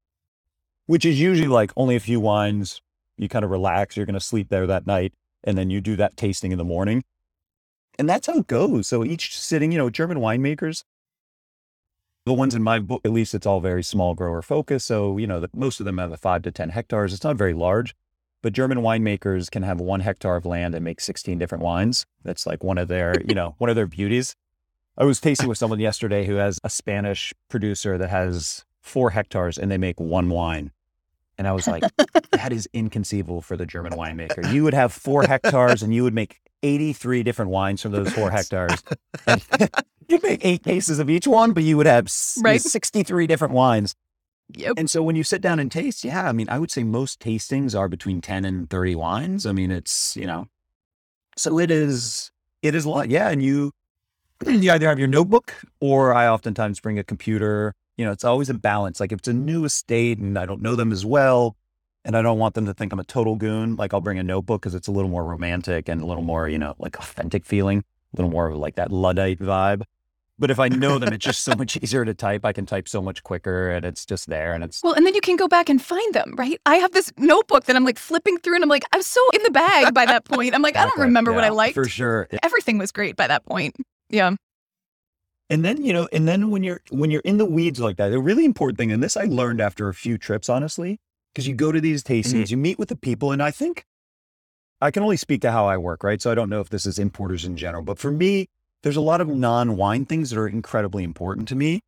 which 0.86 1.04
is 1.04 1.20
usually 1.20 1.48
like 1.48 1.72
only 1.76 1.96
a 1.96 2.00
few 2.00 2.20
wines. 2.20 2.80
You 3.18 3.28
kind 3.28 3.44
of 3.44 3.50
relax. 3.50 3.96
You're 3.96 4.06
going 4.06 4.14
to 4.14 4.20
sleep 4.20 4.50
there 4.50 4.68
that 4.68 4.86
night. 4.86 5.14
And 5.42 5.58
then 5.58 5.68
you 5.68 5.80
do 5.80 5.96
that 5.96 6.16
tasting 6.16 6.52
in 6.52 6.58
the 6.58 6.64
morning. 6.64 7.02
And 7.98 8.08
that's 8.08 8.26
how 8.26 8.38
it 8.38 8.46
goes. 8.46 8.86
So 8.86 9.04
each 9.04 9.36
sitting, 9.36 9.72
you 9.72 9.78
know, 9.78 9.90
German 9.90 10.18
winemakers, 10.18 10.84
the 12.26 12.34
ones 12.34 12.56
in 12.56 12.62
my 12.62 12.80
book, 12.80 13.00
at 13.04 13.12
least 13.12 13.34
it's 13.34 13.46
all 13.46 13.60
very 13.60 13.84
small 13.84 14.14
grower 14.14 14.42
focused. 14.42 14.88
So, 14.88 15.16
you 15.16 15.28
know, 15.28 15.40
the, 15.40 15.48
most 15.54 15.78
of 15.80 15.86
them 15.86 15.98
have 15.98 16.10
a 16.10 16.16
five 16.16 16.42
to 16.42 16.50
10 16.50 16.70
hectares. 16.70 17.14
It's 17.14 17.22
not 17.22 17.36
very 17.36 17.54
large, 17.54 17.94
but 18.42 18.52
German 18.52 18.78
winemakers 18.78 19.48
can 19.48 19.62
have 19.62 19.80
one 19.80 20.00
hectare 20.00 20.34
of 20.34 20.44
land 20.44 20.74
and 20.74 20.84
make 20.84 21.00
16 21.00 21.38
different 21.38 21.62
wines. 21.62 22.04
That's 22.24 22.44
like 22.44 22.64
one 22.64 22.78
of 22.78 22.88
their, 22.88 23.14
you 23.26 23.34
know, 23.34 23.54
one 23.58 23.70
of 23.70 23.76
their 23.76 23.86
beauties. 23.86 24.34
I 24.98 25.04
was 25.04 25.20
tasting 25.20 25.48
with 25.48 25.56
someone 25.56 25.78
yesterday 25.78 26.26
who 26.26 26.34
has 26.34 26.58
a 26.64 26.70
Spanish 26.70 27.32
producer 27.48 27.96
that 27.96 28.10
has 28.10 28.64
four 28.80 29.10
hectares 29.10 29.56
and 29.56 29.70
they 29.70 29.78
make 29.78 30.00
one 30.00 30.28
wine. 30.28 30.72
And 31.38 31.46
I 31.46 31.52
was 31.52 31.68
like, 31.68 31.84
that 32.32 32.52
is 32.52 32.68
inconceivable 32.72 33.40
for 33.40 33.56
the 33.56 33.66
German 33.66 33.92
winemaker. 33.92 34.52
You 34.52 34.64
would 34.64 34.74
have 34.74 34.92
four 34.92 35.22
hectares 35.28 35.82
and 35.82 35.94
you 35.94 36.02
would 36.02 36.14
make 36.14 36.40
83 36.62 37.22
different 37.22 37.50
wines 37.50 37.82
from 37.82 37.92
those 37.92 38.12
four 38.12 38.30
hectares. 38.30 38.82
You'd 40.08 40.22
make 40.22 40.44
eight 40.44 40.62
cases 40.62 40.98
of 40.98 41.10
each 41.10 41.26
one, 41.26 41.52
but 41.52 41.62
you 41.62 41.76
would 41.76 41.86
have 41.86 42.08
Right. 42.38 42.60
63 42.60 43.26
different 43.26 43.54
wines. 43.54 43.94
Yep. 44.54 44.74
And 44.76 44.88
so 44.88 45.02
when 45.02 45.16
you 45.16 45.24
sit 45.24 45.40
down 45.42 45.58
and 45.58 45.70
taste, 45.70 46.04
yeah, 46.04 46.28
I 46.28 46.32
mean, 46.32 46.48
I 46.48 46.58
would 46.58 46.70
say 46.70 46.84
most 46.84 47.18
tastings 47.20 47.76
are 47.76 47.88
between 47.88 48.20
10 48.20 48.44
and 48.44 48.70
30 48.70 48.94
wines. 48.94 49.44
I 49.46 49.52
mean, 49.52 49.72
it's, 49.72 50.16
you 50.16 50.26
know, 50.26 50.46
so 51.36 51.58
it 51.58 51.70
is, 51.70 52.30
it 52.62 52.74
is 52.74 52.84
a 52.84 52.88
lot. 52.90 53.08
Yeah. 53.08 53.28
And 53.28 53.42
you, 53.42 53.72
you 54.46 54.70
either 54.70 54.88
have 54.88 54.98
your 54.98 55.08
notebook 55.08 55.54
or 55.80 56.14
I 56.14 56.28
oftentimes 56.28 56.78
bring 56.78 56.98
a 56.98 57.04
computer. 57.04 57.74
You 57.96 58.04
know, 58.04 58.12
it's 58.12 58.24
always 58.24 58.48
a 58.48 58.54
balance. 58.54 59.00
Like 59.00 59.10
if 59.10 59.18
it's 59.18 59.28
a 59.28 59.32
new 59.32 59.64
estate 59.64 60.18
and 60.18 60.38
I 60.38 60.46
don't 60.46 60.62
know 60.62 60.76
them 60.76 60.92
as 60.92 61.04
well, 61.04 61.56
and 62.06 62.16
I 62.16 62.22
don't 62.22 62.38
want 62.38 62.54
them 62.54 62.66
to 62.66 62.72
think 62.72 62.92
I'm 62.92 63.00
a 63.00 63.04
total 63.04 63.34
goon, 63.34 63.74
like 63.74 63.92
I'll 63.92 64.00
bring 64.00 64.18
a 64.18 64.22
notebook 64.22 64.62
because 64.62 64.76
it's 64.76 64.86
a 64.86 64.92
little 64.92 65.10
more 65.10 65.24
romantic 65.24 65.88
and 65.88 66.00
a 66.00 66.06
little 66.06 66.22
more, 66.22 66.48
you 66.48 66.56
know, 66.56 66.76
like 66.78 66.96
authentic 66.98 67.44
feeling, 67.44 67.80
a 67.80 68.16
little 68.16 68.30
more 68.30 68.46
of 68.46 68.56
like 68.56 68.76
that 68.76 68.92
Luddite 68.92 69.40
vibe. 69.40 69.82
But 70.38 70.52
if 70.52 70.60
I 70.60 70.68
know 70.68 70.98
them, 70.98 71.12
it's 71.12 71.24
just 71.24 71.42
so 71.42 71.54
much 71.58 71.76
easier 71.78 72.04
to 72.04 72.14
type. 72.14 72.44
I 72.44 72.52
can 72.52 72.64
type 72.64 72.88
so 72.88 73.02
much 73.02 73.24
quicker 73.24 73.70
and 73.70 73.84
it's 73.84 74.06
just 74.06 74.28
there 74.28 74.54
and 74.54 74.62
it's 74.62 74.84
Well, 74.84 74.92
and 74.92 75.04
then 75.04 75.16
you 75.16 75.20
can 75.20 75.34
go 75.34 75.48
back 75.48 75.68
and 75.68 75.82
find 75.82 76.14
them, 76.14 76.34
right? 76.38 76.60
I 76.64 76.76
have 76.76 76.92
this 76.92 77.12
notebook 77.18 77.64
that 77.64 77.74
I'm 77.74 77.84
like 77.84 77.98
flipping 77.98 78.38
through 78.38 78.54
and 78.54 78.62
I'm 78.62 78.70
like, 78.70 78.84
I'm 78.92 79.02
so 79.02 79.20
in 79.34 79.42
the 79.42 79.50
bag 79.50 79.92
by 79.92 80.06
that 80.06 80.24
point. 80.24 80.54
I'm 80.54 80.62
like, 80.62 80.76
I 80.76 80.84
don't 80.84 81.00
remember 81.00 81.32
what 81.32 81.42
I 81.42 81.48
liked. 81.48 81.74
For 81.74 81.88
sure. 81.88 82.28
Everything 82.44 82.78
was 82.78 82.92
great 82.92 83.16
by 83.16 83.26
that 83.26 83.44
point. 83.44 83.74
Yeah. 84.10 84.36
And 85.50 85.64
then, 85.64 85.82
you 85.82 85.92
know, 85.92 86.08
and 86.12 86.28
then 86.28 86.50
when 86.50 86.62
you're 86.62 86.82
when 86.90 87.10
you're 87.10 87.22
in 87.22 87.38
the 87.38 87.46
weeds 87.46 87.80
like 87.80 87.96
that, 87.96 88.10
the 88.10 88.20
really 88.20 88.44
important 88.44 88.78
thing, 88.78 88.92
and 88.92 89.02
this 89.02 89.16
I 89.16 89.24
learned 89.24 89.60
after 89.60 89.88
a 89.88 89.94
few 89.94 90.18
trips, 90.18 90.48
honestly, 90.48 91.00
because 91.36 91.46
you 91.46 91.54
go 91.54 91.70
to 91.70 91.82
these 91.82 92.02
mm-hmm. 92.02 92.14
tastings, 92.14 92.50
you 92.50 92.56
meet 92.56 92.78
with 92.78 92.88
the 92.88 92.96
people, 92.96 93.30
and 93.30 93.42
I 93.42 93.50
think 93.50 93.84
I 94.80 94.90
can 94.90 95.02
only 95.02 95.18
speak 95.18 95.42
to 95.42 95.52
how 95.52 95.66
I 95.66 95.76
work, 95.76 96.02
right? 96.02 96.20
So 96.22 96.30
I 96.30 96.34
don't 96.34 96.48
know 96.48 96.60
if 96.60 96.70
this 96.70 96.86
is 96.86 96.98
importers 96.98 97.44
in 97.44 97.58
general, 97.58 97.82
but 97.82 97.98
for 97.98 98.10
me, 98.10 98.48
there's 98.82 98.96
a 98.96 99.02
lot 99.02 99.20
of 99.20 99.28
non-wine 99.28 100.06
things 100.06 100.30
that 100.30 100.38
are 100.38 100.48
incredibly 100.48 101.04
important 101.04 101.46
to 101.48 101.54
me. 101.54 101.82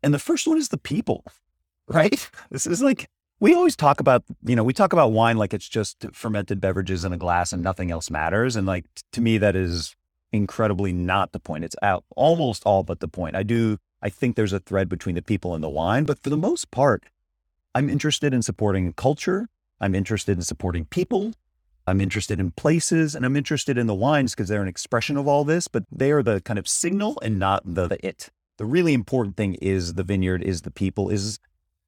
And 0.00 0.14
the 0.14 0.20
first 0.20 0.46
one 0.46 0.58
is 0.58 0.68
the 0.68 0.78
people, 0.78 1.24
right? 1.88 2.30
This 2.52 2.68
is 2.68 2.82
like 2.82 3.08
we 3.40 3.52
always 3.52 3.74
talk 3.74 3.98
about, 3.98 4.22
you 4.44 4.54
know, 4.54 4.62
we 4.62 4.72
talk 4.72 4.92
about 4.92 5.10
wine 5.10 5.38
like 5.38 5.52
it's 5.52 5.68
just 5.68 6.06
fermented 6.12 6.60
beverages 6.60 7.04
in 7.04 7.12
a 7.12 7.16
glass 7.16 7.52
and 7.52 7.64
nothing 7.64 7.90
else 7.90 8.10
matters. 8.10 8.54
And 8.54 8.64
like 8.64 8.84
t- 8.94 9.02
to 9.10 9.20
me, 9.20 9.38
that 9.38 9.56
is 9.56 9.96
incredibly 10.32 10.92
not 10.92 11.32
the 11.32 11.40
point. 11.40 11.64
It's 11.64 11.76
out 11.82 12.04
almost 12.14 12.62
all 12.64 12.84
but 12.84 13.00
the 13.00 13.08
point. 13.08 13.34
I 13.34 13.42
do, 13.42 13.78
I 14.00 14.08
think 14.08 14.36
there's 14.36 14.52
a 14.52 14.60
thread 14.60 14.88
between 14.88 15.16
the 15.16 15.22
people 15.22 15.52
and 15.52 15.64
the 15.64 15.68
wine, 15.68 16.04
but 16.04 16.22
for 16.22 16.30
the 16.30 16.36
most 16.36 16.70
part, 16.70 17.04
I'm 17.74 17.90
interested 17.90 18.32
in 18.32 18.42
supporting 18.42 18.92
culture. 18.92 19.48
I'm 19.80 19.94
interested 19.94 20.38
in 20.38 20.42
supporting 20.42 20.84
people. 20.84 21.32
I'm 21.86 22.00
interested 22.00 22.40
in 22.40 22.52
places 22.52 23.14
and 23.14 23.26
I'm 23.26 23.36
interested 23.36 23.76
in 23.76 23.86
the 23.86 23.94
wines 23.94 24.34
because 24.34 24.48
they're 24.48 24.62
an 24.62 24.68
expression 24.68 25.16
of 25.16 25.26
all 25.26 25.44
this, 25.44 25.68
but 25.68 25.84
they 25.90 26.12
are 26.12 26.22
the 26.22 26.40
kind 26.40 26.58
of 26.58 26.66
signal 26.66 27.18
and 27.22 27.38
not 27.38 27.62
the, 27.64 27.88
the 27.88 28.06
it. 28.06 28.30
The 28.56 28.64
really 28.64 28.94
important 28.94 29.36
thing 29.36 29.54
is 29.54 29.94
the 29.94 30.04
vineyard, 30.04 30.42
is 30.42 30.62
the 30.62 30.70
people, 30.70 31.10
is 31.10 31.38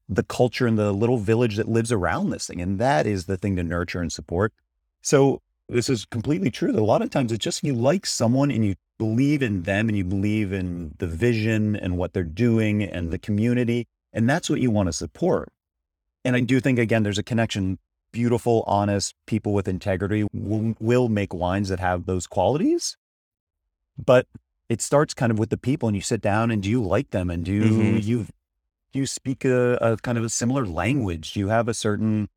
the 0.09 0.25
culture 0.25 0.67
and 0.67 0.77
the 0.77 0.93
little 0.93 1.19
village 1.19 1.57
that 1.57 1.69
lives 1.69 1.91
around 1.93 2.31
this 2.31 2.47
thing. 2.47 2.61
And 2.61 2.79
that 2.79 3.07
is 3.07 3.27
the 3.27 3.37
thing 3.37 3.57
to 3.57 3.63
nurture 3.63 4.01
and 4.01 4.13
support. 4.13 4.53
So 5.01 5.41
this 5.69 5.89
is 5.89 6.05
completely 6.05 6.51
true. 6.51 6.73
A 6.73 6.81
lot 6.81 7.03
of 7.03 7.11
times 7.11 7.33
it's 7.33 7.43
just 7.43 7.65
you 7.65 7.73
like 7.73 8.05
someone 8.05 8.51
and 8.51 8.65
you 8.65 8.75
believe 8.99 9.43
in 9.43 9.63
them 9.63 9.89
and 9.89 9.97
you 9.97 10.05
believe 10.05 10.53
in 10.53 10.95
the 10.99 11.07
vision 11.07 11.77
and 11.77 11.97
what 11.97 12.13
they're 12.13 12.25
doing 12.25 12.83
and 12.83 13.11
the 13.11 13.19
community. 13.19 13.87
And 14.13 14.29
that's 14.29 14.51
what 14.51 14.61
you 14.61 14.71
want 14.71 14.89
to 14.89 14.93
support. 14.93 15.53
And 16.27 16.35
I 16.35 16.41
do 16.41 16.59
think, 16.59 16.81
again, 16.81 17.05
there's 17.05 17.19
a 17.19 17.23
connection 17.23 17.79
beautiful, 18.11 18.65
honest 18.67 19.15
people 19.27 19.53
with 19.53 19.69
integrity 19.69 20.27
will, 20.33 20.75
will 20.81 21.09
make 21.09 21.33
wines 21.33 21.69
that 21.69 21.79
have 21.79 22.07
those 22.07 22.27
qualities. 22.27 22.97
But 23.97 24.27
it 24.69 24.83
starts 24.83 25.15
kind 25.15 25.31
of 25.31 25.39
with 25.39 25.51
the 25.51 25.57
people, 25.57 25.89
and 25.89 25.95
you 25.95 26.03
sit 26.03 26.21
down 26.21 26.51
and 26.51 26.61
do 26.61 26.69
you 26.69 26.83
like 26.83 27.11
them, 27.11 27.31
and 27.31 27.45
do 27.45 27.53
you 27.53 27.63
Mhm. 27.63 28.05
you 28.05 28.27
do 28.93 28.99
you 28.99 29.07
speak 29.07 29.45
a, 29.45 29.79
a 29.81 29.97
kind 29.99 30.19
of 30.19 30.25
a 30.25 30.29
similar 30.29 30.67
language? 30.67 31.35
Do 31.35 31.41
you 31.41 31.49
have 31.49 31.69
a 31.69 31.75
certain 31.75 32.29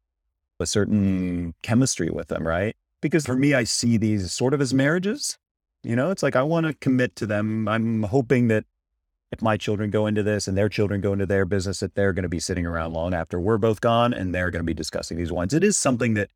a 0.60 0.67
certain 0.67 1.56
chemistry 1.63 2.12
with 2.12 2.28
them, 2.28 2.47
right? 2.47 2.75
Because 3.02 3.25
for 3.25 3.36
me, 3.36 3.56
I 3.56 3.63
see 3.63 3.97
these 3.97 4.32
sort 4.32 4.54
of 4.54 4.62
as 4.62 4.71
marriages. 4.71 5.38
You 5.84 5.95
know, 5.95 6.12
it's 6.12 6.21
like 6.21 6.36
I 6.36 6.43
want 6.43 6.67
to 6.67 6.73
commit 6.75 7.15
to 7.15 7.25
them. 7.25 7.67
I'm 7.67 8.04
hoping 8.04 8.49
that 8.49 8.65
if 9.32 9.42
my 9.42 9.58
children 9.58 9.89
go 9.89 10.08
into 10.08 10.24
this 10.24 10.48
and 10.48 10.58
their 10.58 10.70
children 10.70 11.02
go 11.02 11.13
into 11.13 11.26
their 11.26 11.46
business, 11.46 11.80
that 11.82 11.96
they're 11.96 12.13
going 12.13 12.24
to 12.24 12.30
be 12.30 12.39
sitting 12.39 12.65
around 12.65 12.94
long 12.94 13.13
after 13.13 13.39
we're 13.39 13.58
both 13.58 13.82
gone 13.82 14.13
and 14.13 14.34
they're 14.34 14.52
going 14.52 14.62
to 14.62 14.65
be 14.65 14.74
discussing 14.74 15.18
these 15.18 15.32
wines. 15.32 15.54
It 15.54 15.63
is 15.63 15.78
something 15.78 16.15
that 16.15 16.30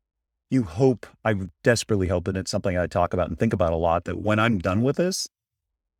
you 0.50 0.62
hope, 0.62 1.06
I 1.24 1.34
desperately 1.62 2.08
hope, 2.08 2.28
and 2.28 2.36
it's 2.36 2.50
something 2.50 2.78
I 2.78 2.86
talk 2.86 3.12
about 3.12 3.28
and 3.28 3.38
think 3.38 3.52
about 3.52 3.72
a 3.72 3.76
lot 3.76 4.04
that 4.04 4.20
when 4.20 4.38
I'm 4.38 4.58
done 4.58 4.82
with 4.82 4.96
this, 4.96 5.26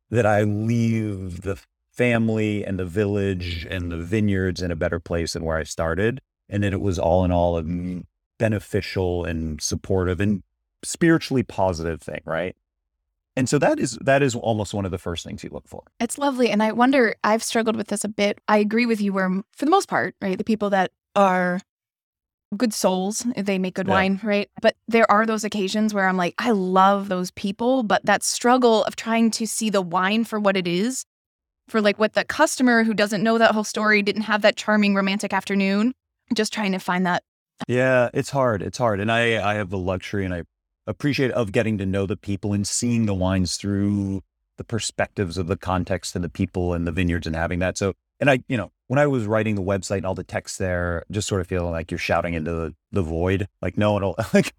that 0.09 0.25
I 0.25 0.43
leave 0.43 1.41
the 1.41 1.59
family 1.91 2.63
and 2.63 2.79
the 2.79 2.85
village 2.85 3.65
and 3.69 3.91
the 3.91 3.97
vineyards 3.97 4.61
in 4.61 4.71
a 4.71 4.75
better 4.75 4.99
place 4.99 5.33
than 5.33 5.43
where 5.43 5.57
I 5.57 5.63
started. 5.63 6.21
And 6.47 6.63
that 6.63 6.73
it 6.73 6.81
was 6.81 6.99
all 6.99 7.25
in 7.25 7.31
all 7.31 7.57
a 7.57 7.63
beneficial 8.37 9.25
and 9.25 9.59
supportive 9.61 10.19
and 10.19 10.43
spiritually 10.83 11.41
positive 11.41 12.01
thing, 12.01 12.21
right? 12.23 12.55
And 13.37 13.49
so 13.49 13.59
that 13.59 13.79
is 13.79 13.97
that 14.01 14.23
is 14.23 14.33
almost 14.35 14.73
one 14.73 14.85
of 14.85 14.91
the 14.91 14.97
first 14.97 15.25
things 15.25 15.43
you 15.43 15.49
look 15.51 15.67
for. 15.67 15.83
It's 15.99 16.17
lovely. 16.17 16.49
And 16.49 16.63
I 16.63 16.71
wonder, 16.71 17.15
I've 17.23 17.43
struggled 17.43 17.75
with 17.75 17.87
this 17.87 18.03
a 18.03 18.07
bit. 18.07 18.39
I 18.47 18.57
agree 18.57 18.85
with 18.85 19.01
you 19.01 19.11
where, 19.13 19.29
for 19.51 19.65
the 19.65 19.71
most 19.71 19.89
part, 19.89 20.15
right, 20.21 20.37
the 20.37 20.43
people 20.43 20.69
that 20.69 20.91
are 21.15 21.59
good 22.55 22.73
souls, 22.73 23.25
they 23.35 23.57
make 23.57 23.73
good 23.75 23.87
Yeah. 23.87 23.93
wine, 23.93 24.19
right? 24.23 24.49
But 24.61 24.75
there 24.87 25.09
are 25.11 25.25
those 25.25 25.43
occasions 25.43 25.93
where 25.93 26.07
I'm 26.07 26.15
like, 26.15 26.35
I 26.39 26.51
love 26.51 27.09
those 27.09 27.31
people, 27.31 27.83
but 27.83 28.05
that 28.05 28.23
struggle 28.23 28.85
of 28.85 28.95
trying 28.95 29.31
to 29.31 29.45
see 29.47 29.69
the 29.69 29.81
wine 29.81 30.23
for 30.23 30.39
what 30.39 30.55
it 30.55 30.67
is, 30.67 31.03
for 31.67 31.81
like 31.81 31.99
what 31.99 32.13
the 32.13 32.23
customer 32.23 32.83
who 32.85 32.93
doesn't 32.93 33.23
know 33.23 33.37
that 33.37 33.51
whole 33.51 33.63
story, 33.65 34.01
didn't 34.01 34.21
have 34.23 34.41
that 34.43 34.55
charming 34.55 34.95
romantic 34.95 35.33
afternoon, 35.33 35.93
just 36.33 36.53
trying 36.53 36.71
to 36.71 36.79
find 36.79 37.05
that. 37.05 37.23
Yeah, 37.67 38.09
it's 38.13 38.29
hard. 38.29 38.61
It's 38.61 38.77
hard. 38.77 38.99
And 39.01 39.11
I 39.11 39.41
I 39.51 39.55
have 39.55 39.69
the 39.69 39.77
luxury 39.77 40.23
and 40.23 40.33
I 40.33 40.43
appreciate 40.87 41.31
of 41.31 41.51
getting 41.51 41.77
to 41.77 41.85
know 41.85 42.05
the 42.05 42.17
people 42.17 42.53
and 42.53 42.67
seeing 42.67 43.05
the 43.05 43.13
wines 43.13 43.57
through 43.57 44.21
the 44.57 44.63
perspectives 44.63 45.37
of 45.37 45.47
the 45.47 45.57
context 45.57 46.15
and 46.15 46.23
the 46.23 46.29
people 46.29 46.73
and 46.73 46.87
the 46.87 46.91
vineyards 46.91 47.27
and 47.27 47.35
having 47.35 47.59
that. 47.59 47.77
So 47.77 47.93
and 48.19 48.29
I, 48.29 48.39
you 48.47 48.55
know, 48.55 48.71
when 48.87 48.99
I 48.99 49.07
was 49.07 49.25
writing 49.25 49.55
the 49.55 49.61
website 49.61 49.97
and 49.97 50.05
all 50.05 50.15
the 50.15 50.23
text 50.23 50.57
there, 50.57 51.03
just 51.11 51.27
sort 51.27 51.41
of 51.41 51.47
feeling 51.47 51.71
like 51.71 51.91
you're 51.91 51.97
shouting 51.97 52.33
into 52.33 52.51
the, 52.51 52.75
the 52.91 53.01
void. 53.01 53.47
Like 53.61 53.77
no 53.77 53.91
one 53.91 54.03
will 54.03 54.15
like 54.33 54.53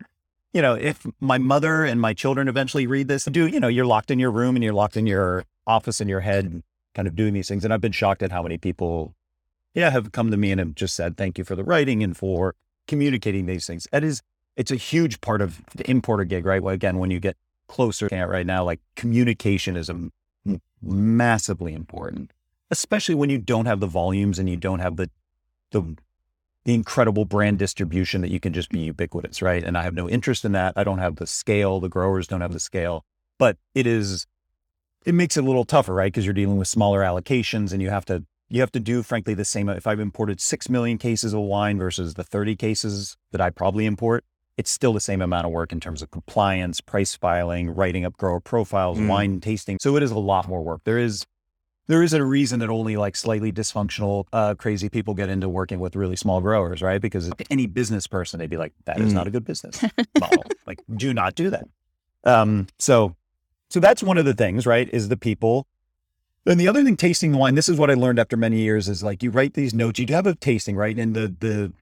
you 0.52 0.62
know, 0.62 0.74
if 0.74 1.06
my 1.20 1.36
mother 1.36 1.84
and 1.84 2.00
my 2.00 2.14
children 2.14 2.48
eventually 2.48 2.86
read 2.86 3.08
this, 3.08 3.24
do 3.26 3.46
you 3.46 3.60
know, 3.60 3.68
you're 3.68 3.84
locked 3.84 4.10
in 4.10 4.18
your 4.18 4.30
room 4.30 4.56
and 4.56 4.64
you're 4.64 4.72
locked 4.72 4.96
in 4.96 5.06
your 5.06 5.44
office 5.66 6.00
in 6.00 6.08
your 6.08 6.20
head, 6.20 6.62
kind 6.94 7.06
of 7.06 7.14
doing 7.14 7.34
these 7.34 7.46
things. 7.46 7.62
And 7.62 7.74
I've 7.74 7.80
been 7.82 7.92
shocked 7.92 8.22
at 8.22 8.32
how 8.32 8.42
many 8.42 8.56
people, 8.56 9.14
yeah, 9.74 9.90
have 9.90 10.12
come 10.12 10.30
to 10.30 10.36
me 10.38 10.52
and 10.52 10.58
have 10.58 10.74
just 10.74 10.94
said, 10.96 11.18
thank 11.18 11.36
you 11.36 11.44
for 11.44 11.56
the 11.56 11.64
writing 11.64 12.02
and 12.02 12.16
for 12.16 12.54
communicating 12.88 13.44
these 13.44 13.66
things. 13.66 13.86
It 13.92 14.02
is, 14.02 14.22
it's 14.56 14.70
a 14.70 14.76
huge 14.76 15.20
part 15.20 15.42
of 15.42 15.62
the 15.74 15.88
importer 15.88 16.24
gig, 16.24 16.46
right? 16.46 16.62
Well, 16.62 16.74
again, 16.74 16.98
when 16.98 17.10
you 17.10 17.20
get 17.20 17.36
closer 17.68 18.08
right 18.10 18.46
now, 18.46 18.64
like 18.64 18.80
communication 18.94 19.76
is 19.76 19.90
a 19.90 20.10
massively 20.82 21.74
important, 21.74 22.32
especially 22.70 23.14
when 23.14 23.30
you 23.30 23.38
don't 23.38 23.66
have 23.66 23.80
the 23.80 23.86
volumes 23.86 24.38
and 24.38 24.48
you 24.48 24.56
don't 24.56 24.78
have 24.78 24.96
the, 24.96 25.10
the, 25.72 25.96
the 26.64 26.74
incredible 26.74 27.24
brand 27.24 27.58
distribution 27.58 28.22
that 28.22 28.30
you 28.30 28.40
can 28.40 28.52
just 28.52 28.70
be 28.70 28.80
ubiquitous, 28.80 29.42
right? 29.42 29.62
And 29.62 29.76
I 29.76 29.82
have 29.82 29.94
no 29.94 30.08
interest 30.08 30.44
in 30.44 30.52
that. 30.52 30.72
I 30.76 30.84
don't 30.84 30.98
have 30.98 31.16
the 31.16 31.26
scale. 31.26 31.80
The 31.80 31.88
growers 31.88 32.26
don't 32.26 32.40
have 32.40 32.52
the 32.52 32.60
scale, 32.60 33.04
but 33.38 33.58
it 33.74 33.86
is, 33.86 34.26
it 35.04 35.14
makes 35.14 35.36
it 35.36 35.44
a 35.44 35.46
little 35.46 35.64
tougher, 35.64 35.94
right? 35.94 36.12
Because 36.12 36.24
you're 36.24 36.34
dealing 36.34 36.56
with 36.56 36.68
smaller 36.68 37.00
allocations 37.00 37.72
and 37.72 37.82
you 37.82 37.90
have 37.90 38.04
to 38.06 38.24
you 38.48 38.60
have 38.60 38.70
to 38.70 38.78
do 38.78 39.02
frankly 39.02 39.34
the 39.34 39.44
same 39.44 39.68
if 39.68 39.88
i've 39.88 39.98
imported 39.98 40.40
6 40.40 40.68
million 40.68 40.98
cases 40.98 41.34
of 41.34 41.40
wine 41.40 41.78
versus 41.78 42.14
the 42.14 42.22
30 42.22 42.54
cases 42.54 43.16
that 43.32 43.40
i 43.40 43.50
probably 43.50 43.86
import 43.86 44.24
it's 44.56 44.70
still 44.70 44.92
the 44.92 45.00
same 45.00 45.20
amount 45.20 45.46
of 45.46 45.52
work 45.52 45.70
in 45.72 45.80
terms 45.80 46.00
of 46.02 46.10
compliance 46.10 46.80
price 46.80 47.14
filing 47.14 47.70
writing 47.70 48.04
up 48.04 48.16
grower 48.16 48.40
profiles 48.40 48.98
Mm. 48.98 49.08
wine 49.08 49.40
tasting 49.40 49.78
so 49.80 49.96
it 49.96 50.02
is 50.02 50.10
a 50.10 50.18
lot 50.18 50.48
more 50.48 50.62
work 50.62 50.80
there 50.84 50.98
is 50.98 51.26
there 51.88 52.02
is 52.02 52.12
a 52.12 52.24
reason 52.24 52.58
that 52.60 52.68
only 52.70 52.96
like 52.96 53.14
slightly 53.14 53.52
dysfunctional 53.52 54.24
uh, 54.32 54.54
crazy 54.56 54.88
people 54.88 55.14
get 55.14 55.28
into 55.28 55.48
working 55.48 55.78
with 55.78 55.94
really 55.94 56.16
small 56.16 56.40
growers 56.40 56.82
right 56.82 57.00
because 57.00 57.30
any 57.50 57.66
business 57.66 58.06
person 58.06 58.38
they'd 58.40 58.50
be 58.50 58.56
like 58.56 58.72
that 58.86 59.00
is 59.00 59.10
Mm. 59.12 59.14
not 59.16 59.26
a 59.26 59.30
good 59.30 59.44
business 59.44 59.82
model 60.18 60.42
like 60.66 60.80
do 60.96 61.12
not 61.14 61.34
do 61.34 61.50
that 61.50 61.66
um 62.24 62.66
so 62.78 63.14
so 63.70 63.78
that's 63.80 64.02
one 64.02 64.18
of 64.18 64.24
the 64.24 64.34
things 64.34 64.66
right 64.66 64.88
is 64.92 65.08
the 65.08 65.16
people 65.16 65.66
And 66.48 66.60
the 66.60 66.68
other 66.68 66.84
thing, 66.84 66.96
tasting 66.96 67.32
the 67.32 67.38
wine, 67.38 67.56
this 67.56 67.68
is 67.68 67.76
what 67.76 67.90
I 67.90 67.94
learned 67.94 68.20
after 68.20 68.36
many 68.36 68.58
years 68.60 68.88
is 68.88 69.02
like 69.02 69.20
you 69.24 69.32
write 69.32 69.54
these 69.54 69.74
notes, 69.74 69.98
you 69.98 70.06
have 70.10 70.28
a 70.28 70.34
tasting, 70.36 70.76
right? 70.76 70.96
And 70.96 71.12
the 71.12 71.26
the 71.46 71.72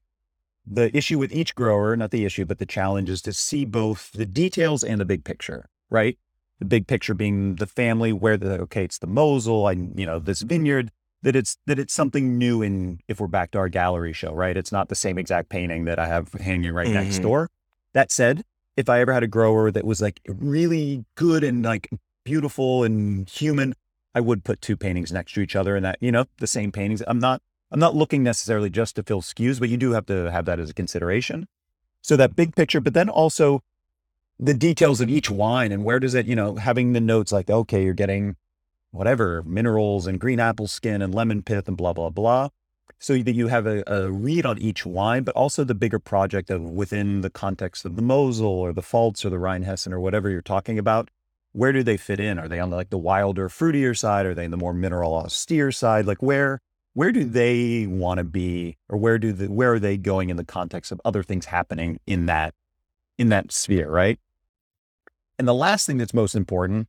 the 0.67 0.95
issue 0.97 1.19
with 1.19 1.33
each 1.33 1.55
grower, 1.55 1.97
not 1.97 2.11
the 2.11 2.25
issue, 2.25 2.45
but 2.45 2.59
the 2.59 2.67
challenge 2.67 3.11
is 3.11 3.21
to 3.23 3.33
see 3.33 3.65
both 3.65 4.13
the 4.13 4.27
details 4.27 4.83
and 4.83 5.01
the 5.01 5.05
big 5.05 5.25
picture, 5.25 5.69
right? 5.91 6.19
The 6.59 6.65
big 6.65 6.87
picture 6.87 7.15
being 7.15 7.57
the 7.57 7.67
family, 7.67 8.13
where 8.13 8.37
the 8.37 8.61
okay, 8.63 8.85
it's 8.85 8.99
the 8.99 9.07
Mosel, 9.07 9.67
I 9.67 9.73
you 9.73 10.07
know, 10.07 10.19
this 10.19 10.43
vineyard, 10.43 10.91
that 11.23 11.37
it's 11.37 11.59
that 11.67 11.79
it's 11.79 11.93
something 11.93 12.39
new 12.39 12.63
in 12.63 13.01
if 13.09 13.21
we're 13.21 13.27
back 13.27 13.51
to 13.53 13.59
our 13.59 13.69
gallery 13.69 14.13
show, 14.13 14.33
right? 14.33 14.57
It's 14.57 14.73
not 14.73 14.89
the 14.89 14.95
same 14.95 15.19
exact 15.19 15.49
painting 15.49 15.85
that 15.85 15.99
I 15.99 16.07
have 16.07 16.33
hanging 16.35 16.73
right 16.73 16.89
next 16.89 17.19
Mhm. 17.19 17.23
door. 17.23 17.51
That 17.93 18.11
said, 18.11 18.45
if 18.77 18.89
I 18.89 19.01
ever 19.01 19.13
had 19.13 19.23
a 19.23 19.29
grower 19.29 19.71
that 19.71 19.85
was 19.85 20.01
like 20.01 20.21
really 20.27 21.05
good 21.15 21.45
and 21.45 21.65
like 21.65 21.91
beautiful 22.25 22.85
and 22.85 23.29
human, 23.29 23.75
I 24.15 24.21
would 24.21 24.45
put 24.45 24.61
two 24.61 24.77
paintings 24.77 25.13
next 25.13 25.33
to 25.35 25.41
each 25.41 25.57
other 25.57 25.77
and 25.77 25.85
that, 25.85 25.99
you 26.01 26.13
know, 26.13 26.25
the 26.39 26.47
same 26.47 26.73
paintings. 26.73 27.03
I'm 27.07 27.19
not, 27.19 27.43
I'm 27.75 27.81
not 27.81 27.97
looking 27.97 28.23
necessarily 28.23 28.71
just 28.71 28.95
to 28.95 29.03
fill 29.03 29.21
SKUs, 29.21 29.59
but 29.59 29.69
you 29.69 29.77
do 29.77 29.91
have 29.95 30.07
to 30.07 30.31
have 30.31 30.45
that 30.45 30.61
as 30.61 30.71
a 30.71 30.75
consideration. 30.75 31.49
So 32.03 32.17
that 32.17 32.37
big 32.37 32.55
picture, 32.55 32.81
but 32.81 32.95
then 32.95 33.09
also 33.09 33.65
the 34.39 34.55
details 34.55 35.01
of 35.01 35.09
each 35.09 35.29
wine 35.29 35.73
and 35.73 35.83
where 35.83 35.99
does 35.99 36.15
it, 36.15 36.27
you 36.27 36.37
know, 36.37 36.55
having 36.55 36.93
the 36.93 37.01
notes 37.01 37.33
like, 37.33 37.51
okay, 37.51 37.83
you're 37.83 37.93
getting 37.93 38.37
whatever 38.93 39.43
minerals 39.43 40.07
and 40.07 40.21
green 40.21 40.39
apple 40.39 40.69
skin 40.69 41.03
and 41.03 41.13
lemon 41.13 41.43
pith 41.43 41.67
and 41.67 41.77
blah, 41.77 41.93
blah, 41.93 42.11
blah. 42.11 42.51
So 43.01 43.19
that 43.19 43.35
you 43.35 43.49
have 43.49 43.67
a, 43.67 43.83
a 43.89 44.09
read 44.09 44.47
on 44.47 44.57
each 44.59 44.87
wine, 44.87 45.25
but 45.25 45.35
also 45.35 45.65
the 45.65 45.75
bigger 45.75 45.99
project 45.99 46.51
of 46.51 46.63
within 46.63 47.23
the 47.23 47.31
context 47.31 47.85
of 47.85 47.97
the 47.97 48.03
Mosel 48.03 48.47
or 48.47 48.73
the 48.73 48.83
Pfalz 48.83 49.25
or 49.25 49.31
the 49.31 49.37
Rheinhessen 49.37 49.91
or 49.91 49.99
whatever 49.99 50.31
you're 50.31 50.43
talking 50.43 50.79
about 50.79 51.11
where 51.51 51.73
do 51.73 51.83
they 51.83 51.97
fit 51.97 52.21
in? 52.21 52.39
Are 52.39 52.47
they 52.47 52.61
on 52.61 52.71
the, 52.71 52.77
like 52.77 52.91
the 52.91 52.99
wilder, 52.99 53.49
fruitier 53.49 53.99
side? 53.99 54.27
Are 54.27 54.35
they 54.35 54.45
in 54.45 54.53
the 54.53 54.57
more 54.57 54.73
mineral 54.73 55.15
austere 55.15 55.73
side? 55.73 56.07
Like 56.07 56.23
where 56.23 56.61
where 56.95 57.13
do 57.13 57.25
they 57.25 57.87
want 57.87 58.19
to 58.19 58.25
be, 58.25 58.79
or 58.89 58.97
where 58.97 59.19
do 59.19 59.33
the 59.33 59.51
where 59.51 59.75
are 59.75 59.79
they 59.79 59.97
going 59.97 60.31
in 60.31 60.37
the 60.37 60.45
context 60.45 60.91
of 60.93 61.01
other 61.05 61.23
things 61.23 61.47
happening 61.47 62.01
in 62.07 62.27
that 62.27 62.55
in 63.19 63.29
that 63.29 63.53
sphere, 63.53 63.91
right? 63.91 64.19
And 65.39 65.47
the 65.47 65.55
last 65.55 65.87
thing 65.87 65.99
that's 65.99 66.15
most 66.15 66.35
important 66.35 66.89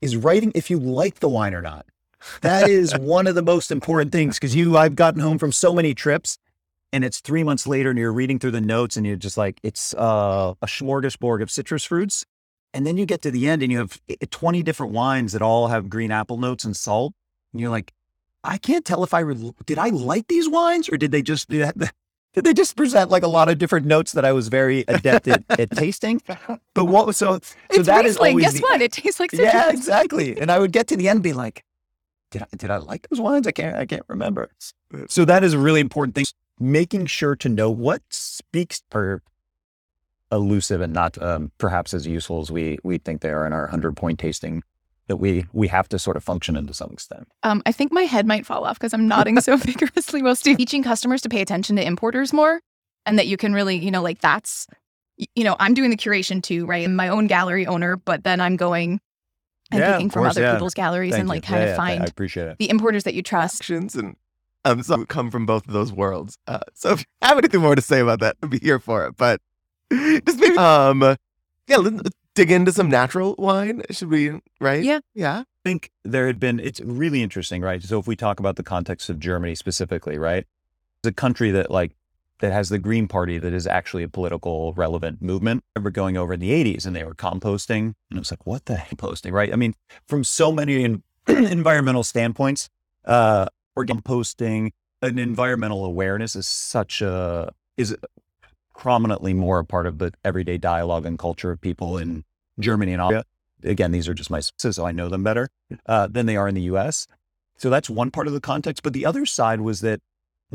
is 0.00 0.16
writing 0.16 0.52
if 0.54 0.70
you 0.70 0.78
like 0.78 1.20
the 1.20 1.28
wine 1.28 1.54
or 1.54 1.62
not. 1.62 1.86
That 2.42 2.68
is 2.68 2.92
one 2.98 3.26
of 3.26 3.34
the 3.34 3.42
most 3.42 3.70
important 3.70 4.12
things 4.12 4.36
because 4.36 4.54
you 4.54 4.76
I've 4.76 4.96
gotten 4.96 5.20
home 5.20 5.38
from 5.38 5.52
so 5.52 5.72
many 5.72 5.94
trips 5.94 6.38
and 6.92 7.04
it's 7.04 7.20
three 7.20 7.42
months 7.42 7.66
later 7.66 7.90
and 7.90 7.98
you're 7.98 8.12
reading 8.12 8.38
through 8.38 8.52
the 8.52 8.60
notes 8.60 8.96
and 8.96 9.06
you're 9.06 9.16
just 9.16 9.36
like 9.36 9.60
it's 9.62 9.94
uh, 9.94 10.54
a 10.60 10.66
smorgasbord 10.66 11.42
of 11.42 11.50
citrus 11.50 11.84
fruits 11.84 12.24
and 12.74 12.84
then 12.84 12.96
you 12.96 13.06
get 13.06 13.22
to 13.22 13.30
the 13.30 13.46
end 13.46 13.62
and 13.62 13.70
you 13.70 13.78
have 13.78 14.00
20 14.30 14.62
different 14.64 14.92
wines 14.92 15.32
that 15.32 15.40
all 15.40 15.68
have 15.68 15.88
green 15.88 16.10
apple 16.10 16.36
notes 16.36 16.64
and 16.64 16.76
salt. 16.76 17.14
And 17.52 17.60
you're 17.60 17.70
like, 17.70 17.92
I 18.44 18.58
can't 18.58 18.84
tell 18.84 19.02
if 19.02 19.14
I 19.14 19.20
re- 19.20 19.52
did 19.66 19.78
I 19.78 19.88
like 19.88 20.28
these 20.28 20.48
wines 20.48 20.88
or 20.88 20.96
did 20.96 21.10
they 21.10 21.22
just 21.22 21.48
do 21.48 21.58
that? 21.60 21.76
did 22.34 22.44
they 22.44 22.52
just 22.52 22.76
present 22.76 23.10
like 23.10 23.22
a 23.22 23.28
lot 23.28 23.48
of 23.48 23.58
different 23.58 23.86
notes 23.86 24.12
that 24.12 24.24
I 24.24 24.32
was 24.32 24.48
very 24.48 24.84
adept 24.86 25.26
at, 25.28 25.44
at 25.48 25.70
tasting. 25.70 26.20
But 26.74 26.86
what 26.86 27.06
was 27.06 27.16
so 27.16 27.38
so 27.40 27.54
It's 27.70 27.86
that 27.86 28.04
is 28.04 28.16
Riesling. 28.16 28.38
Guess 28.38 28.54
the- 28.54 28.60
what? 28.60 28.82
It 28.82 28.92
tastes 28.92 29.18
like 29.20 29.30
citrus. 29.30 29.52
Yeah, 29.54 29.70
exactly. 29.70 30.38
And 30.38 30.50
I 30.50 30.58
would 30.58 30.72
get 30.72 30.88
to 30.88 30.96
the 30.96 31.08
end 31.08 31.18
and 31.18 31.22
be 31.22 31.32
like, 31.32 31.64
did 32.30 32.42
I 32.42 32.46
did 32.56 32.70
I 32.70 32.76
like 32.76 33.08
those 33.08 33.20
wines? 33.20 33.46
I 33.46 33.52
can't 33.52 33.76
I 33.76 33.86
can't 33.86 34.04
remember. 34.08 34.50
So 35.08 35.24
that 35.24 35.42
is 35.44 35.54
a 35.54 35.58
really 35.58 35.80
important 35.80 36.14
thing. 36.14 36.24
Making 36.60 37.06
sure 37.06 37.34
to 37.36 37.48
know 37.48 37.70
what 37.70 38.02
speaks 38.10 38.82
or 38.92 39.22
elusive 40.32 40.80
and 40.80 40.92
not 40.92 41.20
um, 41.22 41.52
perhaps 41.58 41.94
as 41.94 42.06
useful 42.06 42.40
as 42.40 42.50
we 42.50 42.78
we 42.82 42.98
think 42.98 43.20
they 43.20 43.30
are 43.30 43.46
in 43.46 43.52
our 43.52 43.68
hundred 43.68 43.96
point 43.96 44.18
tasting 44.18 44.62
that 45.08 45.16
we 45.16 45.46
we 45.52 45.68
have 45.68 45.88
to 45.90 45.98
sort 45.98 46.16
of 46.16 46.24
function 46.24 46.56
in 46.56 46.66
to 46.66 46.74
some 46.74 46.90
extent. 46.92 47.28
Um, 47.42 47.62
I 47.66 47.72
think 47.72 47.92
my 47.92 48.02
head 48.02 48.26
might 48.26 48.46
fall 48.46 48.64
off 48.64 48.78
because 48.78 48.94
I'm 48.94 49.06
nodding 49.08 49.40
so 49.40 49.56
vigorously 49.58 50.22
while 50.22 50.34
Steve 50.36 50.56
teaching 50.56 50.82
customers 50.82 51.20
to 51.22 51.28
pay 51.28 51.40
attention 51.40 51.76
to 51.76 51.86
importers 51.86 52.32
more, 52.32 52.60
and 53.06 53.18
that 53.18 53.26
you 53.26 53.36
can 53.36 53.52
really, 53.52 53.76
you 53.76 53.90
know, 53.90 54.02
like 54.02 54.20
that's, 54.20 54.66
you 55.34 55.44
know, 55.44 55.56
I'm 55.60 55.74
doing 55.74 55.90
the 55.90 55.96
curation 55.96 56.42
too, 56.42 56.66
right? 56.66 56.84
I'm 56.86 56.96
my 56.96 57.08
own 57.08 57.26
gallery 57.26 57.66
owner, 57.66 57.96
but 57.96 58.24
then 58.24 58.40
I'm 58.40 58.56
going 58.56 59.00
and 59.70 59.80
Yeah, 59.80 59.90
of 59.90 59.94
picking 59.96 60.10
from 60.10 60.22
course, 60.22 60.32
other 60.32 60.42
yeah. 60.42 60.52
people's 60.54 60.74
galleries 60.74 61.12
Thank 61.12 61.20
and 61.20 61.28
you. 61.28 61.34
like 61.34 61.42
kind 61.44 61.60
Yeah, 61.60 61.64
of 61.64 61.70
yeah, 61.70 61.76
find 61.76 62.02
I 62.02 62.06
appreciate 62.06 62.46
it. 62.48 62.58
the 62.58 62.70
importers 62.70 63.04
that 63.04 63.14
you 63.14 63.22
trust. 63.22 63.60
actions 63.62 63.94
and 63.94 64.16
um, 64.64 64.82
some 64.82 65.04
come 65.14 65.30
from 65.30 65.44
both 65.46 65.66
of 65.66 65.72
those 65.72 65.92
worlds. 65.92 66.38
Uh, 66.46 66.60
so 66.74 66.90
if 66.92 67.00
you 67.00 67.04
have 67.22 67.38
anything 67.38 67.60
more 67.60 67.74
to 67.74 67.82
say 67.82 68.00
about 68.00 68.20
that, 68.20 68.36
I'd 68.42 68.50
be 68.50 68.58
here 68.58 68.78
for 68.78 69.06
it. 69.06 69.16
But 69.16 69.40
just 69.92 70.38
maybe, 70.38 70.56
um, 70.56 71.00
yeah, 71.68 71.76
let's 71.76 72.10
dig 72.34 72.50
into 72.50 72.72
some 72.72 72.88
natural 72.88 73.34
wine. 73.38 73.82
Should 73.90 74.10
we? 74.10 74.40
Right? 74.60 74.82
Yeah. 74.82 75.00
Yeah. 75.14 75.40
I 75.40 75.44
think 75.64 75.90
there 76.04 76.26
had 76.26 76.38
been, 76.38 76.60
it's 76.60 76.80
really 76.80 77.22
interesting, 77.22 77.62
right? 77.62 77.82
So 77.82 77.98
if 77.98 78.06
we 78.06 78.16
talk 78.16 78.38
about 78.38 78.56
the 78.56 78.62
context 78.62 79.08
of 79.08 79.18
Germany 79.18 79.54
specifically, 79.54 80.18
right? 80.18 80.46
It's 81.02 81.08
a 81.08 81.12
country 81.12 81.50
that 81.52 81.70
like, 81.70 81.92
that 82.40 82.52
has 82.52 82.68
the 82.68 82.78
Green 82.78 83.06
Party 83.06 83.38
that 83.38 83.52
is 83.52 83.66
actually 83.66 84.02
a 84.02 84.08
political 84.08 84.74
relevant 84.74 85.22
movement. 85.22 85.62
I 85.68 85.78
remember 85.78 85.90
going 85.90 86.16
over 86.16 86.34
in 86.34 86.40
the 86.40 86.50
80s 86.50 86.84
and 86.84 86.94
they 86.94 87.04
were 87.04 87.14
composting. 87.14 87.94
And 88.10 88.16
I 88.16 88.18
was 88.18 88.30
like, 88.30 88.44
what 88.44 88.66
the 88.66 88.76
heck 88.76 88.98
posting, 88.98 89.32
right? 89.32 89.52
I 89.52 89.56
mean, 89.56 89.74
from 90.06 90.24
so 90.24 90.50
many 90.52 90.84
en- 90.84 91.02
environmental 91.28 92.02
standpoints, 92.02 92.68
uh, 93.04 93.46
or 93.76 93.86
composting, 93.86 94.72
an 95.00 95.18
environmental 95.18 95.84
awareness 95.84 96.36
is 96.36 96.46
such 96.46 97.00
a, 97.00 97.52
is 97.76 97.96
prominently 98.76 99.34
more 99.34 99.60
a 99.60 99.64
part 99.64 99.86
of 99.86 99.98
the 99.98 100.12
everyday 100.24 100.58
dialogue 100.58 101.06
and 101.06 101.18
culture 101.18 101.50
of 101.50 101.60
people 101.60 101.98
in 101.98 102.24
Germany 102.58 102.92
and 102.92 103.02
Austria. 103.02 103.24
Again, 103.62 103.92
these 103.92 104.08
are 104.08 104.14
just 104.14 104.30
my 104.30 104.40
sources, 104.40 104.76
so 104.76 104.86
I 104.86 104.92
know 104.92 105.08
them 105.08 105.24
better 105.24 105.48
uh, 105.86 106.06
than 106.08 106.26
they 106.26 106.36
are 106.36 106.48
in 106.48 106.54
the 106.54 106.62
US. 106.62 107.06
So 107.56 107.70
that's 107.70 107.88
one 107.88 108.10
part 108.10 108.26
of 108.26 108.32
the 108.32 108.40
context. 108.40 108.82
But 108.82 108.92
the 108.92 109.06
other 109.06 109.24
side 109.26 109.60
was 109.60 109.80
that 109.80 110.00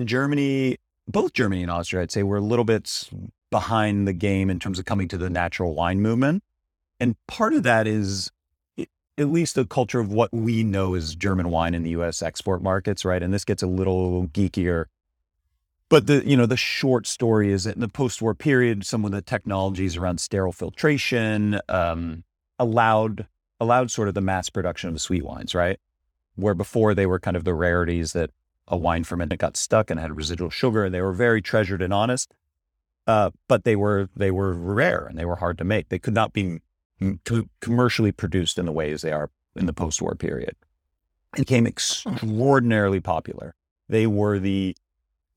Germany, 0.04 0.78
both 1.08 1.34
Germany 1.34 1.64
and 1.64 1.72
Austria, 1.72 2.04
I'd 2.04 2.12
say, 2.12 2.24
were 2.24 2.38
a 2.38 2.42
little 2.42 2.66
bit 2.66 3.10
behind 3.50 4.08
the 4.08 4.14
game 4.14 4.50
in 4.50 4.60
terms 4.60 4.80
of 4.80 4.86
coming 4.86 5.08
to 5.08 5.18
the 5.18 5.30
natural 5.30 5.74
wine 5.74 6.02
movement. 6.02 6.44
And 7.00 7.16
part 7.28 7.54
of 7.54 7.64
that 7.64 7.88
is 7.88 8.32
at 9.18 9.30
least 9.30 9.56
the 9.56 9.66
culture 9.66 10.00
of 10.00 10.12
what 10.12 10.32
we 10.32 10.64
know 10.64 10.96
as 10.96 11.16
German 11.16 11.50
wine 11.50 11.74
in 11.74 11.84
the 11.84 11.92
US 11.92 12.22
export 12.22 12.62
markets, 12.62 13.04
right? 13.04 13.22
And 13.22 13.34
this 13.34 13.46
gets 13.46 13.64
a 13.64 13.68
little 13.68 14.28
geekier. 14.28 14.86
But 15.90 16.06
the 16.06 16.24
you 16.26 16.38
know 16.38 16.46
the 16.46 16.58
short 16.58 17.08
story 17.08 17.52
is 17.52 17.64
that 17.64 17.76
in 17.76 17.82
the 17.82 17.88
post-war 17.88 18.36
period, 18.36 18.86
some 18.86 19.06
of 19.06 19.12
the 19.12 19.22
technologies 19.22 19.98
around 19.98 20.20
sterile 20.20 20.52
filtration 20.52 21.60
um, 21.68 22.24
allowed 22.60 23.28
allowed 23.60 23.92
sort 23.92 24.08
of 24.08 24.14
the 24.14 24.22
mass 24.22 24.50
production 24.50 24.90
of 24.90 25.02
sweet 25.02 25.26
wines, 25.26 25.56
right? 25.56 25.80
Where 26.36 26.54
before 26.54 26.94
they 26.94 27.08
were 27.08 27.20
kind 27.20 27.36
of 27.36 27.44
the 27.44 27.56
rarities 27.56 28.14
that 28.14 28.30
a 28.68 28.78
wine 28.78 29.04
fermented 29.04 29.40
got 29.40 29.58
stuck 29.58 29.90
and 29.90 30.00
had 30.00 30.16
residual 30.16 30.52
sugar, 30.52 30.86
and 30.86 30.94
they 30.94 31.02
were 31.02 31.12
very 31.12 31.42
treasured 31.42 31.82
and 31.82 31.94
honest. 31.94 32.34
Uh, 33.08 33.32
but 33.48 33.64
they 33.64 33.76
were 33.76 34.10
they 34.16 34.30
were 34.30 34.54
rare 34.54 35.08
and 35.08 35.18
they 35.18 35.26
were 35.26 35.38
hard 35.38 35.58
to 35.58 35.64
make. 35.64 35.90
They 35.90 35.98
could 35.98 36.14
not 36.14 36.34
be 36.34 36.60
commercially 37.62 38.12
produced 38.12 38.60
in 38.60 38.66
the 38.68 38.72
ways 38.72 39.02
they 39.02 39.12
are 39.12 39.32
in 39.56 39.66
the 39.66 39.74
post-war 39.74 40.14
period. 40.14 40.56
It 41.34 41.40
became 41.40 41.66
extraordinarily 41.66 43.00
popular. 43.00 43.56
They 43.88 44.06
were 44.06 44.38
the 44.38 44.76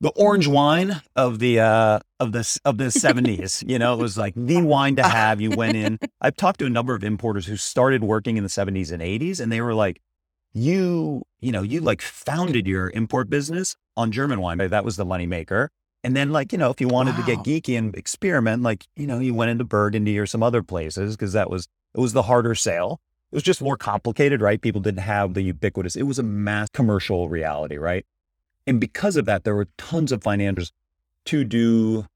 the 0.03 0.11
orange 0.11 0.49
wine 0.49 1.01
of 1.15 1.39
the 1.39 1.61
uh 1.61 2.01
of 2.19 2.33
the 2.33 2.61
of 2.65 2.77
the 2.77 2.87
70s 2.87 3.67
you 3.67 3.79
know 3.79 3.95
it 3.95 3.99
was 3.99 4.19
like 4.19 4.35
the 4.37 4.61
wine 4.61 4.97
to 4.97 5.03
have. 5.03 5.41
You 5.41 5.53
went 5.53 5.77
in. 5.77 5.99
I've 6.21 6.37
talked 6.37 6.59
to 6.59 6.67
a 6.67 6.71
number 6.71 6.95
of 6.95 7.05
importers 7.05 7.47
who 7.47 7.57
started 7.57 8.05
working 8.05 8.37
in 8.37 8.43
the 8.43 8.51
70s 8.51 8.93
and 8.93 9.01
80s 9.01 9.41
and 9.41 9.51
they 9.51 9.61
were 9.61 9.75
like 9.75 10.03
you 10.53 11.23
you 11.41 11.53
know 11.53 11.63
you 11.63 11.81
like 11.81 12.03
founded 12.03 12.67
your 12.67 12.91
import 12.91 13.31
business 13.31 13.77
on 13.97 14.11
german 14.11 14.41
wine. 14.41 14.59
That 14.59 14.85
was 14.85 14.97
the 14.97 15.05
money 15.05 15.27
maker. 15.27 15.71
And 16.05 16.17
then 16.17 16.33
like 16.33 16.51
you 16.51 16.59
know 16.59 16.71
if 16.71 16.81
you 16.81 16.89
wanted 16.89 17.17
to 17.17 17.23
get 17.23 17.39
geeky 17.39 17.79
and 17.79 17.95
experiment 17.95 18.63
like 18.63 18.85
you 18.97 19.07
know 19.07 19.21
you 19.21 19.35
went 19.35 19.53
into 19.53 19.65
burgundy 19.65 20.19
or 20.19 20.27
some 20.27 20.43
other 20.43 20.65
places 20.65 21.17
because 21.17 21.33
that 21.33 21.49
was 21.49 21.69
it 21.95 22.01
was 22.01 22.13
the 22.13 22.23
harder 22.23 22.57
sale. 22.57 23.01
It 23.31 23.37
was 23.37 23.45
just 23.45 23.63
more 23.63 23.77
complicated 23.77 24.41
right? 24.41 24.61
People 24.61 24.81
didn't 24.81 25.03
have 25.03 25.35
the 25.35 25.43
ubiquitous 25.43 25.95
it 25.95 26.03
was 26.03 26.19
a 26.19 26.25
mass 26.25 26.69
commercial 26.75 27.29
reality 27.29 27.77
right 27.77 28.05
and 28.67 28.81
because 28.81 29.17
of 29.17 29.25
that, 29.27 29.45
there 29.45 29.55
were 29.55 29.69
tons 29.77 30.13
of 30.13 30.23
financiers 30.23 30.73
to 31.27 31.45
do 31.45 32.07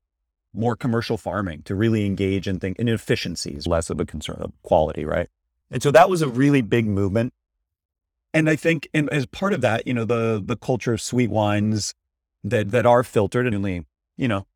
more 0.54 0.74
commercial 0.74 1.16
farming, 1.16 1.62
to 1.62 1.74
really 1.74 2.06
engage 2.06 2.48
in 2.48 2.58
think 2.58 2.78
in 2.78 2.88
efficiencies, 2.88 3.66
less 3.66 3.90
of 3.90 4.00
a 4.00 4.06
concern 4.06 4.38
of 4.40 4.52
quality, 4.62 5.04
right? 5.04 5.28
And 5.70 5.82
so 5.82 5.90
that 5.90 6.08
was 6.08 6.22
a 6.22 6.28
really 6.28 6.62
big 6.62 6.86
movement. 6.86 7.34
And 8.32 8.48
I 8.48 8.56
think, 8.56 8.88
and 8.94 9.10
as 9.10 9.26
part 9.26 9.52
of 9.52 9.60
that, 9.60 9.86
you 9.86 9.94
know, 9.94 10.04
the 10.04 10.42
the 10.44 10.56
culture 10.56 10.92
of 10.92 11.00
sweet 11.00 11.30
wines 11.30 11.94
that 12.44 12.70
that 12.70 12.86
are 12.86 13.02
filtered 13.02 13.46
and 13.46 13.54
only, 13.54 13.84
you 14.16 14.28
know, 14.28 14.46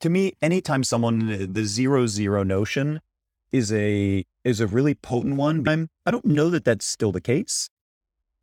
to 0.00 0.10
me, 0.10 0.32
anytime 0.40 0.84
someone 0.84 1.30
uh, 1.30 1.46
the 1.48 1.64
zero 1.64 2.06
zero 2.06 2.42
notion 2.42 3.00
is 3.52 3.72
a 3.72 4.24
is 4.44 4.60
a 4.60 4.66
really 4.66 4.94
potent 4.94 5.36
one. 5.36 5.66
I'm, 5.68 5.88
I 6.06 6.10
don't 6.10 6.24
know 6.24 6.50
that 6.50 6.64
that's 6.64 6.86
still 6.86 7.12
the 7.12 7.20
case. 7.20 7.70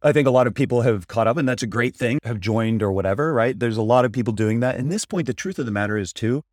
I 0.05 0.13
think 0.13 0.27
a 0.27 0.31
lot 0.31 0.45
of 0.45 0.53
people 0.53 0.83
have 0.83 1.07
caught 1.07 1.27
up, 1.27 1.35
and 1.35 1.49
that's 1.49 1.63
a 1.63 1.67
great 1.67 1.95
thing, 1.95 2.19
have 2.23 2.39
joined 2.39 2.83
or 2.83 2.91
whatever, 2.91 3.33
right? 3.33 3.59
There's 3.59 3.75
a 3.75 3.81
lot 3.81 4.05
of 4.05 4.11
people 4.11 4.33
doing 4.33 4.59
that. 4.59 4.75
And 4.75 4.91
this 4.91 5.03
point, 5.03 5.25
the 5.25 5.33
truth 5.33 5.57
of 5.57 5.65
the 5.65 5.71
matter 5.71 5.97
is, 5.97 6.13
too, 6.13 6.43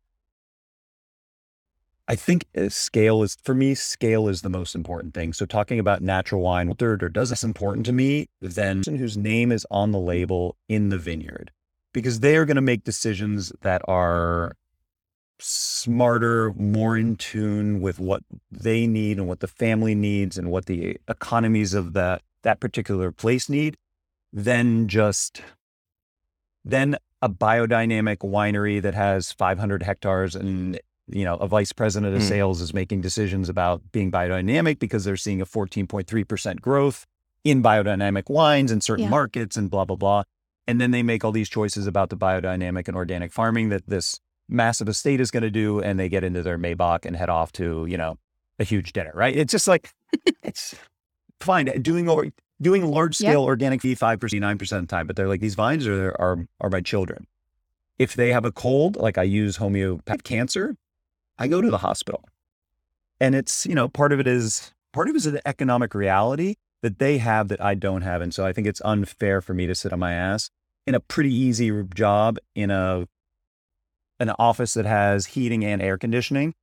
I 2.07 2.15
think 2.15 2.45
uh, 2.57 2.69
scale 2.69 3.21
is, 3.21 3.37
for 3.43 3.53
me, 3.53 3.75
scale 3.75 4.27
is 4.27 4.41
the 4.41 4.49
most 4.49 4.73
important 4.73 5.13
thing. 5.13 5.33
So, 5.33 5.45
talking 5.45 5.77
about 5.77 6.01
natural 6.01 6.41
wine, 6.41 6.65
filtered 6.65 7.03
or 7.03 7.09
does 7.09 7.29
this 7.29 7.43
important 7.43 7.85
to 7.85 7.93
me 7.93 8.27
person 8.81 8.97
whose 8.97 9.17
name 9.17 9.51
is 9.51 9.67
on 9.69 9.91
the 9.91 9.99
label 9.99 10.57
in 10.67 10.89
the 10.89 10.97
vineyard, 10.97 11.51
because 11.93 12.21
they 12.21 12.35
are 12.37 12.45
going 12.45 12.55
to 12.55 12.61
make 12.61 12.83
decisions 12.83 13.53
that 13.61 13.83
are 13.87 14.55
smarter, 15.37 16.53
more 16.53 16.97
in 16.97 17.17
tune 17.17 17.81
with 17.81 17.99
what 17.99 18.23
they 18.51 18.87
need 18.87 19.19
and 19.19 19.27
what 19.27 19.41
the 19.41 19.47
family 19.47 19.93
needs 19.93 20.39
and 20.39 20.49
what 20.49 20.65
the 20.65 20.97
economies 21.07 21.75
of 21.75 21.93
that 21.93 22.23
that 22.43 22.59
particular 22.59 23.11
place 23.11 23.49
need 23.49 23.75
than 24.31 24.87
just 24.87 25.41
then 26.65 26.95
a 27.21 27.29
biodynamic 27.29 28.17
winery 28.19 28.81
that 28.81 28.93
has 28.93 29.31
500 29.31 29.83
hectares 29.83 30.35
and 30.35 30.79
you 31.07 31.25
know 31.25 31.35
a 31.37 31.47
vice 31.47 31.73
president 31.73 32.15
of 32.15 32.21
Mm. 32.21 32.27
sales 32.27 32.61
is 32.61 32.73
making 32.73 33.01
decisions 33.01 33.49
about 33.49 33.81
being 33.91 34.11
biodynamic 34.11 34.79
because 34.79 35.03
they're 35.03 35.17
seeing 35.17 35.41
a 35.41 35.45
14.3% 35.45 36.61
growth 36.61 37.05
in 37.43 37.61
biodynamic 37.61 38.29
wines 38.29 38.71
in 38.71 38.79
certain 38.81 39.03
Yeah. 39.05 39.09
markets 39.09 39.57
and 39.57 39.69
blah 39.69 39.85
blah 39.85 39.95
blah 39.97 40.23
and 40.65 40.79
then 40.79 40.91
they 40.91 41.03
make 41.03 41.25
all 41.25 41.33
these 41.33 41.49
choices 41.49 41.87
about 41.87 42.09
the 42.09 42.15
biodynamic 42.17 42.87
and 42.87 42.95
organic 42.95 43.33
farming 43.33 43.67
that 43.69 43.83
this 43.87 44.19
massive 44.47 44.87
estate 44.87 45.19
is 45.19 45.29
going 45.31 45.43
to 45.43 45.49
do 45.51 45.79
and 45.81 45.99
they 45.99 46.07
get 46.09 46.23
into 46.23 46.41
their 46.41 46.57
maybach 46.57 47.05
and 47.05 47.15
head 47.17 47.29
off 47.29 47.51
to 47.53 47.85
you 47.85 47.97
know 47.97 48.17
a 48.59 48.63
huge 48.63 48.93
dinner 48.93 49.11
right 49.13 49.35
it's 49.35 49.51
just 49.51 49.67
like 49.67 49.91
it's 50.43 50.75
fine 51.39 51.65
doing 51.81 52.07
or 52.09 52.27
doing 52.61 52.85
large 52.85 53.15
scale 53.15 53.43
organic 53.43 53.81
fee 53.81 53.95
five 53.95 54.19
percent 54.19 54.41
nine 54.41 54.57
percent 54.57 54.83
of 54.83 54.87
the 54.87 54.95
time 54.95 55.07
but 55.07 55.15
they're 55.15 55.27
like 55.27 55.41
these 55.41 55.55
vines 55.55 55.87
are 55.87 56.09
are 56.19 56.47
are 56.61 56.69
my 56.69 56.81
children. 56.81 57.27
If 57.99 58.15
they 58.15 58.31
have 58.31 58.45
a 58.45 58.51
cold 58.51 58.95
like 58.95 59.17
i 59.17 59.23
use 59.23 59.57
homeopathic 59.57 60.23
cancer 60.23 60.75
i 61.37 61.47
go 61.47 61.61
to 61.61 61.69
the 61.69 61.79
hospital. 61.79 62.23
And 63.19 63.35
it's 63.35 63.65
you 63.65 63.75
know 63.75 63.87
part 63.87 64.11
of 64.11 64.19
it 64.19 64.27
is 64.27 64.73
part 64.91 65.09
of 65.09 65.15
it 65.15 65.17
is 65.17 65.25
an 65.25 65.39
economic 65.45 65.93
reality 65.93 66.55
that 66.81 66.99
they 66.99 67.17
have 67.17 67.47
that 67.47 67.61
i 67.61 67.73
don't 67.73 68.01
have 68.01 68.21
and 68.21 68.33
so 68.33 68.45
i 68.45 68.53
think 68.53 68.67
it's 68.67 68.81
unfair 68.83 69.41
for 69.41 69.53
me 69.53 69.65
to 69.65 69.73
sit 69.73 69.93
on 69.93 69.99
my 69.99 70.13
ass 70.13 70.49
in 70.85 70.95
a 70.95 70.99
pretty 70.99 71.33
easy 71.33 71.71
job 71.95 72.37
in 72.55 72.69
a 72.69 73.07
an 74.19 74.29
office 74.37 74.73
that 74.75 74.85
has 74.85 75.27
heating 75.27 75.65
and 75.65 75.81
air 75.81 75.97
conditioning 75.97 76.53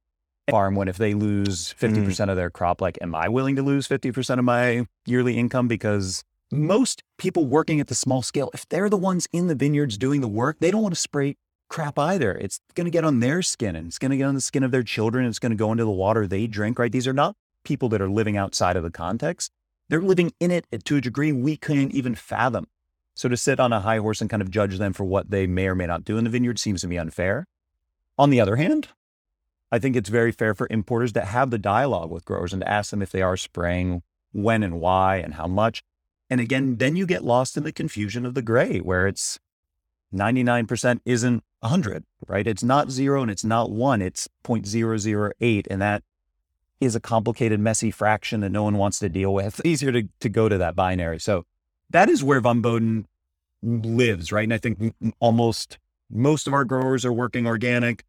farm 0.51 0.75
when 0.75 0.89
if 0.89 0.97
they 0.99 1.15
lose 1.15 1.75
50% 1.81 2.05
Mm. 2.05 2.31
of 2.31 2.37
their 2.37 2.51
crop 2.51 2.81
like 2.81 2.99
am 3.01 3.15
i 3.15 3.29
willing 3.29 3.57
to 3.57 3.63
lose 3.63 3.87
50% 3.89 4.39
of 4.39 4.45
my 4.45 4.87
yearly 5.07 5.37
income? 5.39 5.69
Because 5.69 6.23
most 6.53 7.03
people 7.19 7.47
working 7.47 7.79
at 7.81 7.87
the 7.87 7.95
small 7.95 8.23
scale 8.23 8.51
if 8.53 8.69
they're 8.69 8.89
the 8.91 8.97
ones 8.97 9.29
in 9.33 9.47
the 9.47 9.55
vineyards 9.55 9.97
doing 9.97 10.21
the 10.21 10.29
work 10.29 10.57
they 10.61 10.71
don't 10.71 10.83
want 10.83 10.95
to 10.95 11.01
spray 11.01 11.37
crap 11.69 11.97
either. 11.99 12.33
It's 12.33 12.61
going 12.75 12.87
to 12.87 12.91
get 12.91 13.05
on 13.05 13.21
their 13.21 13.43
skin 13.43 13.77
and 13.77 13.87
it's 13.87 13.99
going 13.99 14.11
to 14.11 14.17
get 14.17 14.25
on 14.25 14.35
the 14.35 14.41
skin 14.41 14.65
of 14.65 14.73
their 14.73 14.83
children 14.83 15.25
it's 15.27 15.39
going 15.39 15.51
to 15.53 15.57
go 15.57 15.71
into 15.71 15.85
the 15.85 15.91
water 15.91 16.27
they 16.27 16.47
drink 16.49 16.79
right? 16.79 16.91
These 16.91 17.07
are 17.07 17.13
not 17.13 17.37
people 17.65 17.89
that 17.91 18.01
are 18.01 18.11
living 18.11 18.37
outside 18.37 18.77
of 18.77 18.83
the 18.83 18.91
context. 18.91 19.53
They're 19.89 20.01
living 20.03 20.33
in 20.41 20.51
it 20.51 20.67
to 20.85 20.97
a 20.97 21.01
degree 21.01 21.31
we 21.33 21.57
couldn't 21.57 21.93
even 21.93 22.15
fathom. 22.15 22.67
So 23.15 23.29
to 23.29 23.37
sit 23.37 23.61
on 23.61 23.73
a 23.73 23.81
high 23.81 23.99
horse 23.99 24.21
and 24.21 24.31
kind 24.31 24.41
of 24.43 24.51
judge 24.51 24.79
them 24.79 24.93
for 24.93 25.05
what 25.05 25.31
they 25.31 25.47
may 25.47 25.67
or 25.69 25.75
may 25.75 25.87
not 25.87 26.05
do 26.05 26.17
in 26.17 26.25
the 26.25 26.31
vineyard 26.31 26.59
seems 26.59 26.81
to 26.81 26.89
me 26.89 26.97
unfair. 26.97 27.47
On 28.19 28.31
the 28.31 28.41
other 28.41 28.57
hand 28.57 28.89
I 29.73 29.79
think 29.79 29.97
it's 29.97 30.09
very 30.09 30.33
fair 30.33 30.55
for 30.55 30.67
importers 30.71 31.13
to 31.13 31.25
have 31.25 31.51
the 31.51 31.59
dialogue 31.59 32.11
with 32.11 32.25
growers 32.25 32.53
and 32.53 32.63
to 32.63 32.69
ask 32.69 32.91
them 32.91 33.03
if 33.03 33.11
they 33.11 33.23
are 33.23 33.37
spraying, 33.37 34.03
when 34.33 34.63
and 34.63 34.81
why 34.81 35.17
and 35.17 35.35
how 35.35 35.47
much. 35.47 35.83
And 36.29 36.41
again, 36.41 36.77
then 36.77 36.97
you 36.97 37.07
get 37.07 37.25
lost 37.25 37.57
in 37.57 37.65
the 37.65 37.73
confusion 37.73 38.25
of 38.25 38.35
the 38.35 38.43
gray, 38.43 38.79
where 38.79 39.07
it's 39.07 39.39
99% 40.15 41.01
isn't 41.05 41.43
100, 41.61 42.05
right? 42.27 42.47
It's 42.47 42.63
not 42.63 42.91
zero 42.91 43.23
and 43.23 43.31
it's 43.31 43.45
not 43.45 43.71
one, 43.71 44.01
it's 44.01 44.29
0.008. 44.45 45.67
And 45.71 45.83
that 45.83 46.03
is 46.81 46.95
a 46.95 47.01
complicated, 47.01 47.61
messy 47.61 47.91
fraction 47.91 48.41
that 48.41 48.51
no 48.51 48.63
one 48.63 48.79
wants 48.79 48.99
to 49.01 49.09
deal 49.09 49.35
with. 49.35 49.47
It's 49.47 49.61
easier 49.65 49.93
to, 49.93 50.09
to 50.21 50.29
go 50.29 50.49
to 50.49 50.59
that 50.59 50.77
binary. 50.77 51.21
So 51.21 51.45
that 51.91 52.09
is 52.09 52.25
where 52.25 52.41
Vom 52.41 52.63
Boden 52.63 53.07
lives, 53.63 54.33
right? 54.33 54.45
And 54.45 54.55
I 54.55 54.59
think 54.59 54.95
almost 55.19 55.79
most 56.11 56.47
of 56.47 56.55
our 56.55 56.65
growers 56.65 57.05
are 57.05 57.13
working 57.13 57.47
organic. 57.47 58.05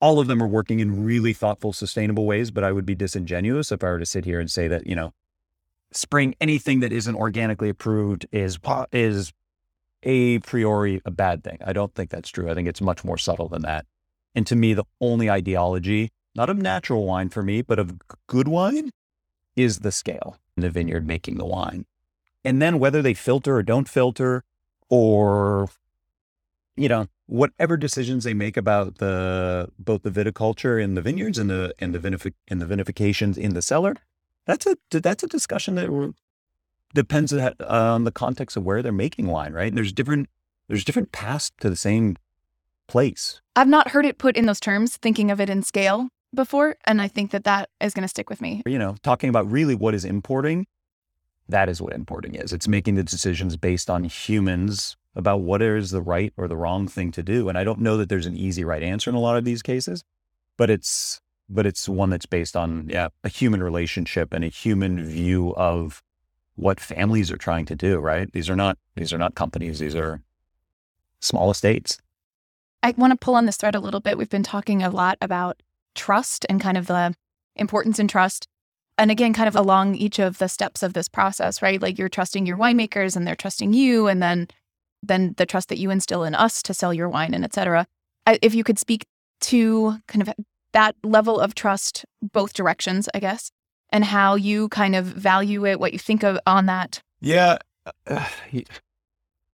All 0.00 0.20
of 0.20 0.28
them 0.28 0.42
are 0.42 0.48
working 0.48 0.80
in 0.80 1.04
really 1.04 1.32
thoughtful, 1.32 1.72
sustainable 1.72 2.26
ways. 2.26 2.50
But 2.50 2.64
I 2.64 2.72
would 2.72 2.86
be 2.86 2.94
disingenuous 2.94 3.72
if 3.72 3.82
I 3.82 3.88
were 3.88 3.98
to 3.98 4.06
sit 4.06 4.24
here 4.24 4.40
and 4.40 4.50
say 4.50 4.68
that, 4.68 4.86
you 4.86 4.94
know, 4.94 5.12
spring 5.92 6.34
anything 6.40 6.80
that 6.80 6.92
isn't 6.92 7.16
organically 7.16 7.68
approved 7.68 8.26
is 8.32 8.58
is 8.92 9.32
a 10.02 10.38
priori 10.40 11.00
a 11.04 11.10
bad 11.10 11.42
thing. 11.42 11.58
I 11.64 11.72
don't 11.72 11.94
think 11.94 12.10
that's 12.10 12.30
true. 12.30 12.50
I 12.50 12.54
think 12.54 12.68
it's 12.68 12.80
much 12.80 13.04
more 13.04 13.18
subtle 13.18 13.48
than 13.48 13.62
that. 13.62 13.86
And 14.34 14.46
to 14.46 14.56
me, 14.56 14.74
the 14.74 14.84
only 15.00 15.30
ideology, 15.30 16.10
not 16.34 16.50
of 16.50 16.58
natural 16.58 17.04
wine 17.04 17.28
for 17.28 17.42
me, 17.42 17.62
but 17.62 17.78
of 17.78 17.96
good 18.26 18.46
wine, 18.46 18.90
is 19.56 19.80
the 19.80 19.90
scale 19.90 20.38
in 20.56 20.62
the 20.62 20.70
vineyard 20.70 21.06
making 21.06 21.38
the 21.38 21.44
wine. 21.44 21.86
And 22.44 22.62
then 22.62 22.78
whether 22.78 23.02
they 23.02 23.14
filter 23.14 23.56
or 23.56 23.62
don't 23.62 23.88
filter, 23.88 24.44
or 24.88 25.68
you 26.78 26.88
know, 26.88 27.06
whatever 27.26 27.76
decisions 27.76 28.24
they 28.24 28.34
make 28.34 28.56
about 28.56 28.98
the 28.98 29.68
both 29.78 30.02
the 30.02 30.10
viticulture 30.10 30.82
in 30.82 30.94
the 30.94 31.02
vineyards 31.02 31.38
and 31.38 31.50
the 31.50 31.74
and 31.78 31.94
the 31.94 31.98
vinific 31.98 32.34
and 32.48 32.60
the 32.62 32.66
vinifications 32.66 33.36
in 33.36 33.54
the 33.54 33.62
cellar, 33.62 33.96
that's 34.46 34.66
a 34.66 34.76
that's 34.90 35.22
a 35.22 35.26
discussion 35.26 35.74
that 35.74 36.14
depends 36.94 37.32
on 37.32 38.04
the 38.04 38.12
context 38.12 38.56
of 38.56 38.64
where 38.64 38.82
they're 38.82 38.92
making 38.92 39.26
wine, 39.26 39.52
right? 39.52 39.68
And 39.68 39.76
there's 39.76 39.92
different 39.92 40.28
there's 40.68 40.84
different 40.84 41.12
paths 41.12 41.50
to 41.60 41.68
the 41.68 41.76
same 41.76 42.16
place. 42.86 43.40
I've 43.56 43.68
not 43.68 43.90
heard 43.90 44.06
it 44.06 44.18
put 44.18 44.36
in 44.36 44.46
those 44.46 44.60
terms, 44.60 44.96
thinking 44.96 45.30
of 45.30 45.40
it 45.40 45.50
in 45.50 45.62
scale 45.62 46.08
before, 46.34 46.76
and 46.86 47.02
I 47.02 47.08
think 47.08 47.30
that 47.32 47.44
that 47.44 47.70
is 47.80 47.94
going 47.94 48.02
to 48.02 48.08
stick 48.08 48.30
with 48.30 48.40
me. 48.40 48.62
You 48.66 48.78
know, 48.78 48.96
talking 49.02 49.28
about 49.28 49.50
really 49.50 49.74
what 49.74 49.94
is 49.94 50.04
importing, 50.04 50.66
that 51.48 51.68
is 51.68 51.80
what 51.80 51.92
importing 51.92 52.34
is. 52.34 52.52
It's 52.52 52.68
making 52.68 52.94
the 52.94 53.02
decisions 53.02 53.56
based 53.56 53.90
on 53.90 54.04
humans 54.04 54.96
about 55.14 55.40
what 55.40 55.62
is 55.62 55.90
the 55.90 56.02
right 56.02 56.32
or 56.36 56.48
the 56.48 56.56
wrong 56.56 56.86
thing 56.86 57.10
to 57.12 57.22
do. 57.22 57.48
And 57.48 57.58
I 57.58 57.64
don't 57.64 57.80
know 57.80 57.96
that 57.96 58.08
there's 58.08 58.26
an 58.26 58.36
easy 58.36 58.64
right 58.64 58.82
answer 58.82 59.10
in 59.10 59.16
a 59.16 59.20
lot 59.20 59.36
of 59.36 59.44
these 59.44 59.62
cases, 59.62 60.04
but 60.56 60.70
it's 60.70 61.20
but 61.48 61.66
it's 61.66 61.88
one 61.88 62.10
that's 62.10 62.26
based 62.26 62.56
on 62.56 62.88
yeah, 62.90 63.08
a 63.24 63.28
human 63.28 63.62
relationship 63.62 64.32
and 64.32 64.44
a 64.44 64.48
human 64.48 65.02
view 65.02 65.54
of 65.56 66.02
what 66.56 66.80
families 66.80 67.30
are 67.32 67.38
trying 67.38 67.64
to 67.64 67.74
do, 67.74 67.98
right? 67.98 68.30
These 68.32 68.50
are 68.50 68.56
not 68.56 68.78
these 68.96 69.12
are 69.12 69.18
not 69.18 69.34
companies, 69.34 69.78
these 69.78 69.94
are 69.96 70.20
small 71.20 71.50
estates. 71.50 71.98
I 72.82 72.94
want 72.96 73.12
to 73.12 73.16
pull 73.16 73.34
on 73.34 73.46
this 73.46 73.56
thread 73.56 73.74
a 73.74 73.80
little 73.80 74.00
bit. 74.00 74.18
We've 74.18 74.28
been 74.28 74.42
talking 74.42 74.82
a 74.82 74.90
lot 74.90 75.18
about 75.20 75.62
trust 75.94 76.46
and 76.48 76.60
kind 76.60 76.76
of 76.76 76.86
the 76.86 77.14
importance 77.56 77.98
in 77.98 78.08
trust. 78.08 78.46
And 78.96 79.10
again, 79.10 79.32
kind 79.32 79.48
of 79.48 79.56
along 79.56 79.94
each 79.94 80.18
of 80.18 80.38
the 80.38 80.48
steps 80.48 80.82
of 80.82 80.92
this 80.92 81.08
process, 81.08 81.62
right? 81.62 81.80
Like 81.80 81.98
you're 81.98 82.08
trusting 82.08 82.46
your 82.46 82.56
winemakers 82.56 83.16
and 83.16 83.26
they're 83.26 83.36
trusting 83.36 83.72
you, 83.72 84.08
and 84.08 84.22
then 84.22 84.48
then 85.02 85.34
the 85.36 85.46
trust 85.46 85.68
that 85.68 85.78
you 85.78 85.90
instill 85.90 86.24
in 86.24 86.34
us 86.34 86.62
to 86.62 86.74
sell 86.74 86.92
your 86.92 87.08
wine 87.08 87.34
and 87.34 87.44
et 87.44 87.54
cetera. 87.54 87.86
If 88.26 88.54
you 88.54 88.64
could 88.64 88.78
speak 88.78 89.06
to 89.40 89.98
kind 90.06 90.22
of 90.22 90.34
that 90.72 90.96
level 91.02 91.40
of 91.40 91.54
trust, 91.54 92.04
both 92.20 92.52
directions, 92.52 93.08
I 93.14 93.20
guess, 93.20 93.50
and 93.90 94.04
how 94.04 94.34
you 94.34 94.68
kind 94.68 94.94
of 94.94 95.06
value 95.06 95.64
it, 95.66 95.80
what 95.80 95.92
you 95.92 95.98
think 95.98 96.22
of 96.22 96.38
on 96.46 96.66
that. 96.66 97.02
Yeah. 97.20 97.58
Uh, 98.06 98.26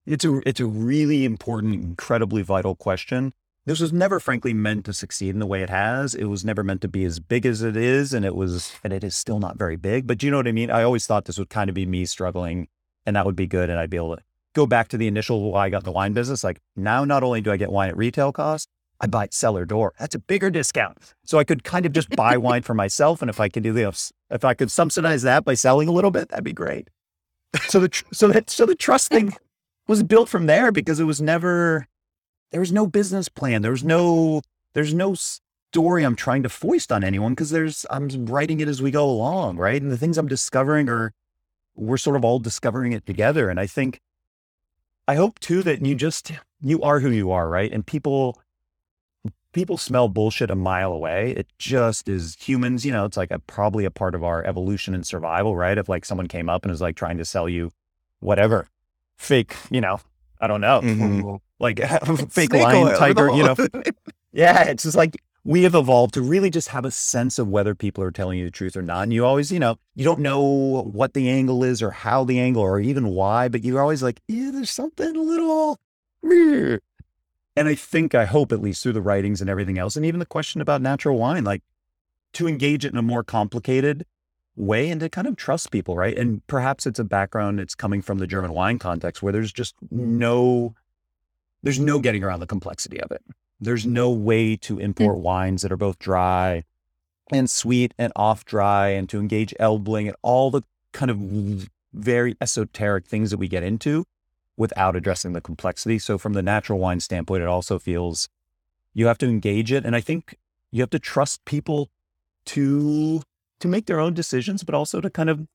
it's 0.07 0.25
a 0.25 0.41
it's 0.47 0.61
a 0.61 0.67
really 0.67 1.25
important, 1.25 1.75
incredibly 1.75 2.43
vital 2.43 2.75
question. 2.75 3.33
This 3.67 3.81
was 3.81 3.93
never 3.93 4.21
frankly 4.21 4.53
meant 4.53 4.85
to 4.85 4.93
succeed 4.93 5.31
in 5.31 5.39
the 5.39 5.47
way 5.47 5.63
it 5.63 5.71
has. 5.71 6.15
It 6.15 6.25
was 6.25 6.45
never 6.45 6.63
meant 6.63 6.83
to 6.83 6.89
be 6.89 7.05
as 7.05 7.21
big 7.21 7.47
as 7.47 7.63
it 7.63 7.77
is, 7.77 8.13
and 8.13 8.25
it 8.25 8.35
was 8.35 8.73
and 8.83 8.93
it 8.93 9.05
is 9.05 9.15
still 9.15 9.39
not 9.39 9.57
very 9.57 9.77
big. 9.77 10.07
But 10.07 10.23
you 10.23 10.31
know 10.31 10.37
what 10.39 10.49
I 10.49 10.53
mean? 10.53 10.71
I 10.71 10.83
always 10.83 11.07
thought 11.07 11.25
this 11.27 11.39
would 11.39 11.49
kind 11.49 11.71
of 11.71 11.75
be 11.75 11.87
me 11.87 12.05
struggling 12.05 12.69
and 13.07 13.17
that 13.17 13.27
would 13.27 13.37
be 13.37 13.47
good 13.47 13.71
and 13.71 13.79
I'd 13.79 13.91
be 13.91 13.97
able 13.97 14.17
to 14.17 14.23
go 14.55 14.67
back 14.67 14.89
to 14.89 14.97
the 14.97 15.07
initial 15.07 15.53
why 15.53 15.67
I 15.67 15.71
got 15.71 15.85
the 15.85 15.93
wine 15.93 16.13
business. 16.13 16.43
Like 16.43 16.61
now 16.77 17.05
not 17.05 17.23
only 17.23 17.41
do 17.41 17.53
I 17.53 17.57
get 17.57 17.71
wine 17.71 17.91
at 17.91 17.97
retail 17.97 18.33
cost, 18.33 18.69
I 19.01 19.07
buy 19.07 19.25
it 19.25 19.35
cellar 19.35 19.65
door. 19.65 19.93
That's 19.99 20.15
a 20.15 20.21
bigger 20.21 20.51
discount. 20.51 21.15
So 21.25 21.39
I 21.39 21.45
could 21.45 21.65
kind 21.65 21.85
of 21.85 21.93
just 21.93 22.11
buy 22.11 22.37
wine 22.39 22.63
for 22.63 22.75
myself. 22.75 23.21
And 23.21 23.29
if 23.29 23.41
I 23.41 23.49
can 23.49 23.63
do 23.63 23.73
this, 23.73 24.13
if 24.31 24.45
I 24.45 24.55
could 24.55 24.71
subsidize 24.71 25.23
that 25.23 25.45
by 25.45 25.55
selling 25.55 25.89
a 25.89 25.93
little 25.93 26.11
bit, 26.11 26.29
that'd 26.29 26.45
be 26.45 26.53
great. 26.53 26.89
So 27.69 27.81
the, 27.81 28.03
so 28.13 28.29
that, 28.29 28.51
so 28.51 28.67
the 28.67 28.75
trust 28.75 29.11
thing 29.11 29.35
was 29.87 30.03
built 30.03 30.29
from 30.29 30.47
there 30.47 30.73
because 30.73 30.99
it 30.99 31.05
was 31.05 31.21
never, 31.21 31.87
there 32.51 32.61
was 32.61 32.73
no 32.73 32.87
business 32.87 33.29
plan. 33.29 33.63
There 33.63 33.71
was 33.71 33.85
no, 33.85 34.43
there's 34.73 34.95
no 34.95 35.15
story 35.15 36.05
I'm 36.05 36.17
trying 36.17 36.43
to 36.45 36.49
foist 36.49 36.91
on 36.91 37.05
anyone 37.05 37.33
because 37.33 37.51
there's, 37.51 37.85
I'm 37.91 38.09
writing 38.27 38.61
it 38.61 38.69
as 38.69 38.81
we 38.81 38.91
go 38.91 39.09
along. 39.09 39.57
Right. 39.57 39.81
And 39.81 39.93
the 39.93 39.99
things 39.99 40.19
I'm 40.19 40.29
discovering 40.29 40.89
are, 40.89 41.13
we're 41.77 41.97
sort 41.97 42.17
of 42.17 42.25
all 42.25 42.39
discovering 42.39 42.93
it 42.93 43.05
together. 43.05 43.51
And 43.51 43.59
I 43.59 43.67
think, 43.67 44.01
I 45.07 45.17
hope 45.17 45.39
too 45.39 45.63
that 45.63 45.85
you 45.85 45.95
just, 45.95 46.33
you 46.61 46.83
are 46.83 47.01
who 47.01 47.11
you 47.11 47.31
are. 47.31 47.49
Right. 47.49 47.73
And 47.73 47.87
people, 47.87 48.41
people 49.53 49.79
smell 49.79 50.09
bullshit 50.09 50.51
a 50.51 50.55
mile 50.55 50.93
away. 50.93 51.35
It 51.37 51.47
just 51.59 52.09
is 52.09 52.37
humans, 52.39 52.85
you 52.85 52.93
know, 52.93 53.05
it's 53.05 53.17
like 53.17 53.31
a, 53.31 53.39
probably 53.39 53.85
a 53.85 53.91
part 53.91 54.15
of 54.15 54.25
our 54.25 54.45
evolution 54.45 54.95
and 54.95 55.07
survival, 55.07 55.57
right? 55.57 55.79
If 55.79 55.89
like 55.89 56.05
someone 56.05 56.29
came 56.29 56.49
up 56.49 56.65
and 56.65 56.71
was 56.71 56.81
like 56.81 56.97
trying 56.97 57.19
to 57.19 57.25
sell 57.25 57.49
you 57.49 57.71
whatever 58.21 58.69
fake, 59.17 59.57
you 59.71 59.81
know, 59.81 60.01
I 60.41 60.47
don't 60.47 60.61
know, 60.61 60.81
mm-hmm. 60.83 61.37
like 61.59 61.81
fake 62.31 62.53
lion, 62.53 62.97
tiger, 62.97 63.31
you 63.31 63.45
know. 63.45 63.57
yeah, 64.33 64.65
it's 64.65 64.83
just 64.83 64.97
like 64.97 65.17
we 65.45 65.63
have 65.65 65.75
evolved 65.75 66.15
to 66.15 66.23
really 66.23 66.49
just 66.49 66.69
have 66.69 66.87
a 66.87 66.91
sense 66.91 67.39
of 67.39 67.49
whether 67.49 67.75
people 67.75 68.03
are 68.03 68.11
telling 68.11 68.39
you 68.39 68.47
the 68.47 68.51
truth 68.51 68.77
or 68.77 68.83
not. 68.83 69.03
And 69.03 69.13
you 69.13 69.27
always, 69.27 69.53
you 69.53 69.59
know, 69.59 69.79
you 69.95 70.05
don't 70.05 70.21
know 70.21 70.41
what 70.91 71.13
the 71.13 71.29
angle 71.29 71.63
is 71.63 71.83
or 71.83 71.91
how 71.91 72.25
the 72.25 72.41
angle 72.41 72.63
or 72.63 72.81
even 72.81 73.09
why, 73.09 73.49
but 73.49 73.63
you're 73.63 73.81
always 73.81 74.03
like, 74.03 74.23
yeah, 74.27 74.51
there's 74.51 74.71
something 74.71 75.15
a 75.15 75.21
little 75.21 75.79
and 77.57 77.69
I 77.69 77.75
think, 77.75 78.15
I 78.15 78.25
hope 78.25 78.51
at 78.51 78.63
least 78.63 78.83
through 78.83 78.95
the 78.95 79.03
writings 79.03 79.41
and 79.41 79.51
everything 79.51 79.79
else, 79.79 79.97
and 79.97 80.07
even 80.07 80.21
the 80.21 80.27
question 80.27 80.61
about 80.61 80.81
natural 80.81 81.19
wine, 81.19 81.45
like 81.45 81.63
to 82.33 82.49
engage 82.49 82.85
it 82.85 82.93
in 82.93 82.99
a 82.99 83.03
more 83.03 83.23
complicated 83.23 84.07
way 84.57 84.89
and 84.89 85.01
to 85.01 85.09
kind 85.09 85.27
of 85.27 85.37
trust 85.37 85.71
people, 85.71 85.97
right? 85.97 86.17
And 86.17 86.45
perhaps 86.47 86.87
it's 86.87 86.99
a 86.99 87.05
background, 87.05 87.61
it's 87.61 87.75
coming 87.75 88.03
from 88.03 88.19
the 88.19 88.27
German 88.27 88.53
wine 88.53 88.79
context 88.79 89.23
where 89.23 89.33
there's 89.33 89.53
just 89.53 89.75
no, 89.91 90.75
there's 91.63 91.79
no 91.79 91.99
getting 91.99 92.25
around 92.25 92.41
the 92.41 92.47
complexity 92.47 93.01
of 93.01 93.11
it. 93.13 93.23
There's 93.61 93.87
no 93.87 94.11
way 94.11 94.57
to 94.57 94.79
import 94.79 95.19
mm. 95.19 95.21
wines 95.21 95.63
that 95.63 95.73
are 95.73 95.77
both 95.77 95.99
dry 95.99 96.65
and 97.33 97.49
sweet 97.49 97.95
and 97.99 98.13
off 98.17 98.45
dry 98.45 98.89
and 98.89 99.09
to 99.09 99.19
engage 99.19 99.55
elbling 99.59 100.07
and 100.07 100.17
all 100.23 100.51
the 100.51 100.63
kind 100.93 101.11
of 101.11 101.69
very 101.93 102.37
esoteric 102.41 103.07
things 103.07 103.31
that 103.31 103.39
we 103.39 103.49
get 103.49 103.63
into 103.63 104.05
without 104.57 104.97
addressing 104.97 105.33
the 105.33 105.41
complexity. 105.41 105.99
So 105.99 106.19
from 106.19 106.33
the 106.33 106.43
natural 106.43 106.79
wine 106.79 107.01
standpoint, 107.01 107.43
it 107.43 107.49
also 107.49 107.79
feels 107.79 108.29
you 108.93 109.07
have 109.07 109.19
to 109.19 109.27
engage 109.27 109.73
it. 109.73 109.85
And 109.85 109.97
I 109.97 110.01
think 110.01 110.37
you 110.71 110.83
have 110.83 110.91
to 110.91 110.99
trust 110.99 111.45
people 111.45 111.91
to 112.47 113.23
to 113.61 113.69
make 113.69 113.87
their 113.87 114.01
own 114.01 114.13
decisions, 114.13 114.63
but 114.63 114.75
also 114.75 115.01
to 115.01 115.09
kind 115.09 115.31
of 115.31 115.47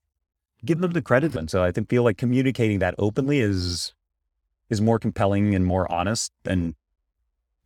give 0.66 0.80
them 0.80 0.92
the 0.92 1.02
credit. 1.02 1.36
And 1.36 1.50
so 1.50 1.64
I 1.64 1.72
think 1.72 1.90
feel 1.90 2.04
like 2.04 2.18
communicating 2.18 2.80
that 2.80 2.96
openly 2.98 3.40
is 3.40 3.94
is 4.70 4.82
more 4.82 5.00
compelling 5.00 5.56
and 5.56 5.66
more 5.66 5.92
honest 5.92 6.32
than 6.44 6.76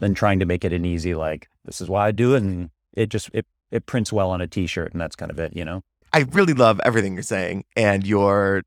than 0.04 0.14
trying 0.14 0.40
to 0.40 0.46
make 0.46 0.66
it 0.66 0.74
an 0.74 0.86
easy 0.86 1.16
like 1.16 1.48
this 1.66 1.80
is 1.80 1.90
why 1.90 2.08
I 2.08 2.12
do 2.12 2.36
it 2.36 2.44
and 2.44 2.70
it 2.94 3.08
just 3.08 3.30
it 3.34 3.46
it 3.72 3.86
prints 3.86 4.12
well 4.12 4.30
on 4.30 4.42
a 4.42 4.48
t-shirt 4.48 4.92
and 4.92 5.02
that's 5.02 5.16
kind 5.16 5.32
of 5.32 5.40
it, 5.40 5.56
you 5.56 5.66
know. 5.66 5.82
I 6.12 6.26
really 6.32 6.54
love 6.54 6.80
everything 6.84 7.14
you're 7.14 7.24
saying 7.24 7.64
and 7.76 8.06
you're 8.06 8.64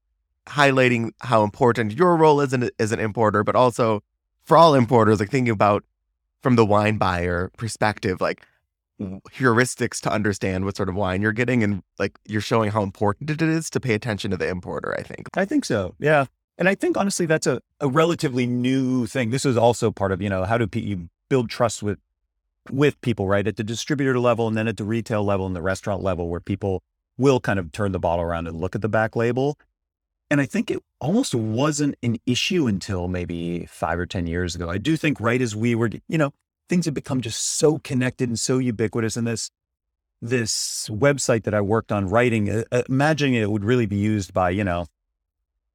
highlighting 0.46 1.10
how 1.20 1.44
important 1.44 1.92
your 1.92 2.16
role 2.16 2.40
is 2.40 2.52
an, 2.52 2.70
as 2.78 2.90
an 2.90 2.98
importer, 2.98 3.44
but 3.44 3.54
also 3.54 4.02
for 4.44 4.56
all 4.56 4.74
importers, 4.74 5.20
like 5.20 5.30
thinking 5.30 5.52
about 5.52 5.84
from 6.42 6.56
the 6.56 6.64
wine 6.64 6.96
buyer 6.96 7.50
perspective, 7.56 8.20
like 8.20 8.44
heuristics 9.00 10.00
to 10.00 10.10
understand 10.10 10.64
what 10.64 10.76
sort 10.76 10.88
of 10.88 10.94
wine 10.94 11.20
you're 11.20 11.32
getting 11.32 11.62
and 11.62 11.82
like 11.98 12.18
you're 12.24 12.40
showing 12.40 12.70
how 12.70 12.82
important 12.82 13.30
it 13.30 13.42
is 13.42 13.68
to 13.70 13.78
pay 13.78 13.94
attention 13.94 14.30
to 14.30 14.36
the 14.36 14.48
importer, 14.48 14.94
I 14.98 15.02
think. 15.02 15.28
I 15.34 15.44
think 15.44 15.64
so. 15.64 15.94
Yeah. 15.98 16.26
And 16.58 16.68
I 16.68 16.74
think 16.74 16.96
honestly, 16.96 17.26
that's 17.26 17.46
a, 17.46 17.60
a 17.80 17.88
relatively 17.88 18.46
new 18.46 19.06
thing. 19.06 19.30
This 19.30 19.44
is 19.44 19.56
also 19.56 19.90
part 19.90 20.12
of, 20.12 20.22
you 20.22 20.30
know, 20.30 20.44
how 20.44 20.56
do 20.56 20.66
you 20.80 21.10
build 21.28 21.50
trust 21.50 21.82
with 21.82 21.98
with 22.70 23.00
people, 23.00 23.28
right? 23.28 23.46
At 23.46 23.56
the 23.56 23.64
distributor 23.64 24.18
level 24.18 24.48
and 24.48 24.56
then 24.56 24.68
at 24.68 24.76
the 24.76 24.84
retail 24.84 25.24
level 25.24 25.46
and 25.46 25.54
the 25.54 25.62
restaurant 25.62 26.02
level 26.02 26.28
where 26.28 26.40
people 26.40 26.82
will 27.18 27.40
kind 27.40 27.58
of 27.58 27.72
turn 27.72 27.92
the 27.92 27.98
bottle 27.98 28.24
around 28.24 28.46
and 28.46 28.60
look 28.60 28.74
at 28.74 28.82
the 28.82 28.88
back 28.88 29.16
label. 29.16 29.58
And 30.30 30.40
I 30.40 30.46
think 30.46 30.70
it 30.70 30.82
almost 31.00 31.34
wasn't 31.34 31.94
an 32.02 32.18
issue 32.26 32.66
until 32.66 33.08
maybe 33.08 33.66
five 33.66 33.98
or 33.98 34.06
10 34.06 34.26
years 34.26 34.54
ago. 34.54 34.68
I 34.68 34.78
do 34.78 34.96
think 34.96 35.20
right 35.20 35.40
as 35.40 35.54
we 35.54 35.74
were, 35.74 35.90
you 36.08 36.18
know, 36.18 36.32
things 36.68 36.84
have 36.86 36.94
become 36.94 37.20
just 37.20 37.40
so 37.40 37.78
connected 37.78 38.28
and 38.28 38.38
so 38.38 38.58
ubiquitous. 38.58 39.16
And 39.16 39.26
this, 39.26 39.50
this 40.20 40.88
website 40.90 41.44
that 41.44 41.54
I 41.54 41.60
worked 41.60 41.92
on 41.92 42.08
writing, 42.08 42.50
uh, 42.50 42.82
imagining 42.88 43.34
it 43.34 43.50
would 43.50 43.64
really 43.64 43.86
be 43.86 43.96
used 43.96 44.34
by, 44.34 44.50
you 44.50 44.64
know, 44.64 44.86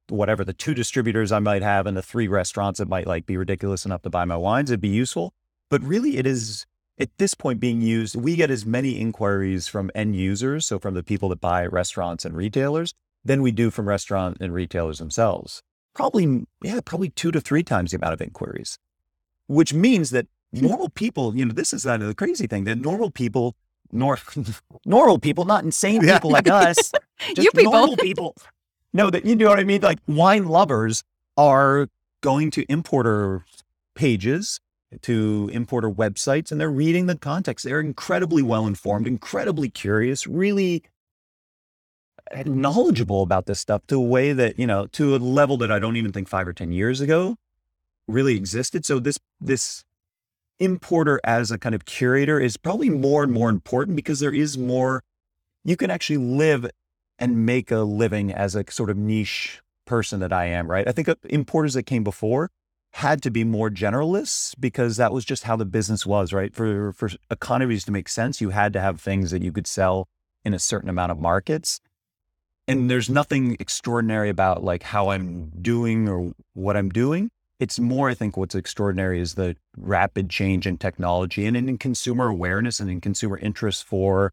whatever 0.08 0.44
the 0.44 0.52
two 0.52 0.74
distributors 0.74 1.32
I 1.32 1.38
might 1.38 1.62
have 1.62 1.86
and 1.86 1.96
the 1.96 2.02
three 2.02 2.28
restaurants 2.28 2.78
that 2.78 2.88
might 2.88 3.06
like 3.06 3.24
be 3.24 3.38
ridiculous 3.38 3.86
enough 3.86 4.02
to 4.02 4.10
buy 4.10 4.26
my 4.26 4.36
wines, 4.36 4.70
it'd 4.70 4.80
be 4.80 4.88
useful. 4.88 5.32
But 5.72 5.82
really, 5.82 6.18
it 6.18 6.26
is 6.26 6.66
at 7.00 7.08
this 7.16 7.32
point 7.32 7.58
being 7.58 7.80
used. 7.80 8.14
We 8.14 8.36
get 8.36 8.50
as 8.50 8.66
many 8.66 9.00
inquiries 9.00 9.68
from 9.68 9.90
end 9.94 10.14
users, 10.14 10.66
so 10.66 10.78
from 10.78 10.92
the 10.92 11.02
people 11.02 11.30
that 11.30 11.40
buy 11.40 11.64
restaurants 11.64 12.26
and 12.26 12.36
retailers, 12.36 12.92
than 13.24 13.40
we 13.40 13.52
do 13.52 13.70
from 13.70 13.88
restaurant 13.88 14.36
and 14.38 14.52
retailers 14.52 14.98
themselves. 14.98 15.62
Probably, 15.94 16.46
yeah, 16.62 16.80
probably 16.84 17.08
two 17.08 17.30
to 17.30 17.40
three 17.40 17.62
times 17.62 17.92
the 17.92 17.96
amount 17.96 18.12
of 18.12 18.20
inquiries, 18.20 18.78
which 19.46 19.72
means 19.72 20.10
that 20.10 20.26
hmm. 20.54 20.66
normal 20.66 20.90
people, 20.90 21.34
you 21.34 21.46
know, 21.46 21.54
this 21.54 21.72
is 21.72 21.84
kind 21.84 22.02
of 22.02 22.08
the 22.08 22.14
crazy 22.14 22.46
thing 22.46 22.64
that 22.64 22.76
normal 22.76 23.10
people, 23.10 23.56
nor, 23.90 24.18
normal 24.84 25.18
people, 25.18 25.46
not 25.46 25.64
insane 25.64 26.02
Yeah. 26.02 26.18
people 26.18 26.32
like 26.32 26.48
us, 26.50 26.76
just 27.34 27.46
You 27.46 27.50
people. 27.52 27.72
normal 27.72 27.96
people. 27.96 28.36
No, 28.92 29.08
that 29.08 29.24
you 29.24 29.36
know 29.36 29.48
what 29.48 29.58
I 29.58 29.64
mean? 29.64 29.80
Like 29.80 30.00
wine 30.06 30.44
lovers 30.44 31.02
are 31.38 31.88
going 32.20 32.50
to 32.50 32.66
importer 32.70 33.46
pages, 33.94 34.60
to 35.00 35.50
importer 35.52 35.90
websites, 35.90 36.52
and 36.52 36.60
they're 36.60 36.70
reading 36.70 37.06
the 37.06 37.16
context. 37.16 37.64
They're 37.64 37.80
incredibly 37.80 38.42
well 38.42 38.66
informed, 38.66 39.06
incredibly 39.06 39.68
curious, 39.68 40.26
really 40.26 40.82
knowledgeable 42.44 43.22
about 43.22 43.46
this 43.46 43.60
stuff 43.60 43.86
to 43.88 43.96
a 43.96 44.00
way 44.00 44.32
that, 44.32 44.58
you 44.58 44.66
know, 44.66 44.86
to 44.88 45.14
a 45.14 45.18
level 45.18 45.56
that 45.58 45.72
I 45.72 45.78
don't 45.78 45.96
even 45.96 46.12
think 46.12 46.28
five 46.28 46.48
or 46.48 46.52
10 46.52 46.72
years 46.72 47.00
ago 47.00 47.36
really 48.08 48.36
existed. 48.36 48.84
So 48.84 48.98
this, 48.98 49.18
this 49.40 49.84
importer 50.58 51.20
as 51.24 51.50
a 51.50 51.58
kind 51.58 51.74
of 51.74 51.84
curator 51.84 52.40
is 52.40 52.56
probably 52.56 52.90
more 52.90 53.22
and 53.22 53.32
more 53.32 53.50
important 53.50 53.96
because 53.96 54.20
there 54.20 54.34
is 54.34 54.56
more, 54.56 55.02
you 55.64 55.76
can 55.76 55.90
actually 55.90 56.18
live 56.18 56.70
and 57.18 57.44
make 57.44 57.70
a 57.70 57.80
living 57.80 58.32
as 58.32 58.54
a 58.54 58.64
sort 58.70 58.90
of 58.90 58.96
niche 58.96 59.60
person 59.84 60.20
that 60.20 60.32
I 60.32 60.46
am, 60.46 60.70
right? 60.70 60.86
I 60.88 60.92
think 60.92 61.08
uh, 61.08 61.16
importers 61.24 61.74
that 61.74 61.84
came 61.84 62.04
before 62.04 62.50
had 62.92 63.22
to 63.22 63.30
be 63.30 63.42
more 63.42 63.70
generalists 63.70 64.54
because 64.60 64.96
that 64.98 65.12
was 65.12 65.24
just 65.24 65.44
how 65.44 65.56
the 65.56 65.64
business 65.64 66.04
was, 66.04 66.32
right? 66.32 66.54
For 66.54 66.92
for 66.92 67.10
economies 67.30 67.84
to 67.84 67.92
make 67.92 68.08
sense, 68.08 68.40
you 68.40 68.50
had 68.50 68.72
to 68.74 68.80
have 68.80 69.00
things 69.00 69.30
that 69.30 69.42
you 69.42 69.50
could 69.50 69.66
sell 69.66 70.08
in 70.44 70.54
a 70.54 70.58
certain 70.58 70.90
amount 70.90 71.12
of 71.12 71.18
markets. 71.18 71.80
And 72.68 72.90
there's 72.90 73.10
nothing 73.10 73.56
extraordinary 73.58 74.28
about 74.28 74.62
like 74.62 74.82
how 74.82 75.10
I'm 75.10 75.50
doing 75.60 76.08
or 76.08 76.32
what 76.54 76.76
I'm 76.76 76.90
doing. 76.90 77.30
It's 77.58 77.78
more, 77.78 78.08
I 78.08 78.14
think, 78.14 78.36
what's 78.36 78.54
extraordinary 78.54 79.20
is 79.20 79.34
the 79.34 79.56
rapid 79.76 80.28
change 80.28 80.66
in 80.66 80.78
technology 80.78 81.46
and 81.46 81.56
in 81.56 81.78
consumer 81.78 82.28
awareness 82.28 82.80
and 82.80 82.90
in 82.90 83.00
consumer 83.00 83.38
interest 83.38 83.84
for 83.84 84.32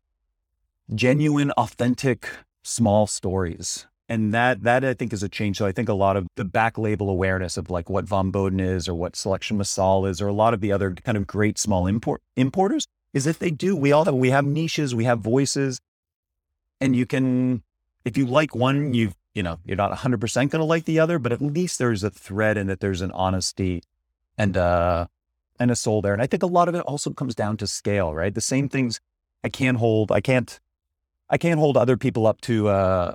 genuine, 0.93 1.51
authentic, 1.51 2.27
small 2.63 3.07
stories. 3.07 3.85
And 4.09 4.33
that 4.33 4.63
that 4.63 4.83
I 4.83 4.95
think 4.95 5.13
is 5.13 5.21
a 5.21 5.29
change. 5.29 5.57
So 5.57 5.67
I 5.67 5.71
think 5.71 5.87
a 5.87 5.93
lot 5.93 6.17
of 6.17 6.27
the 6.35 6.43
back 6.43 6.79
label 6.79 7.11
awareness 7.11 7.57
of 7.57 7.69
like 7.69 7.91
what 7.91 8.05
Vom 8.05 8.31
Boden 8.31 8.59
is 8.59 8.89
or 8.89 8.95
what 8.95 9.15
Selection 9.15 9.57
Massale 9.57 10.09
is, 10.09 10.19
or 10.19 10.27
a 10.27 10.33
lot 10.33 10.55
of 10.55 10.61
the 10.61 10.71
other 10.71 10.95
kind 10.95 11.15
of 11.15 11.27
great 11.27 11.59
small 11.59 11.85
import 11.85 12.21
importers, 12.35 12.87
is 13.13 13.25
that 13.25 13.37
they 13.37 13.51
do. 13.51 13.75
We 13.75 13.91
all 13.91 14.05
have 14.05 14.15
we 14.15 14.31
have 14.31 14.45
niches, 14.45 14.95
we 14.95 15.03
have 15.03 15.19
voices, 15.19 15.79
and 16.81 16.95
you 16.95 17.05
can 17.05 17.61
if 18.03 18.17
you 18.17 18.25
like 18.25 18.55
one, 18.55 18.95
you've 18.95 19.15
you 19.35 19.43
know 19.43 19.59
you're 19.63 19.77
not 19.77 19.91
100 19.91 20.19
percent 20.19 20.51
going 20.51 20.59
to 20.59 20.65
like 20.65 20.85
the 20.85 20.99
other, 20.99 21.19
but 21.19 21.31
at 21.31 21.39
least 21.39 21.77
there's 21.77 22.03
a 22.03 22.09
thread 22.09 22.57
and 22.57 22.67
that 22.67 22.79
there's 22.79 23.01
an 23.01 23.11
honesty 23.11 23.83
and 24.39 24.57
uh 24.57 25.05
and 25.59 25.69
a 25.69 25.75
soul 25.75 26.01
there. 26.01 26.13
And 26.13 26.21
I 26.21 26.25
think 26.25 26.41
a 26.41 26.47
lot 26.47 26.67
of 26.67 26.73
it 26.73 26.81
also 26.81 27.11
comes 27.11 27.35
down 27.35 27.57
to 27.57 27.67
scale, 27.67 28.13
right? 28.13 28.33
The 28.33 28.41
same 28.41 28.69
things 28.69 28.99
I 29.43 29.49
can't 29.49 29.77
hold. 29.77 30.11
I 30.11 30.21
can't 30.21 30.59
I 31.29 31.37
can't 31.37 31.59
hold 31.59 31.77
other 31.77 31.95
people 31.95 32.25
up 32.25 32.41
to 32.41 32.69
uh 32.69 33.13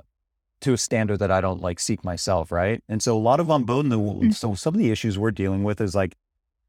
to 0.61 0.73
a 0.73 0.77
standard 0.77 1.17
that 1.19 1.31
I 1.31 1.41
don't 1.41 1.61
like 1.61 1.79
seek 1.79 2.03
myself, 2.03 2.51
right? 2.51 2.83
And 2.89 3.01
so 3.03 3.15
a 3.15 3.19
lot 3.19 3.39
of 3.39 3.47
Vom 3.47 3.63
Boden, 3.65 3.89
the, 3.89 3.97
Mm. 3.99 4.33
so 4.33 4.55
some 4.55 4.73
of 4.73 4.79
the 4.79 4.89
issues 4.91 5.17
we're 5.19 5.31
dealing 5.31 5.63
with 5.63 5.79
is 5.81 5.93
like 5.95 6.15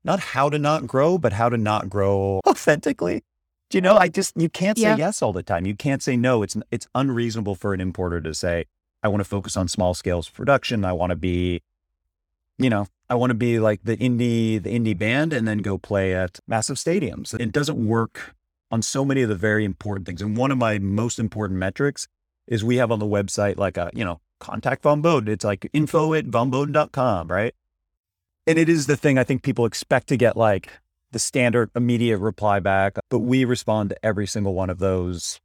not 0.04 0.20
how 0.20 0.48
to 0.50 0.58
not 0.58 0.86
grow, 0.86 1.18
but 1.18 1.32
how 1.32 1.48
to 1.48 1.56
not 1.56 1.88
grow 1.88 2.40
authentically. 2.46 3.22
Do 3.70 3.78
you 3.78 3.82
know? 3.82 3.96
I 3.96 4.08
just 4.08 4.36
you 4.36 4.48
can't 4.48 4.76
say 4.78 4.84
Yeah. 4.84 4.96
yes 4.96 5.22
all 5.22 5.32
the 5.32 5.42
time. 5.42 5.66
You 5.66 5.74
can't 5.74 6.02
say 6.02 6.16
no. 6.16 6.42
It's 6.42 6.56
it's 6.70 6.86
unreasonable 6.94 7.54
for 7.54 7.74
an 7.74 7.80
importer 7.80 8.20
to 8.20 8.34
say, 8.34 8.66
I 9.02 9.08
want 9.08 9.20
to 9.20 9.24
focus 9.28 9.56
on 9.56 9.66
small 9.68 9.94
scales 9.94 10.28
production. 10.28 10.84
I 10.84 10.92
want 10.92 11.10
to 11.10 11.16
be, 11.16 11.62
you 12.58 12.70
know, 12.70 12.86
I 13.08 13.14
want 13.14 13.30
to 13.30 13.34
be 13.34 13.58
like 13.58 13.80
the 13.84 13.96
indie 13.96 14.62
the 14.62 14.70
indie 14.78 14.96
band 14.96 15.32
and 15.32 15.46
then 15.48 15.58
go 15.58 15.78
play 15.78 16.14
at 16.14 16.38
massive 16.46 16.76
stadiums. 16.76 17.38
It 17.38 17.52
doesn't 17.52 17.86
work 17.86 18.34
on 18.70 18.82
so 18.82 19.04
many 19.04 19.22
of 19.22 19.28
the 19.28 19.34
very 19.36 19.64
important 19.64 20.06
things. 20.06 20.20
And 20.22 20.36
one 20.36 20.50
of 20.50 20.58
my 20.58 20.78
most 20.78 21.18
important 21.18 21.58
metrics 21.58 22.08
is 22.46 22.64
we 22.64 22.76
have 22.76 22.92
on 22.92 22.98
the 22.98 23.06
website 23.06 23.56
like 23.56 23.76
a, 23.76 23.90
you 23.94 24.04
know, 24.04 24.20
contact 24.38 24.82
Vom 24.82 25.02
Boden. 25.02 25.32
It's 25.32 25.44
like 25.44 25.68
info 25.72 26.14
at 26.14 26.26
vomboden.com, 26.26 27.28
right? 27.28 27.54
And 28.46 28.58
it 28.58 28.68
is 28.68 28.86
the 28.86 28.96
thing 28.96 29.18
I 29.18 29.24
think 29.24 29.42
people 29.42 29.66
expect 29.66 30.08
to 30.08 30.16
get 30.16 30.36
like 30.36 30.70
the 31.12 31.18
standard 31.18 31.70
immediate 31.74 32.18
reply 32.18 32.60
back, 32.60 32.98
but 33.08 33.20
we 33.20 33.44
respond 33.44 33.90
to 33.90 34.04
every 34.04 34.26
single 34.26 34.54
one 34.54 34.70
of 34.70 34.78
those. 34.78 35.40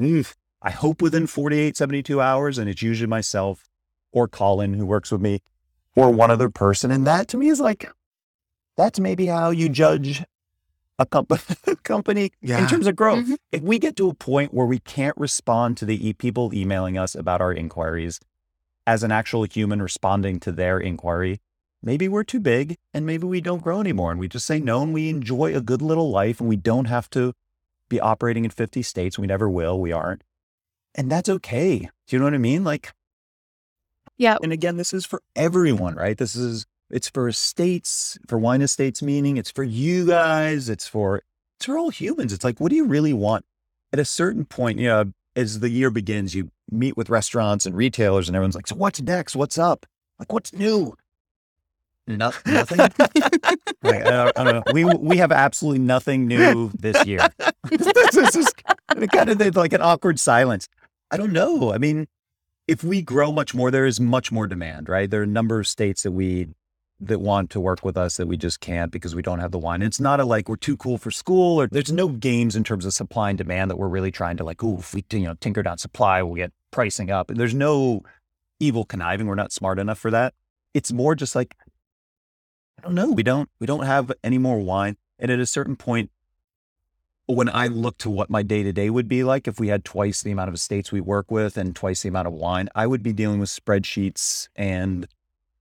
I 0.00 0.70
hope 0.70 1.02
within 1.02 1.26
48, 1.26 1.76
72 1.76 2.20
hours. 2.20 2.58
And 2.58 2.68
it's 2.68 2.82
usually 2.82 3.08
myself 3.08 3.68
or 4.12 4.28
Colin 4.28 4.74
who 4.74 4.86
works 4.86 5.10
with 5.10 5.20
me 5.20 5.40
or 5.96 6.10
one 6.10 6.30
other 6.30 6.48
person. 6.48 6.90
And 6.90 7.06
that 7.06 7.28
to 7.28 7.36
me 7.36 7.48
is 7.48 7.60
like, 7.60 7.90
that's 8.76 9.00
maybe 9.00 9.26
how 9.26 9.50
you 9.50 9.68
judge 9.68 10.24
a 10.98 11.06
company, 11.16 11.40
company 11.84 12.32
Yeah. 12.40 12.62
in 12.62 12.68
terms 12.68 12.86
of 12.86 12.96
growth. 12.96 13.26
Mhm. 13.26 13.36
If 13.52 13.62
we 13.62 13.78
get 13.78 13.96
to 13.96 14.08
a 14.10 14.14
point 14.14 14.52
where 14.52 14.66
we 14.66 14.78
can't 14.80 15.16
respond 15.16 15.76
to 15.78 15.84
the 15.84 16.08
e- 16.08 16.12
people 16.12 16.52
emailing 16.52 16.98
us 16.98 17.14
about 17.14 17.40
our 17.40 17.52
inquiries 17.52 18.20
as 18.86 19.02
an 19.02 19.12
actual 19.12 19.44
human 19.44 19.80
responding 19.82 20.40
to 20.40 20.52
their 20.52 20.78
inquiry, 20.78 21.40
maybe 21.82 22.08
we're 22.08 22.24
too 22.24 22.40
big 22.40 22.76
and 22.92 23.06
maybe 23.06 23.26
we 23.26 23.40
don't 23.40 23.62
grow 23.62 23.80
anymore. 23.80 24.10
And 24.10 24.18
we 24.20 24.28
just 24.28 24.46
say 24.46 24.58
no 24.58 24.82
and 24.82 24.92
we 24.92 25.08
enjoy 25.08 25.54
a 25.54 25.60
good 25.60 25.82
little 25.82 26.10
life 26.10 26.40
and 26.40 26.48
we 26.48 26.56
don't 26.56 26.86
have 26.86 27.08
to 27.10 27.32
be 27.88 28.00
operating 28.00 28.44
in 28.44 28.50
50 28.50 28.82
states. 28.82 29.18
We 29.18 29.26
never 29.26 29.48
will. 29.48 29.80
We 29.80 29.92
aren't. 29.92 30.22
And 30.94 31.10
that's 31.10 31.28
okay. 31.28 31.78
Do 32.06 32.16
you 32.16 32.18
know 32.18 32.24
what 32.26 32.34
I 32.34 32.38
mean? 32.38 32.64
Like, 32.64 32.92
Yeah. 34.16 34.36
and 34.42 34.52
again, 34.52 34.76
this 34.78 34.92
is 34.92 35.06
for 35.06 35.22
everyone, 35.36 35.94
right? 35.94 36.18
This 36.18 36.34
is, 36.34 36.66
it's 36.90 37.08
for 37.08 37.28
estates, 37.28 38.18
for 38.26 38.38
wine 38.38 38.62
estates, 38.62 39.02
meaning 39.02 39.36
it's 39.36 39.50
for 39.50 39.64
you 39.64 40.06
guys. 40.06 40.68
It's 40.68 40.86
for, 40.86 41.22
it's 41.56 41.66
for 41.66 41.76
all 41.76 41.90
humans. 41.90 42.32
It's 42.32 42.44
like, 42.44 42.60
what 42.60 42.70
do 42.70 42.76
you 42.76 42.86
really 42.86 43.12
want? 43.12 43.44
At 43.92 43.98
a 43.98 44.04
certain 44.04 44.44
point, 44.44 44.78
you 44.78 44.88
know, 44.88 45.12
as 45.36 45.60
the 45.60 45.70
year 45.70 45.90
begins, 45.90 46.34
you 46.34 46.50
meet 46.70 46.96
with 46.96 47.08
restaurants 47.08 47.66
and 47.66 47.76
retailers 47.76 48.28
and 48.28 48.36
everyone's 48.36 48.54
like, 48.54 48.66
so 48.66 48.76
what's 48.76 49.00
next? 49.00 49.36
What's 49.36 49.58
up? 49.58 49.86
Like, 50.18 50.32
what's 50.32 50.52
new? 50.52 50.96
No, 52.06 52.32
nothing. 52.46 52.78
Like, 52.78 54.06
I, 54.06 54.10
don't, 54.10 54.38
I 54.38 54.44
don't 54.44 54.54
know. 54.54 54.72
We 54.72 54.84
we 54.84 55.18
have 55.18 55.30
absolutely 55.30 55.80
nothing 55.80 56.26
new 56.26 56.70
this 56.78 57.04
year. 57.06 57.20
this 57.70 58.34
is 58.34 58.52
kind 59.12 59.28
of 59.30 59.56
like 59.56 59.72
an 59.72 59.82
awkward 59.82 60.18
silence. 60.18 60.68
I 61.10 61.16
don't 61.16 61.32
know. 61.32 61.72
I 61.72 61.78
mean, 61.78 62.08
if 62.66 62.82
we 62.82 63.02
grow 63.02 63.30
much 63.30 63.54
more, 63.54 63.70
there 63.70 63.86
is 63.86 64.00
much 64.00 64.32
more 64.32 64.46
demand, 64.46 64.88
right? 64.88 65.08
There 65.10 65.20
are 65.20 65.24
a 65.24 65.26
number 65.26 65.60
of 65.60 65.66
states 65.66 66.02
that 66.02 66.12
we 66.12 66.48
that 67.00 67.20
want 67.20 67.50
to 67.50 67.60
work 67.60 67.84
with 67.84 67.96
us 67.96 68.16
that 68.16 68.26
we 68.26 68.36
just 68.36 68.60
can't 68.60 68.90
because 68.90 69.14
we 69.14 69.22
don't 69.22 69.38
have 69.38 69.52
the 69.52 69.58
wine. 69.58 69.82
It's 69.82 70.00
not 70.00 70.20
a 70.20 70.24
like 70.24 70.48
we're 70.48 70.56
too 70.56 70.76
cool 70.76 70.98
for 70.98 71.10
school 71.10 71.60
or 71.60 71.68
there's 71.68 71.92
no 71.92 72.08
games 72.08 72.56
in 72.56 72.64
terms 72.64 72.84
of 72.84 72.92
supply 72.92 73.30
and 73.30 73.38
demand 73.38 73.70
that 73.70 73.76
we're 73.76 73.88
really 73.88 74.10
trying 74.10 74.36
to 74.38 74.44
like, 74.44 74.62
oh, 74.64 74.78
if 74.78 74.94
we 74.94 75.04
you 75.12 75.20
know 75.20 75.34
tinker 75.34 75.62
down 75.62 75.78
supply, 75.78 76.22
we'll 76.22 76.34
get 76.34 76.52
pricing 76.70 77.10
up. 77.10 77.28
There's 77.28 77.54
no 77.54 78.02
evil 78.58 78.84
conniving. 78.84 79.26
We're 79.26 79.36
not 79.36 79.52
smart 79.52 79.78
enough 79.78 79.98
for 79.98 80.10
that. 80.10 80.34
It's 80.74 80.92
more 80.92 81.14
just 81.14 81.34
like 81.34 81.54
I 82.78 82.82
don't 82.82 82.94
know. 82.94 83.10
We 83.10 83.22
don't 83.22 83.48
we 83.60 83.66
don't 83.66 83.84
have 83.84 84.12
any 84.24 84.38
more 84.38 84.58
wine. 84.58 84.96
And 85.18 85.30
at 85.30 85.40
a 85.40 85.46
certain 85.46 85.76
point, 85.76 86.10
when 87.26 87.48
I 87.48 87.66
look 87.66 87.98
to 87.98 88.10
what 88.10 88.30
my 88.30 88.42
day 88.42 88.62
to 88.62 88.72
day 88.72 88.88
would 88.88 89.06
be 89.08 89.22
like 89.22 89.46
if 89.46 89.60
we 89.60 89.68
had 89.68 89.84
twice 89.84 90.22
the 90.22 90.30
amount 90.30 90.48
of 90.48 90.54
estates 90.54 90.90
we 90.90 91.00
work 91.00 91.30
with 91.30 91.56
and 91.56 91.76
twice 91.76 92.02
the 92.02 92.08
amount 92.08 92.26
of 92.26 92.32
wine, 92.32 92.68
I 92.74 92.86
would 92.86 93.02
be 93.02 93.12
dealing 93.12 93.38
with 93.38 93.50
spreadsheets 93.50 94.48
and 94.56 95.06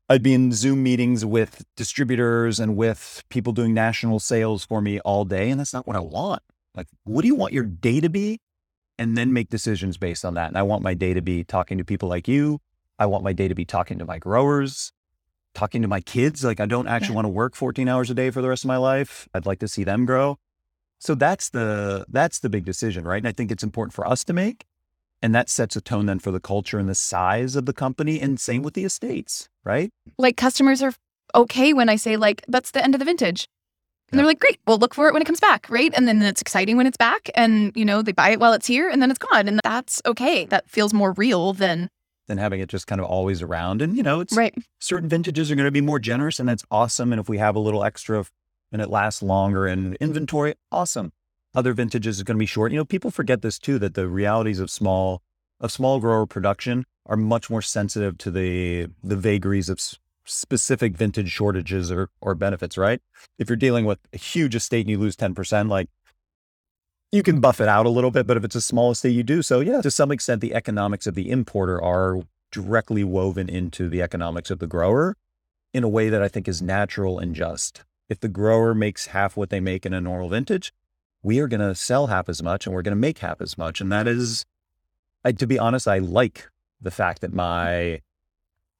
I'd 0.09 0.23
be 0.23 0.33
in 0.33 0.53
Zoom 0.53 0.83
meetings 0.83 1.25
with 1.25 1.65
distributors 1.75 2.59
and 2.59 2.77
with 2.77 3.23
people 3.29 3.51
doing 3.51 3.73
national 3.73 4.19
sales 4.19 4.63
for 4.63 4.81
me 4.81 4.99
all 5.01 5.25
day. 5.25 5.49
And 5.49 5.59
that's 5.59 5.73
not 5.73 5.85
what 5.85 5.97
I 5.97 5.99
want. 5.99 6.41
Like, 6.75 6.87
what 7.03 7.23
do 7.23 7.27
you 7.27 7.35
want 7.35 7.53
your 7.53 7.65
day 7.65 7.99
to 7.99 8.09
be? 8.09 8.39
And 8.97 9.17
then 9.17 9.33
make 9.33 9.49
decisions 9.49 9.97
based 9.97 10.23
on 10.23 10.35
that. 10.35 10.47
And 10.47 10.57
I 10.57 10.63
want 10.63 10.81
my 10.81 10.93
day 10.93 11.13
to 11.13 11.21
be 11.21 11.43
talking 11.43 11.77
to 11.77 11.83
people 11.83 12.07
like 12.07 12.27
you. 12.27 12.59
I 12.97 13.05
want 13.05 13.23
my 13.23 13.33
day 13.33 13.47
to 13.47 13.53
be 13.53 13.65
talking 13.65 13.99
to 13.99 14.05
my 14.05 14.17
growers, 14.17 14.91
talking 15.53 15.81
to 15.81 15.87
my 15.87 15.99
kids. 15.99 16.43
Like, 16.43 16.59
I 16.59 16.65
don't 16.65 16.87
actually 16.87 17.15
want 17.15 17.25
to 17.25 17.29
work 17.29 17.53
14 17.53 17.87
hours 17.89 18.09
a 18.09 18.13
day 18.13 18.31
for 18.31 18.41
the 18.41 18.47
rest 18.47 18.63
of 18.63 18.69
my 18.69 18.77
life. 18.77 19.27
I'd 19.33 19.45
like 19.45 19.59
to 19.59 19.67
see 19.67 19.83
them 19.83 20.05
grow. 20.05 20.37
So 20.99 21.15
that's 21.15 21.49
the 21.49 22.05
that's 22.09 22.39
the 22.39 22.49
big 22.49 22.65
decision, 22.65 23.03
right? 23.05 23.17
And 23.17 23.27
I 23.27 23.31
think 23.31 23.51
it's 23.51 23.63
important 23.63 23.93
for 23.93 24.07
us 24.07 24.23
to 24.23 24.33
make. 24.33 24.65
And 25.21 25.33
that 25.33 25.49
sets 25.49 25.75
a 25.75 25.81
tone 25.81 26.05
then 26.05 26.19
for 26.19 26.31
the 26.31 26.39
culture 26.39 26.77
and 26.77 26.87
the 26.87 26.95
size 26.95 27.55
of 27.55 27.65
the 27.65 27.73
company. 27.73 28.19
And 28.19 28.31
mm-hmm. 28.33 28.37
same 28.37 28.61
with 28.61 28.75
the 28.75 28.85
estates, 28.85 29.49
right? 29.63 29.89
Like 30.17 30.37
customers 30.37 30.81
are 30.83 30.93
okay 31.33 31.73
when 31.73 31.89
I 31.89 31.95
say 31.95 32.17
like 32.17 32.43
that's 32.47 32.71
the 32.71 32.83
end 32.83 32.95
of 32.95 32.99
the 32.99 33.05
vintage. 33.05 33.47
And 34.09 34.17
they're 34.17 34.25
like, 34.25 34.39
great, 34.39 34.57
we'll 34.65 34.77
look 34.77 34.93
for 34.93 35.09
it 35.09 35.13
when 35.13 35.21
it 35.21 35.25
comes 35.25 35.41
back, 35.41 35.67
right? 35.69 35.91
And 35.93 36.07
then 36.07 36.21
it's 36.21 36.39
exciting 36.39 36.77
when 36.77 36.87
it's 36.87 36.95
back. 36.95 37.29
And, 37.35 37.73
you 37.75 37.83
know, 37.83 38.01
they 38.01 38.13
buy 38.13 38.29
it 38.29 38.39
while 38.39 38.53
it's 38.53 38.65
here 38.65 38.89
and 38.89 39.01
then 39.01 39.11
it's 39.11 39.19
gone. 39.19 39.49
And 39.49 39.59
that's 39.65 40.01
okay. 40.05 40.45
That 40.45 40.69
feels 40.69 40.93
more 40.93 41.11
real 41.13 41.51
than 41.51 41.89
than 42.27 42.37
having 42.37 42.59
it 42.59 42.69
just 42.69 42.87
kind 42.87 42.99
of 43.01 43.07
always 43.07 43.41
around. 43.41 43.81
And, 43.81 43.95
you 43.97 44.03
know, 44.03 44.19
it's 44.19 44.35
Right. 44.35 44.53
certain 44.79 45.09
vintages 45.09 45.49
are 45.49 45.55
going 45.55 45.65
to 45.65 45.71
be 45.71 45.81
more 45.81 45.99
generous 45.99 46.39
and 46.39 46.47
that's 46.47 46.63
awesome. 46.71 47.11
And 47.11 47.19
if 47.19 47.29
we 47.29 47.37
have 47.37 47.55
a 47.55 47.59
little 47.59 47.83
extra 47.83 48.25
and 48.71 48.81
it 48.81 48.89
lasts 48.89 49.21
longer 49.21 49.67
in 49.67 49.95
inventory, 49.99 50.55
awesome. 50.71 51.11
Other 51.57 51.73
vintages 51.73 52.17
is 52.17 52.23
going 52.23 52.35
to 52.35 52.39
be 52.39 52.45
short. 52.45 52.71
You 52.71 52.77
know, 52.77 52.85
people 52.85 53.09
forget 53.09 53.41
this 53.41 53.57
too, 53.57 53.79
that 53.79 53.95
the 53.95 54.07
realities 54.07 54.59
of 54.59 54.69
small, 54.69 55.23
of 55.59 55.71
small 55.71 55.99
grower 55.99 56.27
production 56.27 56.85
are 57.07 57.17
much 57.17 57.49
more 57.49 57.63
sensitive 57.63 58.15
to 58.19 58.29
the, 58.29 58.89
the 59.03 59.15
vagaries 59.15 59.67
of 59.67 59.79
s- 59.79 59.97
specific 60.23 60.95
vintage 60.95 61.31
shortages 61.31 61.91
or, 61.91 62.11
or 62.21 62.35
benefits, 62.35 62.77
right? 62.77 63.01
If 63.39 63.49
you're 63.49 63.55
dealing 63.55 63.85
with 63.85 63.97
a 64.13 64.17
huge 64.17 64.53
estate 64.53 64.81
and 64.81 64.91
you 64.91 64.99
lose 64.99 65.15
10%, 65.15 65.67
like 65.67 65.89
you 67.11 67.23
can 67.23 67.39
buff 67.39 67.59
it 67.59 67.67
out 67.67 67.87
a 67.87 67.89
little 67.89 68.11
bit, 68.11 68.27
but 68.27 68.37
if 68.37 68.43
it's 68.43 68.53
a 68.53 68.61
small 68.61 68.91
estate, 68.91 69.15
you 69.15 69.23
do. 69.23 69.41
So 69.41 69.59
yeah, 69.59 69.81
to 69.81 69.89
some 69.89 70.11
extent, 70.11 70.41
the 70.41 70.53
economics 70.53 71.07
of 71.07 71.15
the 71.15 71.31
importer 71.31 71.81
are 71.81 72.19
directly 72.51 73.03
woven 73.03 73.49
into 73.49 73.89
the 73.89 74.03
economics 74.03 74.51
of 74.51 74.59
the 74.59 74.67
grower 74.67 75.17
in 75.73 75.83
a 75.83 75.89
way 75.89 76.09
that 76.09 76.21
I 76.21 76.27
think 76.27 76.47
is 76.47 76.61
natural 76.61 77.17
and 77.17 77.33
just. 77.33 77.83
If 78.09 78.19
the 78.19 78.29
grower 78.29 78.75
makes 78.75 79.07
half 79.07 79.35
what 79.35 79.49
they 79.49 79.59
make 79.59 79.87
in 79.87 79.93
a 79.95 79.99
normal 79.99 80.29
vintage, 80.29 80.71
we 81.23 81.39
are 81.39 81.47
going 81.47 81.59
to 81.61 81.75
sell 81.75 82.07
half 82.07 82.29
as 82.29 82.41
much 82.43 82.65
and 82.65 82.73
we're 82.75 82.81
going 82.81 82.91
to 82.95 82.99
make 82.99 83.19
half 83.19 83.41
as 83.41 83.57
much. 83.57 83.81
And 83.81 83.91
that 83.91 84.07
is, 84.07 84.45
I, 85.25 85.31
to 85.33 85.47
be 85.47 85.59
honest, 85.59 85.87
I 85.87 85.97
like 85.99 86.49
the 86.81 86.91
fact 86.91 87.21
that 87.21 87.33
my 87.33 88.01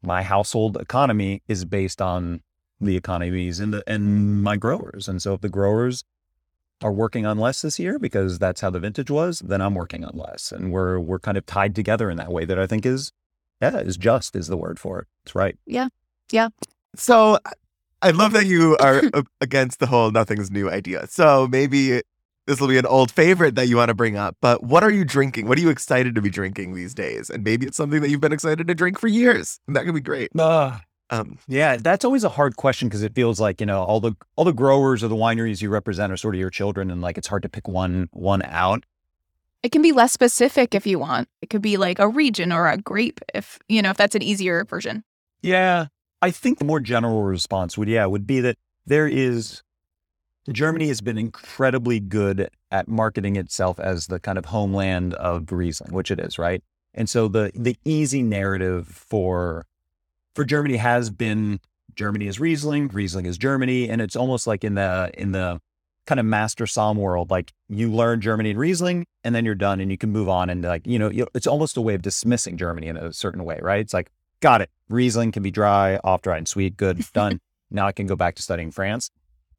my 0.04 0.22
household 0.22 0.78
economy 0.78 1.42
is 1.48 1.66
based 1.66 2.02
on 2.02 2.42
the 2.80 2.96
economies 2.96 3.60
and 3.60 3.74
the 3.74 3.84
and 3.88 4.42
my 4.44 4.56
growers. 4.56 5.08
And 5.08 5.22
so 5.22 5.34
if 5.34 5.42
the 5.42 5.50
growers 5.50 6.04
are 6.84 6.92
working 6.92 7.26
on 7.26 7.40
less 7.40 7.64
this 7.64 7.80
year 7.80 7.98
because 7.98 8.38
that's 8.38 8.62
how 8.62 8.70
the 8.70 8.80
vintage 8.80 9.10
was, 9.10 9.40
then 9.40 9.62
I'm 9.62 9.74
working 9.74 10.06
on 10.06 10.16
less. 10.16 10.52
And 10.52 10.72
we're 10.72 11.00
we're 11.00 11.20
kind 11.20 11.38
of 11.38 11.46
tied 11.48 11.74
together 11.76 12.10
in 12.12 12.18
that 12.18 12.32
way 12.32 12.46
that 12.46 12.60
I 12.60 12.68
think 12.68 12.86
is 12.86 13.12
yeah, 13.62 13.78
is 13.80 13.98
just 13.98 14.36
is 14.36 14.48
the 14.48 14.58
word 14.58 14.80
for 14.80 15.00
it. 15.00 15.08
It's 15.26 15.34
right. 15.34 15.58
Yeah. 15.66 15.90
Yeah. 16.32 16.50
So 16.96 17.40
I- 17.46 17.54
I 18.04 18.12
love 18.12 18.32
that 18.34 18.46
you 18.46 18.78
are 18.80 19.02
against 19.42 19.80
the 19.80 19.88
whole 19.88 20.12
nothing's 20.12 20.52
new 20.52 20.70
idea. 20.70 21.08
So 21.08 21.48
maybe 21.48 22.04
this 22.48 22.60
will 22.60 22.68
be 22.68 22.78
an 22.78 22.86
old 22.86 23.12
favorite 23.12 23.56
that 23.56 23.68
you 23.68 23.78
want 23.78 23.90
to 23.90 23.94
bring 23.94 24.18
up. 24.18 24.38
But 24.42 24.64
what 24.64 24.84
are 24.84 24.90
you 24.90 25.06
drinking? 25.06 25.48
What 25.48 25.58
are 25.58 25.62
you 25.62 25.70
excited 25.70 26.16
to 26.16 26.22
be 26.22 26.30
drinking 26.30 26.74
these 26.74 26.94
days? 26.94 27.30
And 27.30 27.44
maybe 27.44 27.68
it's 27.68 27.78
something 27.78 28.02
that 28.02 28.10
you've 28.10 28.22
been 28.22 28.34
excited 28.34 28.68
to 28.68 28.74
drink 28.74 29.00
for 29.00 29.08
years. 29.08 29.60
And 29.68 29.76
that 29.76 29.86
could 29.86 29.94
be 29.94 30.02
great. 30.02 30.32
Um, 31.10 31.38
Yeah, 31.48 31.78
that's 31.78 32.04
always 32.04 32.24
a 32.24 32.30
hard 32.30 32.56
question 32.56 32.88
because 32.88 33.04
it 33.04 33.14
feels 33.14 33.40
like, 33.40 33.60
you 33.60 33.66
know, 33.66 33.84
all 33.84 34.00
the 34.00 34.14
all 34.36 34.46
the 34.46 34.54
growers 34.54 35.04
or 35.04 35.08
the 35.08 35.16
wineries 35.16 35.62
you 35.62 35.70
represent 35.70 36.12
are 36.12 36.18
sort 36.18 36.36
of 36.36 36.40
your 36.40 36.50
children 36.50 36.90
and 36.90 37.02
like 37.02 37.18
it's 37.18 37.28
hard 37.28 37.44
to 37.44 37.50
pick 37.50 37.68
one 37.68 38.10
one 38.12 38.42
out. 38.44 38.86
It 39.64 39.72
can 39.72 39.82
be 39.82 39.92
less 39.92 40.14
specific 40.14 40.76
if 40.76 40.86
you 40.86 41.00
want. 41.00 41.28
It 41.42 41.50
could 41.50 41.62
be 41.62 41.78
like 41.78 42.00
a 42.00 42.08
region 42.08 42.52
or 42.52 42.68
a 42.68 42.78
grape 42.78 43.20
if, 43.34 43.58
you 43.68 43.82
know, 43.82 43.90
if 43.90 43.98
that's 43.98 44.16
an 44.16 44.22
easier 44.22 44.64
version. 44.66 45.04
Yeah. 45.42 45.88
I 46.22 46.32
think 46.32 46.60
the 46.60 46.66
more 46.66 46.80
general 46.80 47.24
response 47.24 47.78
would, 47.78 47.88
yeah, 47.88 48.06
would 48.06 48.26
be 48.28 48.40
that 48.42 48.58
there 48.86 49.08
is, 49.08 49.64
Germany 50.52 50.88
has 50.88 51.02
been 51.02 51.18
incredibly 51.18 52.00
good 52.00 52.50
at 52.72 52.88
marketing 52.88 53.36
itself 53.36 53.80
as 53.80 54.08
the 54.08 54.20
kind 54.20 54.38
of 54.38 54.46
homeland 54.46 55.14
of 55.16 55.52
Riesling, 55.52 55.94
which 55.94 56.12
it 56.12 56.20
is, 56.20 56.40
right? 56.40 56.64
And 56.94 57.10
so 57.10 57.28
the 57.28 57.52
the 57.54 57.78
easy 57.86 58.24
narrative 58.24 58.88
for 58.88 59.66
for 60.34 60.46
Germany 60.46 60.78
has 60.78 61.10
been 61.10 61.60
Germany 61.96 62.28
is 62.28 62.40
Riesling, 62.40 62.88
Riesling 62.88 63.26
is 63.26 63.38
Germany, 63.38 63.90
and 63.90 64.02
it's 64.02 64.16
almost 64.16 64.48
like 64.48 64.64
in 64.64 64.76
the 64.76 65.12
in 65.14 65.32
the 65.32 65.60
kind 66.06 66.20
of 66.20 66.26
master 66.26 66.66
somm 66.66 66.96
world, 66.96 67.30
like 67.30 67.52
you 67.68 67.92
learn 67.92 68.22
Germany 68.22 68.52
and 68.52 68.60
Riesling, 68.60 69.06
and 69.24 69.36
then 69.36 69.46
you're 69.46 69.56
done, 69.56 69.82
and 69.82 69.92
you 69.92 69.98
can 69.98 70.12
move 70.12 70.30
on, 70.30 70.50
and 70.50 70.64
like 70.64 70.88
you 70.88 70.98
know, 70.98 71.10
you, 71.10 71.28
it's 71.36 71.48
almost 71.48 71.78
a 71.78 71.82
way 71.82 71.94
of 71.94 72.02
dismissing 72.02 72.58
Germany 72.58 72.88
in 72.88 72.98
a 72.98 73.14
certain 73.14 73.44
way, 73.44 73.60
right? 73.62 73.82
It's 73.82 73.94
like 73.94 74.10
got 74.40 74.62
it, 74.62 74.70
Riesling 74.90 75.32
can 75.32 75.44
be 75.44 75.52
dry, 75.52 75.98
off 76.04 76.22
dry, 76.22 76.38
and 76.38 76.48
sweet, 76.48 76.78
good, 76.78 77.04
done. 77.14 77.40
now 77.70 77.86
I 77.88 77.92
can 77.92 78.08
go 78.08 78.16
back 78.16 78.36
to 78.36 78.42
studying 78.42 78.72
France. 78.72 79.12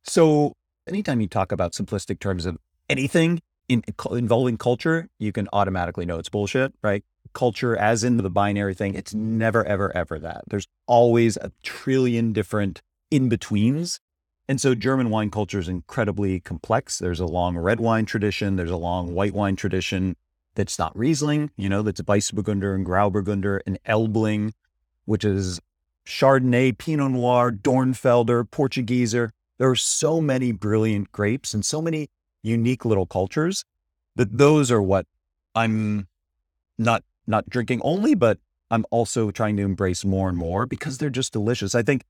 So 0.05 0.55
anytime 0.89 1.21
you 1.21 1.29
talk 1.29 1.53
about 1.53 1.73
simplistic 1.73 2.19
terms 2.19 2.47
of 2.47 2.59
anything 2.89 3.41
in, 3.69 3.83
involving 4.11 4.57
culture, 4.57 5.09
you 5.19 5.33
can 5.33 5.49
automatically 5.53 6.07
know 6.07 6.19
it's 6.19 6.29
bullshit, 6.29 6.75
right? 6.83 7.05
Culture, 7.33 7.77
as 7.77 8.05
in 8.05 8.17
the 8.17 8.31
binary 8.31 8.75
thing, 8.75 8.95
it's 8.95 9.15
never, 9.15 9.65
ever, 9.65 9.95
ever 9.97 10.19
that. 10.19 10.45
There's 10.49 10.67
always 10.87 11.37
a 11.37 11.53
trillion 11.63 12.33
different 12.33 12.83
in 13.11 13.29
betweens. 13.29 14.01
And 14.49 14.61
so 14.61 14.75
German 14.75 15.11
wine 15.11 15.31
culture 15.31 15.59
is 15.59 15.69
incredibly 15.69 16.41
complex. 16.41 16.99
There's 16.99 17.21
a 17.21 17.27
long 17.27 17.59
red 17.59 17.81
wine 17.81 18.07
tradition, 18.07 18.57
there's 18.57 18.71
a 18.71 18.77
long 18.77 19.15
white 19.15 19.35
wine 19.35 19.57
tradition 19.57 20.17
that's 20.55 20.79
not 20.79 20.97
Riesling, 20.97 21.51
you 21.57 21.69
know, 21.69 21.83
that's 21.83 22.01
a 22.01 22.05
Weissburgunder 22.05 22.75
and 22.75 22.85
Grauburgunder 22.85 23.61
and 23.67 23.79
Elbling, 23.87 24.53
which 25.05 25.25
is 25.25 25.61
Chardonnay, 26.07 26.77
Pinot 26.77 27.13
Noir, 27.13 27.53
Dornfelder, 27.53 28.49
Portugieser. 28.49 29.31
There 29.59 29.69
are 29.69 29.77
so 29.77 30.21
many 30.21 30.53
brilliant 30.53 31.13
grapes 31.13 31.53
and 31.53 31.65
so 31.65 31.83
many 31.83 32.09
unique 32.43 32.85
little 32.85 33.07
cultures 33.07 33.65
that 34.17 34.39
those 34.39 34.71
are 34.71 34.83
what 34.83 35.07
I'm 35.55 36.09
not 36.79 37.03
not 37.27 37.49
drinking 37.49 37.81
only, 37.83 38.15
but 38.15 38.39
I'm 38.71 38.85
also 38.91 39.31
trying 39.31 39.57
to 39.57 39.63
embrace 39.63 40.05
more 40.05 40.29
and 40.29 40.39
more 40.39 40.67
because 40.67 40.99
they're 40.99 41.11
just 41.11 41.33
delicious. 41.33 41.75
I 41.75 41.83
think 41.83 42.05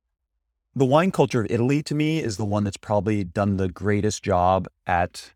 the 0.75 0.85
wine 0.85 1.11
culture 1.11 1.41
of 1.41 1.51
Italy 1.51 1.83
to 1.85 1.95
me 1.95 2.23
is 2.23 2.37
the 2.37 2.45
one 2.45 2.65
that's 2.65 2.77
probably 2.77 3.25
done 3.25 3.57
the 3.57 3.69
greatest 3.69 4.23
job 4.23 4.69
at 4.87 5.33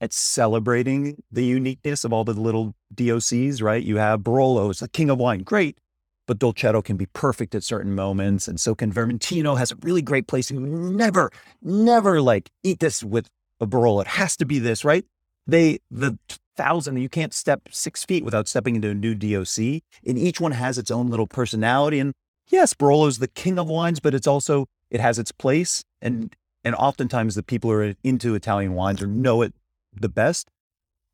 at 0.00 0.12
celebrating 0.12 1.22
the 1.32 1.44
uniqueness 1.44 2.04
of 2.04 2.12
all 2.12 2.22
the 2.22 2.34
little 2.34 2.74
DOCs, 2.94 3.62
right? 3.62 3.82
You 3.82 3.96
have 3.96 4.20
Barolo, 4.20 4.70
it's 4.70 4.80
the 4.80 4.88
king 4.88 5.08
of 5.08 5.18
wine, 5.18 5.42
great, 5.42 5.78
but 6.26 6.38
Dolcetto 6.38 6.84
can 6.84 6.96
be 6.96 7.06
perfect 7.06 7.54
at 7.54 7.62
certain 7.62 7.94
moments, 7.94 8.48
and 8.48 8.60
so 8.60 8.74
can 8.74 8.92
Vermentino 8.92 9.58
has 9.58 9.72
a 9.72 9.76
really 9.82 10.02
great 10.02 10.26
place. 10.26 10.50
You 10.50 10.60
never, 10.60 11.30
never 11.62 12.20
like 12.20 12.50
eat 12.62 12.80
this 12.80 13.02
with 13.02 13.28
a 13.60 13.66
Barolo. 13.66 14.02
It 14.02 14.08
has 14.08 14.36
to 14.38 14.46
be 14.46 14.58
this, 14.58 14.84
right? 14.84 15.04
They 15.46 15.78
the 15.90 16.18
thousand 16.56 16.96
you 16.96 17.08
can't 17.08 17.34
step 17.34 17.68
six 17.70 18.04
feet 18.04 18.24
without 18.24 18.48
stepping 18.48 18.76
into 18.76 18.90
a 18.90 18.94
new 18.94 19.14
DOC, 19.14 19.82
and 20.06 20.18
each 20.18 20.40
one 20.40 20.52
has 20.52 20.78
its 20.78 20.90
own 20.90 21.08
little 21.08 21.26
personality. 21.26 22.00
And 22.00 22.12
yes, 22.48 22.74
Barolo 22.74 23.08
is 23.08 23.18
the 23.18 23.28
king 23.28 23.58
of 23.58 23.68
wines, 23.68 24.00
but 24.00 24.14
it's 24.14 24.26
also 24.26 24.66
it 24.90 25.00
has 25.00 25.18
its 25.18 25.32
place, 25.32 25.84
and 26.00 26.34
and 26.64 26.74
oftentimes 26.74 27.34
the 27.34 27.42
people 27.42 27.70
who 27.70 27.76
are 27.76 27.94
into 28.02 28.34
Italian 28.34 28.74
wines 28.74 29.02
or 29.02 29.06
know 29.06 29.42
it 29.42 29.54
the 29.98 30.08
best 30.08 30.48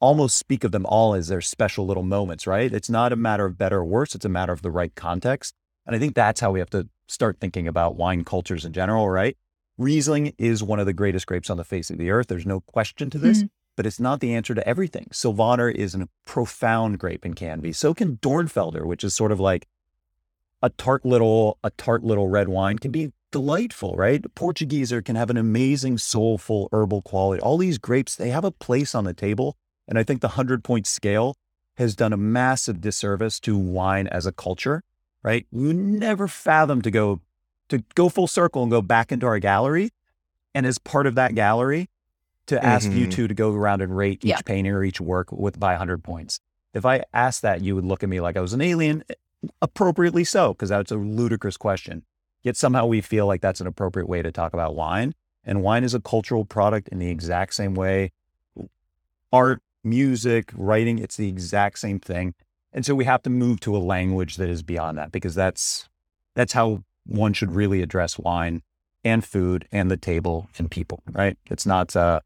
almost 0.03 0.37
speak 0.37 0.65
of 0.65 0.73
them 0.73 0.85
all 0.85 1.15
as 1.15 1.29
their 1.29 1.41
special 1.41 1.87
little 1.87 2.03
moments, 2.03 2.47
right? 2.47 2.75
It's 2.75 2.91
not 2.91 3.13
a 3.13 3.17
matter 3.17 3.47
of 3.47 3.57
better 3.57 3.79
or 3.79 3.85
worse, 3.85 4.15
it's 4.15 4.25
a 4.25 4.29
matter 4.29 4.53
of 4.53 4.61
the 4.61 4.71
right 4.71 4.93
context. 4.95 5.55
And 5.87 5.95
I 5.95 5.99
think 5.99 6.15
that's 6.15 6.41
how 6.41 6.51
we 6.51 6.59
have 6.59 6.71
to 6.71 6.89
start 7.07 7.39
thinking 7.41 7.69
about 7.69 7.97
wine 7.97 8.25
cultures 8.25 8.65
in 8.65 8.73
general, 8.73 9.09
right? 9.09 9.37
Riesling 9.79 10.35
is 10.39 10.63
one 10.63 10.81
of 10.81 10.87
the 10.87 10.93
greatest 10.93 11.27
grapes 11.27 11.49
on 11.49 11.57
the 11.57 11.65
face 11.65 11.89
of 11.89 11.99
the 11.99 12.11
earth. 12.11 12.27
There's 12.27 12.45
no 12.45 12.61
question 12.61 13.11
to 13.11 13.19
this, 13.19 13.39
mm-hmm. 13.39 13.47
but 13.77 13.87
it's 13.87 14.01
not 14.01 14.21
the 14.21 14.35
answer 14.35 14.55
to 14.55 14.69
everything. 14.69 15.07
Sylvaner 15.13 15.71
is 15.71 15.95
a 15.95 16.09
profound 16.27 16.99
grape 16.99 17.25
and 17.25 17.37
can 17.37 17.61
be. 17.61 17.73
So 17.73 17.95
can 17.95 18.17
Dornfelder, 18.17 18.85
which 18.85 19.05
is 19.05 19.15
sort 19.15 19.31
of 19.31 19.39
like 19.39 19.69
a 20.63 20.71
tart 20.71 21.05
little, 21.05 21.59
a 21.63 21.71
tart 21.71 22.03
little 22.03 22.29
red 22.29 22.49
wine 22.49 22.79
can 22.79 22.91
be 22.91 23.13
delightful, 23.31 23.95
right? 23.97 24.23
Portugieser 24.35 25.05
can 25.05 25.15
have 25.15 25.31
an 25.31 25.37
amazing 25.37 25.99
soulful 25.99 26.69
herbal 26.73 27.03
quality. 27.03 27.41
All 27.41 27.57
these 27.57 27.79
grapes, 27.79 28.17
they 28.17 28.31
have 28.31 28.45
a 28.45 28.51
place 28.51 28.95
on 28.95 29.05
the 29.05 29.15
table. 29.15 29.57
And 29.89 29.99
I 29.99 30.03
think 30.03 30.21
the 30.21 30.29
100 30.29 30.65
point 30.65 30.87
scale 30.87 31.37
has 31.77 31.97
done 31.97 32.13
a 32.13 32.17
massive 32.17 32.81
disservice 32.81 33.41
to 33.41 33.57
wine 33.57 34.07
as 34.07 34.27
a 34.27 34.33
culture, 34.33 34.83
right? 35.23 35.47
You 35.51 35.73
never 35.73 36.29
fathom 36.29 36.83
to 36.83 36.91
go 36.91 37.21
to 37.69 37.83
go 37.95 38.09
full 38.11 38.27
circle 38.27 38.63
and 38.63 38.71
go 38.71 38.83
back 38.83 39.11
into 39.11 39.27
our 39.27 39.39
gallery. 39.39 39.91
And 40.55 40.67
as 40.67 40.79
part 40.79 41.07
of 41.07 41.15
that 41.15 41.35
gallery, 41.35 41.89
to 42.47 42.63
ask 42.63 42.91
you 42.91 43.07
Mhm. 43.07 43.11
two 43.11 43.29
to 43.29 43.35
go 43.35 43.55
around 43.55 43.81
and 43.81 43.97
rate 43.97 44.19
each 44.25 44.29
Yeah. 44.29 44.41
painting 44.45 44.73
or 44.73 44.83
each 44.85 45.01
work 45.01 45.33
with 45.33 45.59
by 45.59 45.73
100 45.75 46.03
points. 46.05 46.41
If 46.75 46.85
I 46.85 47.05
asked 47.15 47.41
that, 47.43 47.63
you 47.63 47.75
would 47.75 47.85
look 47.85 48.03
at 48.03 48.09
me 48.09 48.21
like 48.21 48.37
I 48.37 48.41
was 48.41 48.53
an 48.53 48.61
alien, 48.61 49.05
appropriately 49.63 50.25
so, 50.25 50.53
because 50.53 50.69
that's 50.69 50.91
a 50.93 50.97
ludicrous 50.97 51.57
question. 51.57 52.05
Yet 52.43 52.57
somehow 52.57 52.87
we 52.87 53.01
feel 53.01 53.27
like 53.27 53.41
that's 53.41 53.61
an 53.61 53.67
appropriate 53.67 54.09
way 54.09 54.21
to 54.23 54.33
talk 54.33 54.53
about 54.53 54.75
wine. 54.75 55.15
And 55.45 55.63
wine 55.63 55.85
is 55.85 55.95
a 55.95 56.01
cultural 56.01 56.45
product 56.45 56.89
in 56.89 56.99
the 56.99 57.09
exact 57.09 57.55
same 57.55 57.75
way. 57.75 58.13
Art, 59.33 59.63
music, 59.85 60.51
writing, 60.55 60.99
it's 60.99 61.17
the 61.17 61.29
exact 61.29 61.79
same 61.79 61.99
thing. 61.99 62.35
And 62.73 62.87
so 62.87 62.95
we 62.95 63.05
have 63.05 63.23
to 63.23 63.31
move 63.31 63.61
to 63.61 63.77
a 63.77 63.79
language 63.79 64.37
that 64.37 64.49
is 64.49 64.63
beyond 64.63 64.97
that 64.99 65.13
because 65.13 65.35
that's 65.35 65.89
that's 66.35 66.53
how 66.55 66.83
one 67.05 67.33
should 67.35 67.53
really 67.53 67.83
address 67.83 68.19
wine 68.19 68.63
and 69.05 69.25
food 69.25 69.67
and 69.73 69.91
the 69.91 69.97
table 69.97 70.49
and 70.59 70.71
people, 70.71 71.03
right? 71.11 71.37
It's 71.51 71.67
not 71.67 71.95
uh 71.97 72.21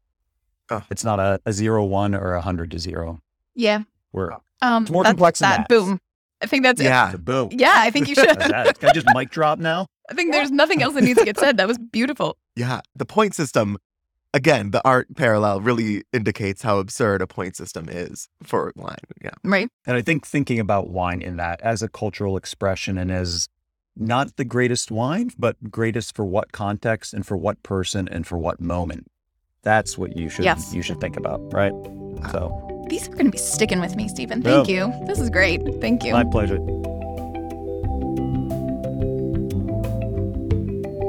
Oh. 0.69 0.83
it's 0.91 1.05
not 1.05 1.17
a, 1.19 1.39
a 1.45 1.53
zero 1.53 1.85
one 1.85 2.13
or 2.13 2.33
a 2.33 2.41
hundred 2.41 2.71
to 2.71 2.79
zero. 2.79 3.21
Yeah. 3.55 3.83
We're 4.11 4.31
Um, 4.61 4.83
It's 4.83 4.91
more 4.91 5.03
that's 5.03 5.11
complex 5.13 5.39
than 5.39 5.49
that. 5.49 5.57
that. 5.59 5.69
Boom. 5.69 5.99
I 6.41 6.45
think 6.45 6.63
that's 6.63 6.79
it. 6.81 6.83
yeah. 6.85 7.15
boom. 7.15 7.49
Yeah, 7.51 7.73
I 7.75 7.89
think 7.89 8.09
you 8.09 8.15
should. 8.19 8.29
Is 8.29 8.35
that- 8.49 8.77
Can 8.79 8.89
I 8.89 8.93
just 8.93 9.07
mic 9.15 9.29
drop 9.29 9.59
now? 9.59 9.87
I 10.09 10.13
think 10.13 10.31
there's 10.33 10.51
nothing 10.51 10.81
else 10.83 10.93
that 10.95 11.03
needs 11.05 11.19
to 11.19 11.25
get 11.25 11.37
said. 11.39 11.55
That 11.57 11.67
was 11.67 11.77
beautiful. 11.77 12.37
Yeah. 12.57 12.81
The 12.97 13.05
point 13.05 13.33
system 13.33 13.77
again, 14.33 14.71
the 14.71 14.81
art 14.85 15.07
parallel 15.15 15.61
really 15.61 16.03
indicates 16.13 16.61
how 16.61 16.79
absurd 16.79 17.21
a 17.21 17.27
point 17.27 17.55
system 17.55 17.87
is 17.89 18.29
for 18.43 18.71
wine. 18.75 18.97
Yeah. 19.23 19.31
Right. 19.43 19.69
And 19.85 19.95
I 19.95 20.01
think 20.01 20.25
thinking 20.25 20.59
about 20.59 20.89
wine 20.89 21.21
in 21.21 21.37
that 21.37 21.61
as 21.61 21.81
a 21.81 21.87
cultural 21.89 22.37
expression 22.37 22.97
and 22.97 23.11
as 23.11 23.49
not 23.95 24.35
the 24.37 24.45
greatest 24.45 24.91
wine, 24.91 25.31
but 25.39 25.55
greatest 25.71 26.15
for 26.15 26.23
what 26.25 26.51
context 26.51 27.13
and 27.13 27.25
for 27.25 27.35
what 27.35 27.61
person 27.63 28.07
and 28.07 28.27
for 28.27 28.37
what 28.37 28.61
moment. 28.61 29.07
That's 29.63 29.97
what 29.97 30.15
you 30.15 30.29
should 30.29 30.45
Yes. 30.45 30.73
you 30.73 30.81
should 30.81 31.01
think 31.01 31.17
about, 31.17 31.41
right? 31.51 31.73
So 32.31 32.85
These 32.89 33.07
are 33.07 33.11
going 33.11 33.25
to 33.25 33.31
be 33.31 33.37
sticking 33.37 33.79
with 33.81 33.95
me, 33.95 34.07
Stephen. 34.07 34.41
Thank 34.41 34.69
you. 34.69 34.93
This 35.07 35.19
is 35.19 35.29
great. 35.29 35.61
Thank 35.81 36.03
you. 36.03 36.13
my 36.13 36.23
pleasure. 36.23 36.59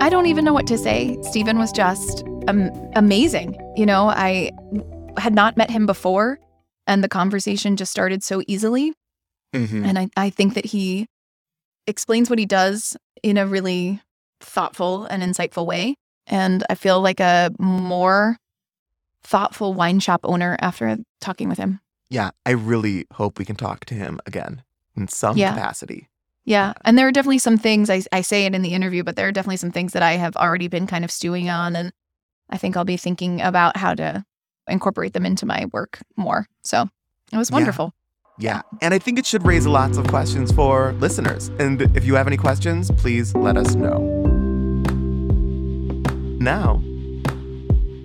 I 0.00 0.10
don't 0.10 0.26
even 0.26 0.44
know 0.44 0.52
what 0.54 0.66
to 0.68 0.78
say. 0.78 1.18
Stephen 1.22 1.58
was 1.58 1.70
just 1.72 2.24
um, 2.46 2.70
amazing. 2.94 3.58
You 3.76 3.86
know, 3.86 4.08
I 4.08 4.50
had 5.16 5.34
not 5.34 5.56
met 5.56 5.70
him 5.70 5.86
before, 5.86 6.38
and 6.86 7.02
the 7.02 7.08
conversation 7.08 7.76
just 7.76 7.90
started 7.90 8.22
so 8.22 8.42
easily. 8.46 8.92
Mm-hmm. 9.54 9.84
And 9.84 9.98
I, 9.98 10.08
I 10.16 10.30
think 10.30 10.54
that 10.54 10.66
he 10.66 11.06
explains 11.86 12.28
what 12.30 12.38
he 12.38 12.46
does 12.46 12.96
in 13.22 13.38
a 13.38 13.46
really 13.46 14.00
thoughtful 14.40 15.04
and 15.06 15.22
insightful 15.22 15.66
way. 15.66 15.94
And 16.26 16.64
I 16.68 16.74
feel 16.74 17.00
like 17.00 17.20
a 17.20 17.50
more 17.58 18.36
thoughtful 19.22 19.74
wine 19.74 20.00
shop 20.00 20.20
owner 20.22 20.56
after 20.60 20.98
talking 21.20 21.48
with 21.48 21.58
him. 21.58 21.80
Yeah. 22.10 22.30
I 22.46 22.50
really 22.50 23.06
hope 23.14 23.38
we 23.38 23.44
can 23.44 23.56
talk 23.56 23.84
to 23.86 23.94
him 23.94 24.20
again 24.26 24.62
in 24.96 25.08
some 25.08 25.36
Yeah. 25.36 25.54
capacity. 25.54 26.08
Yeah. 26.44 26.74
And 26.84 26.96
there 26.96 27.06
are 27.08 27.12
definitely 27.12 27.38
some 27.38 27.58
things, 27.58 27.90
I, 27.90 28.02
I 28.12 28.20
say 28.20 28.46
it 28.46 28.54
in 28.54 28.62
the 28.62 28.72
interview, 28.74 29.02
but 29.02 29.16
there 29.16 29.28
are 29.28 29.32
definitely 29.32 29.58
some 29.58 29.72
things 29.72 29.92
that 29.92 30.02
I 30.02 30.12
have 30.12 30.36
already 30.36 30.68
been 30.68 30.86
kind 30.86 31.04
of 31.04 31.10
stewing 31.10 31.50
on. 31.50 31.76
And 31.76 31.92
I 32.50 32.56
think 32.58 32.76
I'll 32.76 32.84
be 32.84 32.96
thinking 32.96 33.40
about 33.40 33.76
how 33.76 33.94
to 33.94 34.24
incorporate 34.68 35.12
them 35.12 35.26
into 35.26 35.46
my 35.46 35.66
work 35.72 35.98
more. 36.16 36.46
So 36.62 36.88
it 37.32 37.36
was 37.36 37.50
wonderful. 37.50 37.92
Yeah. 38.38 38.62
And 38.80 38.94
I 38.94 38.98
think 38.98 39.18
it 39.18 39.26
should 39.26 39.44
raise 39.44 39.66
lots 39.66 39.96
of 39.98 40.06
questions 40.06 40.52
for 40.52 40.92
listeners. 40.94 41.48
And 41.58 41.82
if 41.96 42.04
you 42.04 42.14
have 42.14 42.26
any 42.26 42.36
questions, 42.36 42.90
please 42.92 43.34
let 43.34 43.56
us 43.56 43.74
know. 43.74 43.98
Now, 46.40 46.80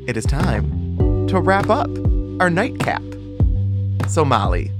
it 0.08 0.18
is 0.18 0.26
time 0.26 1.28
to 1.28 1.39
wrap 1.39 1.70
up 1.70 1.89
our 2.39 2.50
nightcap. 2.50 3.02
So, 4.10 4.26
Molly, 4.26 4.72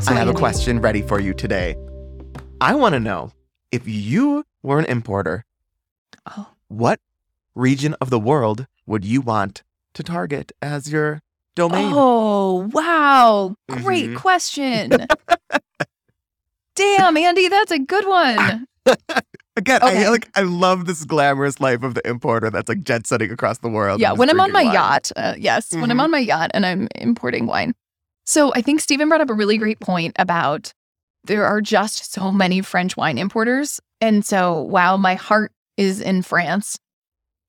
So 0.00 0.12
I 0.12 0.14
have 0.14 0.28
a 0.28 0.34
question 0.34 0.80
ready 0.80 1.02
for 1.02 1.18
you 1.18 1.32
today. 1.34 1.74
I 2.60 2.74
want 2.74 2.92
to 2.92 3.00
know 3.00 3.32
if 3.72 3.88
you 3.88 4.44
were 4.62 4.78
an 4.78 4.84
importer, 4.84 5.44
Oh. 6.26 6.48
what 6.68 7.00
region 7.54 7.94
of 8.00 8.10
the 8.10 8.18
world 8.20 8.66
would 8.86 9.04
you 9.04 9.20
want 9.20 9.62
to 9.94 10.02
target 10.02 10.52
as 10.62 10.90
your 10.92 11.20
domain? 11.56 11.92
Oh, 11.94 12.68
wow. 12.72 13.54
Great 13.68 14.10
Mhm. 14.10 14.16
question. 14.16 15.06
Damn, 16.76 17.16
Andy, 17.16 17.48
that's 17.48 17.72
a 17.72 17.78
good 17.78 18.06
one. 18.06 18.66
Again, 19.56 19.80
I 19.82 20.08
like 20.08 20.28
I 20.36 20.42
love 20.42 20.86
this 20.86 21.04
glamorous 21.04 21.58
life 21.60 21.82
of 21.82 21.94
the 21.94 22.06
importer 22.08 22.48
that's 22.50 22.68
like 22.68 22.82
jet 22.84 23.06
setting 23.08 23.32
across 23.32 23.58
the 23.58 23.68
world. 23.68 24.00
Yeah, 24.00 24.12
when 24.12 24.30
I'm 24.30 24.38
on 24.40 24.52
my 24.52 24.62
wine. 24.62 24.72
yacht. 24.72 25.10
Uh, 25.16 25.34
yes, 25.36 25.72
when 25.74 25.90
I'm 25.90 25.96
Mhm. 25.98 26.02
on 26.04 26.10
my 26.12 26.18
yacht 26.20 26.52
and 26.54 26.64
I'm 26.64 26.86
importing 26.94 27.46
wine. 27.46 27.74
So 28.24 28.52
I 28.54 28.62
think 28.62 28.80
Stephen 28.80 29.08
brought 29.08 29.20
up 29.20 29.30
a 29.30 29.34
really 29.34 29.58
great 29.58 29.80
point 29.80 30.14
about 30.18 30.72
there 31.24 31.44
are 31.44 31.60
just 31.60 32.12
so 32.12 32.30
many 32.30 32.60
French 32.60 32.96
wine 32.96 33.18
importers. 33.18 33.80
And 34.00 34.24
so 34.24 34.62
while 34.62 34.96
my 34.96 35.14
heart 35.16 35.50
is 35.76 36.00
in 36.00 36.22
France, 36.22 36.78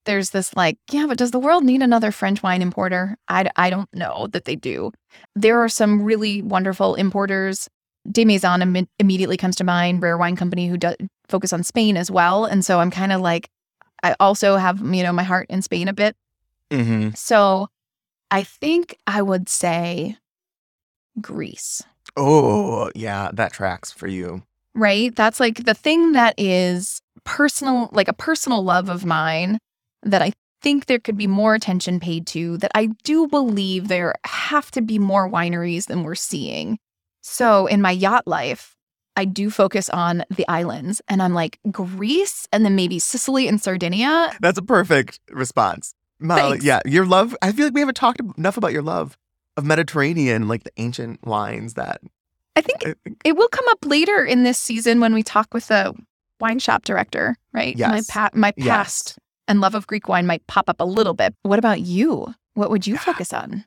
there's 0.06 0.30
this 0.30 0.54
like, 0.56 0.78
yeah, 0.90 1.06
but 1.06 1.18
does 1.18 1.30
the 1.30 1.38
world 1.38 1.64
need 1.64 1.82
another 1.82 2.10
French 2.10 2.42
wine 2.42 2.62
importer? 2.62 3.16
I, 3.28 3.50
I 3.56 3.70
don't 3.70 3.88
know 3.94 4.26
that 4.32 4.44
they 4.44 4.56
do. 4.56 4.92
There 5.36 5.60
are 5.60 5.68
some 5.68 6.02
really 6.02 6.42
wonderful 6.42 6.94
importers. 6.94 7.68
De 8.10 8.24
Maison 8.24 8.60
imme- 8.60 8.88
immediately 8.98 9.36
comes 9.36 9.56
to 9.56 9.64
mind, 9.64 10.02
rare 10.02 10.16
wine 10.16 10.36
company 10.36 10.68
who 10.68 10.78
does 10.78 10.96
focus 11.28 11.52
on 11.52 11.62
Spain 11.62 11.96
as 11.96 12.10
well. 12.10 12.44
And 12.46 12.64
so 12.64 12.80
I'm 12.80 12.90
kind 12.90 13.12
of 13.12 13.20
like, 13.20 13.48
I 14.02 14.16
also 14.18 14.56
have, 14.56 14.80
you 14.80 15.02
know, 15.02 15.12
my 15.12 15.22
heart 15.22 15.46
in 15.50 15.60
Spain 15.62 15.86
a 15.86 15.92
bit. 15.92 16.16
Mhm. 16.70 17.16
So 17.16 17.68
I 18.30 18.42
think 18.42 18.96
I 19.06 19.20
would 19.20 19.48
say 19.48 20.16
Greece, 21.20 21.82
Oh, 22.16 22.90
yeah, 22.94 23.30
that 23.34 23.52
tracks 23.52 23.92
for 23.92 24.06
you. 24.06 24.42
right? 24.74 25.14
That's 25.14 25.38
like 25.40 25.64
the 25.64 25.74
thing 25.74 26.12
that 26.12 26.34
is 26.38 27.00
personal, 27.24 27.88
like 27.92 28.08
a 28.08 28.12
personal 28.12 28.62
love 28.64 28.88
of 28.88 29.04
mine 29.04 29.58
that 30.02 30.22
I 30.22 30.32
think 30.62 30.86
there 30.86 30.98
could 30.98 31.16
be 31.16 31.26
more 31.26 31.54
attention 31.54 32.00
paid 32.00 32.26
to, 32.28 32.56
that 32.58 32.70
I 32.74 32.86
do 33.04 33.26
believe 33.28 33.88
there 33.88 34.14
have 34.24 34.70
to 34.72 34.82
be 34.82 34.98
more 34.98 35.28
wineries 35.28 35.86
than 35.86 36.02
we're 36.02 36.14
seeing. 36.14 36.78
So 37.22 37.66
in 37.66 37.80
my 37.82 37.90
yacht 37.90 38.26
life, 38.26 38.76
I 39.16 39.24
do 39.24 39.50
focus 39.50 39.88
on 39.90 40.24
the 40.30 40.46
islands 40.48 41.02
and 41.08 41.22
I'm 41.22 41.34
like 41.34 41.58
Greece 41.70 42.46
and 42.52 42.64
then 42.64 42.74
maybe 42.76 42.98
Sicily 42.98 43.48
and 43.48 43.60
Sardinia. 43.60 44.32
That's 44.40 44.58
a 44.58 44.62
perfect 44.62 45.20
response. 45.30 45.94
Molly, 46.18 46.40
Thanks. 46.52 46.64
yeah, 46.64 46.80
your 46.84 47.06
love. 47.06 47.34
I 47.42 47.52
feel 47.52 47.66
like 47.66 47.74
we 47.74 47.80
haven't 47.80 47.96
talked 47.96 48.20
enough 48.36 48.56
about 48.56 48.72
your 48.72 48.82
love 48.82 49.16
of 49.56 49.64
Mediterranean, 49.64 50.48
like 50.48 50.64
the 50.64 50.72
ancient 50.76 51.26
wines 51.26 51.74
that. 51.74 52.00
I 52.56 52.60
think 52.60 52.86
I 52.86 52.94
think- 53.02 53.18
it 53.24 53.36
will 53.36 53.48
come 53.48 53.64
up 53.70 53.84
later 53.86 54.24
in 54.24 54.42
this 54.44 54.58
season 54.58 55.00
when 55.00 55.14
we 55.14 55.22
talk 55.22 55.52
with 55.54 55.68
the 55.68 55.94
wine 56.40 56.58
shop 56.58 56.84
director, 56.84 57.36
right? 57.52 57.76
My 57.78 57.96
Yes. 57.96 58.06
pa- 58.10 58.30
my 58.34 58.52
Yes. 58.56 59.18
And 59.50 59.60
love 59.60 59.74
of 59.74 59.86
Greek 59.86 60.08
wine 60.08 60.26
might 60.26 60.46
pop 60.46 60.68
up 60.70 60.80
a 60.80 60.84
little 60.84 61.14
bit. 61.14 61.34
What 61.42 61.58
about 61.58 61.80
you? 61.80 62.34
What 62.54 62.70
would 62.70 62.86
you 62.86 62.96
focus 62.96 63.32
on? 63.32 63.64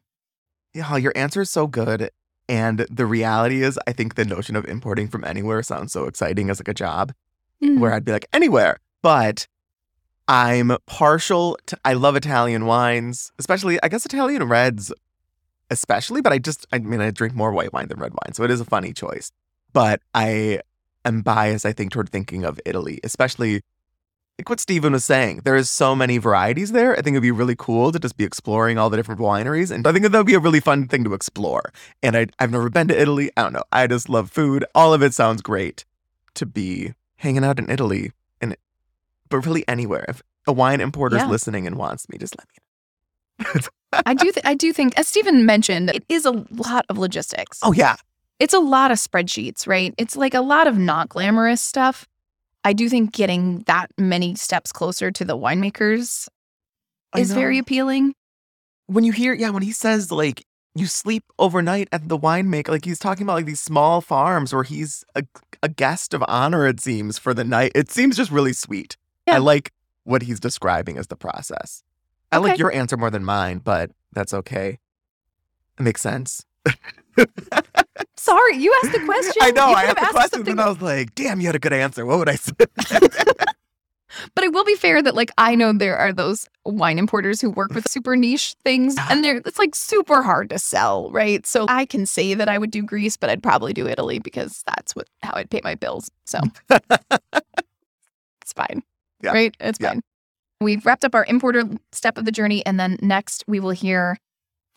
Yeah, 0.73 0.97
your 0.97 1.13
answer 1.15 1.41
is 1.41 1.49
so 1.49 1.67
good. 1.67 2.09
And 2.49 2.85
the 2.89 3.05
reality 3.05 3.61
is, 3.61 3.79
I 3.85 3.93
think 3.93 4.15
the 4.15 4.25
notion 4.25 4.55
of 4.55 4.65
importing 4.65 5.07
from 5.07 5.23
anywhere 5.23 5.61
sounds 5.61 5.93
so 5.93 6.05
exciting 6.05 6.49
as 6.49 6.59
like 6.59 6.67
a 6.67 6.73
job. 6.73 7.13
Mm. 7.63 7.79
where 7.79 7.93
I'd 7.93 8.03
be 8.03 8.11
like, 8.11 8.25
anywhere. 8.33 8.77
But 9.01 9.47
I'm 10.27 10.75
partial 10.85 11.57
to, 11.67 11.77
I 11.85 11.93
love 11.93 12.15
Italian 12.15 12.65
wines, 12.65 13.31
especially, 13.39 13.81
I 13.81 13.87
guess 13.87 14.05
Italian 14.05 14.43
reds, 14.43 14.91
especially, 15.69 16.21
but 16.21 16.33
I 16.33 16.39
just, 16.39 16.65
I 16.73 16.79
mean, 16.79 16.99
I 16.99 17.11
drink 17.11 17.35
more 17.35 17.53
white 17.53 17.71
wine 17.71 17.87
than 17.87 17.99
red 17.99 18.11
wine. 18.11 18.33
So 18.33 18.43
it 18.43 18.51
is 18.51 18.59
a 18.59 18.65
funny 18.65 18.91
choice. 18.91 19.31
But 19.71 20.01
I 20.13 20.59
am 21.05 21.21
biased, 21.21 21.65
I 21.65 21.71
think, 21.71 21.91
toward 21.91 22.09
thinking 22.09 22.43
of 22.43 22.59
Italy, 22.65 22.99
especially 23.03 23.61
like 24.39 24.49
what 24.49 24.59
Stephen 24.59 24.93
was 24.93 25.05
saying. 25.05 25.41
There 25.43 25.55
is 25.55 25.69
so 25.69 25.95
many 25.95 26.17
varieties 26.17 26.71
there. 26.71 26.93
I 26.93 27.01
think 27.01 27.13
it'd 27.13 27.21
be 27.21 27.31
really 27.31 27.55
cool 27.57 27.91
to 27.91 27.99
just 27.99 28.17
be 28.17 28.23
exploring 28.23 28.77
all 28.79 28.89
the 28.89 28.97
different 28.97 29.21
wineries. 29.21 29.69
And 29.69 29.85
I 29.85 29.91
think 29.91 30.03
that 30.07 30.17
would 30.17 30.25
be 30.25 30.33
a 30.33 30.39
really 30.39 30.59
fun 30.59 30.87
thing 30.87 31.03
to 31.03 31.13
explore. 31.13 31.71
And 32.01 32.17
I, 32.17 32.27
I've 32.39 32.51
never 32.51 32.69
been 32.69 32.87
to 32.87 32.99
Italy. 32.99 33.29
I 33.37 33.43
don't 33.43 33.53
know. 33.53 33.63
I 33.71 33.85
just 33.87 34.09
love 34.09 34.31
food. 34.31 34.65
All 34.73 34.93
of 34.93 35.03
it 35.03 35.13
sounds 35.13 35.41
great 35.43 35.85
to 36.33 36.45
be 36.47 36.93
hanging 37.17 37.43
out 37.43 37.59
in 37.59 37.69
Italy 37.69 38.11
and 38.41 38.55
but 39.29 39.45
really 39.45 39.63
anywhere. 39.67 40.05
If 40.07 40.23
a 40.47 40.51
wine 40.53 40.81
importer's 40.81 41.19
Yeah. 41.21 41.29
listening 41.29 41.67
and 41.67 41.75
wants 41.77 42.09
me, 42.09 42.17
just 42.17 42.35
let 42.37 42.47
me 42.49 42.55
know. 43.53 43.61
I 44.05 44.15
do. 44.15 44.31
Th- 44.31 44.45
I 44.45 44.55
do 44.55 44.73
think, 44.73 44.97
as 44.97 45.07
Stephen 45.07 45.45
mentioned, 45.45 45.91
it 45.91 46.03
is 46.09 46.25
a 46.25 46.31
lot 46.49 46.85
of 46.89 46.97
logistics. 46.97 47.59
Oh 47.61 47.71
yeah. 47.71 47.95
It's 48.39 48.53
a 48.53 48.59
lot 48.59 48.89
of 48.89 48.97
spreadsheets, 48.97 49.67
right? 49.67 49.93
It's 49.99 50.17
like 50.17 50.33
a 50.33 50.41
lot 50.41 50.65
of 50.65 50.75
not 50.77 51.07
glamorous 51.09 51.61
stuff. 51.61 52.07
I 52.63 52.73
do 52.73 52.89
think 52.89 53.11
getting 53.11 53.59
that 53.67 53.87
many 53.97 54.35
steps 54.35 54.71
closer 54.71 55.11
to 55.11 55.25
the 55.25 55.37
winemakers 55.37 56.27
is 57.17 57.31
very 57.33 57.57
appealing. 57.57 58.15
when 58.87 59.03
you 59.03 59.11
hear, 59.11 59.33
yeah, 59.33 59.49
when 59.49 59.63
he 59.63 59.71
says 59.71 60.11
like 60.11 60.45
you 60.75 60.87
sleep 60.87 61.23
overnight 61.37 61.87
at 61.91 62.07
the 62.09 62.17
winemaker, 62.17 62.69
like 62.69 62.85
he's 62.85 62.99
talking 62.99 63.23
about 63.23 63.33
like 63.35 63.45
these 63.45 63.61
small 63.61 64.01
farms 64.01 64.53
where 64.53 64.63
he's 64.63 65.03
a, 65.15 65.23
a 65.61 65.69
guest 65.69 66.13
of 66.13 66.23
honor, 66.27 66.65
it 66.67 66.79
seems, 66.79 67.17
for 67.17 67.33
the 67.33 67.43
night. 67.43 67.71
It 67.75 67.91
seems 67.91 68.17
just 68.17 68.31
really 68.31 68.53
sweet. 68.53 68.97
Yeah. 69.27 69.35
I 69.35 69.37
like 69.37 69.71
what 70.03 70.23
he's 70.23 70.39
describing 70.39 70.97
as 70.97 71.07
the 71.07 71.15
process. 71.15 71.83
I 72.31 72.37
like 72.37 72.57
your 72.57 72.73
answer 72.73 72.97
more 72.97 73.11
than 73.11 73.23
mine, 73.23 73.59
but 73.59 73.91
that's 74.11 74.33
okay. 74.33 74.79
It 75.79 75.83
makes 75.83 76.01
sense. 76.01 76.45
Sorry, 78.17 78.57
you 78.57 78.73
asked 78.83 78.93
the 78.93 79.03
question. 79.05 79.33
I 79.41 79.51
know. 79.51 79.65
I 79.67 79.85
have 79.85 79.95
the 79.95 80.05
question, 80.11 80.29
something 80.39 80.51
and 80.51 80.61
I 80.61 80.69
was 80.69 80.81
like, 80.81 81.15
damn, 81.15 81.39
you 81.41 81.47
had 81.47 81.55
a 81.55 81.59
good 81.59 81.73
answer. 81.73 82.05
What 82.05 82.19
would 82.19 82.29
I 82.29 82.35
say? 82.35 82.53
But 84.35 84.43
I 84.43 84.47
will 84.49 84.63
be 84.63 84.75
fair 84.75 85.01
that 85.01 85.15
like 85.15 85.31
I 85.39 85.55
know 85.55 85.73
there 85.73 85.97
are 85.97 86.13
those 86.13 86.47
wine 86.65 86.99
importers 86.99 87.41
who 87.41 87.49
work 87.49 87.73
with 87.73 87.89
super 87.89 88.15
niche 88.15 88.55
things 88.63 88.95
and 89.09 89.23
they're 89.23 89.37
it's 89.37 89.57
like 89.57 89.73
super 89.73 90.21
hard 90.21 90.51
to 90.51 90.59
sell, 90.59 91.09
right? 91.09 91.43
So 91.47 91.65
I 91.67 91.85
can 91.87 92.05
say 92.05 92.35
that 92.35 92.47
I 92.47 92.59
would 92.59 92.69
do 92.69 92.83
Greece, 92.83 93.17
but 93.17 93.31
I'd 93.31 93.41
probably 93.41 93.73
do 93.73 93.87
Italy 93.87 94.19
because 94.19 94.63
that's 94.67 94.95
what 94.95 95.07
how 95.23 95.31
I'd 95.33 95.49
pay 95.49 95.61
my 95.63 95.73
bills. 95.73 96.11
So 96.25 96.39
it's 96.69 98.53
fine. 98.55 98.83
Yeah. 99.23 99.31
Right? 99.31 99.57
It's 99.59 99.79
Yeah. 99.81 99.89
fine. 99.93 100.01
We've 100.61 100.85
wrapped 100.85 101.03
up 101.05 101.15
our 101.15 101.25
importer 101.25 101.63
step 101.91 102.17
of 102.19 102.25
the 102.25 102.31
journey 102.31 102.63
and 102.67 102.79
then 102.79 102.97
next 103.01 103.43
we 103.47 103.59
will 103.59 103.71
hear 103.71 104.17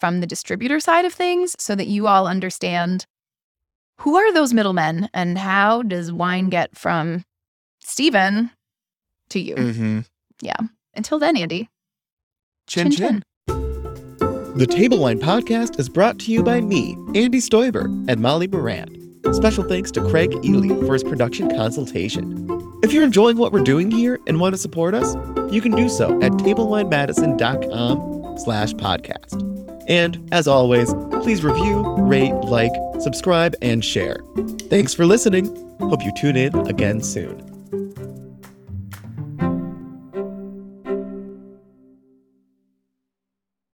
from 0.00 0.20
the 0.20 0.26
distributor 0.26 0.80
side 0.80 1.04
of 1.04 1.12
things 1.12 1.54
so 1.58 1.74
that 1.74 1.86
you 1.88 2.06
all 2.06 2.26
understand 2.26 3.04
who 4.00 4.16
are 4.16 4.32
those 4.32 4.52
middlemen 4.52 5.08
and 5.14 5.38
how 5.38 5.82
does 5.82 6.12
wine 6.12 6.48
get 6.48 6.76
from 6.76 7.24
Stephen 7.80 8.50
to 9.30 9.40
you? 9.40 9.54
mm-hmm. 9.54 10.00
Yeah. 10.42 10.56
Until 10.94 11.18
then, 11.18 11.36
Andy. 11.36 11.68
Chin 12.66 12.90
Chin 12.90 13.22
chin. 13.46 14.54
The 14.56 14.66
Table 14.66 14.98
Wine 14.98 15.20
Podcast 15.20 15.78
is 15.78 15.88
brought 15.88 16.18
to 16.20 16.32
you 16.32 16.42
by 16.42 16.60
me, 16.62 16.96
Andy 17.14 17.38
Stoiber, 17.40 17.84
and 18.08 18.20
Molly 18.20 18.48
Morand. 18.48 18.96
Special 19.32 19.64
thanks 19.64 19.90
to 19.92 20.08
Craig 20.08 20.32
Ely 20.44 20.68
for 20.86 20.94
his 20.94 21.04
production 21.04 21.50
consultation. 21.50 22.48
If 22.82 22.92
you're 22.92 23.04
enjoying 23.04 23.36
what 23.36 23.52
we're 23.52 23.64
doing 23.64 23.90
here 23.90 24.18
and 24.26 24.40
want 24.40 24.54
to 24.54 24.58
support 24.58 24.94
us, 24.94 25.14
you 25.52 25.60
can 25.60 25.72
do 25.72 25.88
so 25.88 26.20
at 26.22 26.32
tablewinemadison.com 26.32 28.38
slash 28.38 28.72
podcast. 28.74 29.55
And 29.86 30.28
as 30.32 30.48
always, 30.48 30.92
please 31.22 31.44
review, 31.44 31.82
rate, 31.98 32.34
like, 32.34 32.72
subscribe, 33.00 33.54
and 33.62 33.84
share. 33.84 34.18
Thanks 34.68 34.94
for 34.94 35.06
listening. 35.06 35.46
Hope 35.80 36.02
you 36.02 36.12
tune 36.16 36.36
in 36.36 36.54
again 36.66 37.02
soon. 37.02 37.42